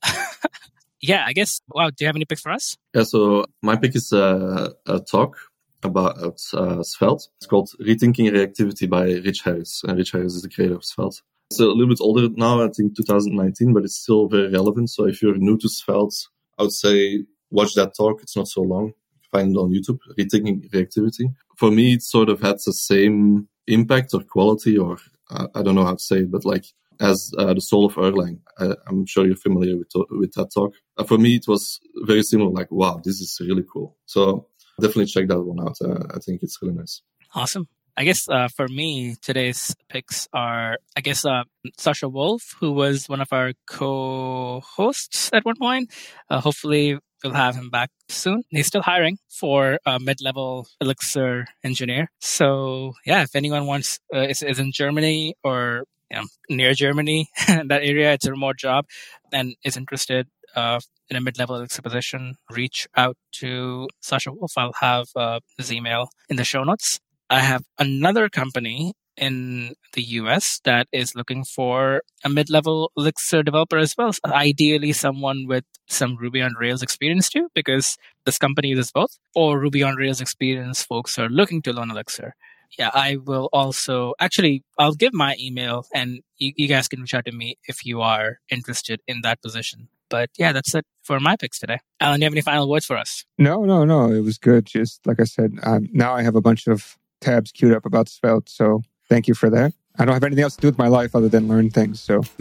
yeah, 1.01 1.25
I 1.27 1.33
guess. 1.33 1.61
Wout, 1.75 1.97
do 1.97 2.05
you 2.05 2.09
have 2.09 2.17
any 2.17 2.25
picks 2.25 2.43
for 2.43 2.53
us? 2.53 2.77
Yeah, 2.95 3.05
so 3.05 3.47
my 3.63 3.77
pick 3.77 3.95
is 3.95 4.13
uh, 4.13 4.71
a 4.87 5.01
talk 5.01 5.39
about 5.83 6.41
uh, 6.55 6.83
Svelte. 6.83 7.29
It's 7.39 7.47
called 7.47 7.71
Rethinking 7.81 8.31
Reactivity 8.31 8.89
by 8.89 9.05
Rich 9.05 9.43
Harris. 9.43 9.83
And 9.87 9.99
Rich 9.99 10.13
Harris 10.13 10.35
is 10.35 10.43
the 10.43 10.49
creator 10.49 10.77
of 10.77 10.85
Svelte. 10.85 11.23
It's 11.53 11.61
a 11.61 11.67
little 11.67 11.89
bit 11.89 12.01
older 12.01 12.31
now, 12.31 12.65
I 12.65 12.71
think 12.71 12.97
2019, 12.97 13.75
but 13.75 13.85
it's 13.85 13.97
still 13.97 14.27
very 14.27 14.49
relevant. 14.49 14.89
So 14.89 15.07
if 15.07 15.21
you're 15.21 15.37
new 15.37 15.59
to 15.59 15.69
Svelte, 15.69 16.29
I 16.59 16.63
would 16.63 16.73
say 16.73 17.27
watch 17.51 17.75
that 17.75 17.95
talk. 17.95 18.23
It's 18.23 18.35
not 18.35 18.49
so 18.49 18.63
long. 18.63 18.95
Find 19.31 19.55
it 19.55 19.59
on 19.59 19.71
YouTube, 19.71 19.99
Reactivity. 20.19 21.35
For 21.59 21.71
me, 21.71 21.93
it 21.93 22.03
sort 22.03 22.31
of 22.31 22.41
had 22.41 22.57
the 22.65 22.73
same 22.73 23.49
impact 23.67 24.15
or 24.15 24.23
quality, 24.23 24.79
or 24.79 24.97
uh, 25.31 25.49
I 25.55 25.63
don't 25.63 25.75
know 25.75 25.85
how 25.85 25.97
to 25.97 26.03
say 26.03 26.21
it, 26.21 26.31
but 26.31 26.47
like 26.47 26.65
as 27.01 27.35
uh, 27.37 27.53
the 27.53 27.61
soul 27.61 27.85
of 27.85 27.97
Erlang. 27.97 28.39
I, 28.59 28.75
am 28.89 29.05
sure 29.05 29.27
you're 29.27 29.37
familiar 29.37 29.77
with 29.77 29.91
with 30.11 30.33
that 30.33 30.55
talk. 30.55 30.73
Uh, 30.97 31.05
for 31.05 31.19
me, 31.19 31.37
it 31.37 31.47
was 31.47 31.81
very 32.07 32.23
similar. 32.23 32.51
Like, 32.51 32.71
wow, 32.71 33.03
this 33.05 33.21
is 33.21 33.37
really 33.43 33.65
cool. 33.71 33.99
So 34.07 34.49
definitely 34.81 35.07
check 35.07 35.29
that 35.29 35.43
one 35.43 35.61
out. 35.61 35.77
Uh, 35.85 36.03
I 36.15 36.19
think 36.19 36.43
it's 36.43 36.59
really 36.63 36.77
nice. 36.77 37.03
Awesome. 37.35 37.69
I 37.97 38.05
guess 38.05 38.29
uh, 38.29 38.49
for 38.49 38.69
me, 38.69 39.17
today's 39.21 39.75
picks 39.89 40.27
are, 40.33 40.79
I 40.97 41.01
guess, 41.01 41.25
uh, 41.27 41.45
Sascha 41.79 42.11
Wolf, 42.11 42.55
who 42.59 42.73
was 42.73 43.07
one 43.07 43.21
of 43.21 43.29
our 43.33 43.53
co-hosts 43.67 45.31
at 45.35 45.45
one 45.45 45.57
point. 45.57 45.93
Uh, 46.31 46.41
hopefully, 46.41 46.99
we'll 47.23 47.35
have 47.35 47.55
him 47.55 47.69
back 47.69 47.91
soon. 48.09 48.45
He's 48.49 48.67
still 48.67 48.83
hiring 48.83 49.19
for 49.29 49.79
a 49.85 50.01
mid-level 50.01 50.67
Elixir 50.81 51.47
engineer. 51.63 52.11
So, 52.21 52.95
yeah, 53.05 53.23
if 53.23 53.37
anyone 53.37 53.67
wants, 53.67 54.01
uh, 54.15 54.21
is, 54.21 54.43
is 54.43 54.59
in 54.59 54.73
Germany 54.73 55.35
or 55.45 55.85
you 56.11 56.17
know, 56.19 56.25
near 56.49 56.73
Germany, 56.73 57.29
that 57.47 57.83
area, 57.83 58.13
it's 58.13 58.27
a 58.27 58.31
remote 58.31 58.57
job, 58.57 58.87
and 59.33 59.55
is 59.65 59.77
interested 59.77 60.29
uh, 60.57 60.81
in 61.09 61.17
a 61.17 61.21
mid-level 61.21 61.57
Elixir 61.57 61.83
position, 61.83 62.37
reach 62.51 62.87
out 62.97 63.17
to 63.33 63.89
Sascha 64.03 64.35
Wolf. 64.35 64.53
I'll 64.57 64.73
have 64.81 65.07
uh, 65.15 65.41
his 65.59 65.73
email 65.73 66.09
in 66.29 66.37
the 66.37 66.45
show 66.45 66.65
notes. 66.65 67.01
I 67.33 67.41
have 67.41 67.65
another 67.79 68.29
company 68.29 68.93
in 69.17 69.73
the 69.95 70.03
US 70.21 70.61
that 70.65 70.87
is 70.93 71.15
looking 71.15 71.45
for 71.45 72.03
a 72.23 72.29
mid-level 72.29 72.93
Elixir 72.95 73.43
developer 73.43 73.79
as 73.79 73.95
well. 73.97 74.11
Ideally, 74.27 74.93
someone 74.93 75.47
with 75.47 75.65
some 75.89 76.17
Ruby 76.17 76.43
on 76.43 76.53
Rails 76.61 76.83
experience 76.83 77.31
too, 77.31 77.49
because 77.55 77.97
this 78.27 78.37
company 78.37 78.69
uses 78.69 78.93
both. 78.93 79.19
Or 79.35 79.59
Ruby 79.59 79.83
on 79.83 79.97
Rails 79.97 80.21
experience 80.21 80.83
folks 80.83 81.19
are 81.19 81.31
looking 81.31 81.63
to 81.63 81.73
learn 81.73 81.91
Elixir. 81.91 82.35
Yeah, 82.79 82.91
I 82.93 83.17
will 83.17 83.49
also 83.51 84.13
actually 84.21 84.63
I'll 84.79 84.95
give 84.95 85.15
my 85.15 85.35
email 85.41 85.87
and 85.95 86.21
you, 86.37 86.53
you 86.57 86.69
guys 86.69 86.87
can 86.87 87.01
reach 87.01 87.15
out 87.15 87.25
to 87.25 87.33
me 87.33 87.57
if 87.67 87.87
you 87.87 88.03
are 88.03 88.41
interested 88.51 89.01
in 89.07 89.23
that 89.23 89.41
position. 89.41 89.89
But 90.11 90.29
yeah, 90.37 90.53
that's 90.53 90.75
it 90.75 90.85
for 91.03 91.19
my 91.19 91.37
picks 91.37 91.59
today. 91.59 91.79
Allen, 91.99 92.21
do 92.21 92.25
you 92.25 92.27
have 92.27 92.35
any 92.35 92.43
final 92.43 92.69
words 92.69 92.85
for 92.85 92.99
us? 92.99 93.25
No, 93.39 93.65
no, 93.65 93.87
no. 93.87 94.13
It 94.13 94.21
was 94.21 94.37
good. 94.37 94.67
Just 94.67 95.01
like 95.07 95.19
I 95.19 95.25
said, 95.25 95.53
um, 95.63 95.89
now 95.93 96.13
I 96.13 96.23
have 96.23 96.37
a 96.37 96.43
bunch 96.43 96.67
of 96.67 96.99
tabs 97.23 97.53
queued 97.53 97.73
up 97.73 97.87
about 97.87 98.09
Svelte. 98.09 98.49
So 98.49 98.83
thank 99.09 99.29
you 99.29 99.35
for 99.35 99.51
that. 99.51 99.73
I 99.99 100.05
don't 100.05 100.15
have 100.15 100.25
anything 100.25 100.43
else 100.43 100.55
to 100.57 100.61
do 100.61 100.69
with 100.69 100.79
my 100.79 100.89
life 100.89 101.15
other 101.15 101.29
than 101.29 101.49
learn 101.49 101.71
things. 101.71 102.01
So 102.01 102.21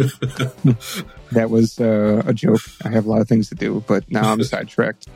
that 1.31 1.49
was 1.49 1.79
uh, 1.79 2.23
a 2.25 2.33
joke. 2.33 2.61
I 2.85 2.89
have 2.89 3.05
a 3.05 3.09
lot 3.09 3.21
of 3.21 3.27
things 3.27 3.49
to 3.49 3.55
do, 3.55 3.83
but 3.87 4.09
now 4.09 4.31
I'm 4.31 4.43
sidetracked. 4.55 5.07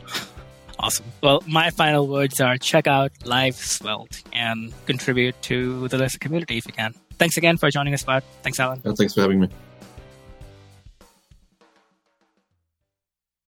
Awesome. 0.78 1.06
Well, 1.24 1.42
my 1.48 1.70
final 1.70 2.08
words 2.08 2.42
are 2.42 2.58
check 2.58 2.88
out 2.88 3.14
LiveSvelte 3.20 4.24
and 4.34 4.74
contribute 4.86 5.42
to 5.44 5.88
the 5.88 5.96
Elixir 5.96 6.20
community 6.20 6.58
if 6.58 6.68
you 6.68 6.74
can. 6.74 6.94
Thanks 7.14 7.38
again 7.38 7.56
for 7.56 7.72
joining 7.72 7.94
us, 7.94 8.04
Bud. 8.04 8.24
Thanks, 8.44 8.60
Allen. 8.60 8.82
Yeah, 8.84 8.92
thanks 8.94 9.14
for 9.14 9.22
having 9.22 9.40
me. 9.40 9.50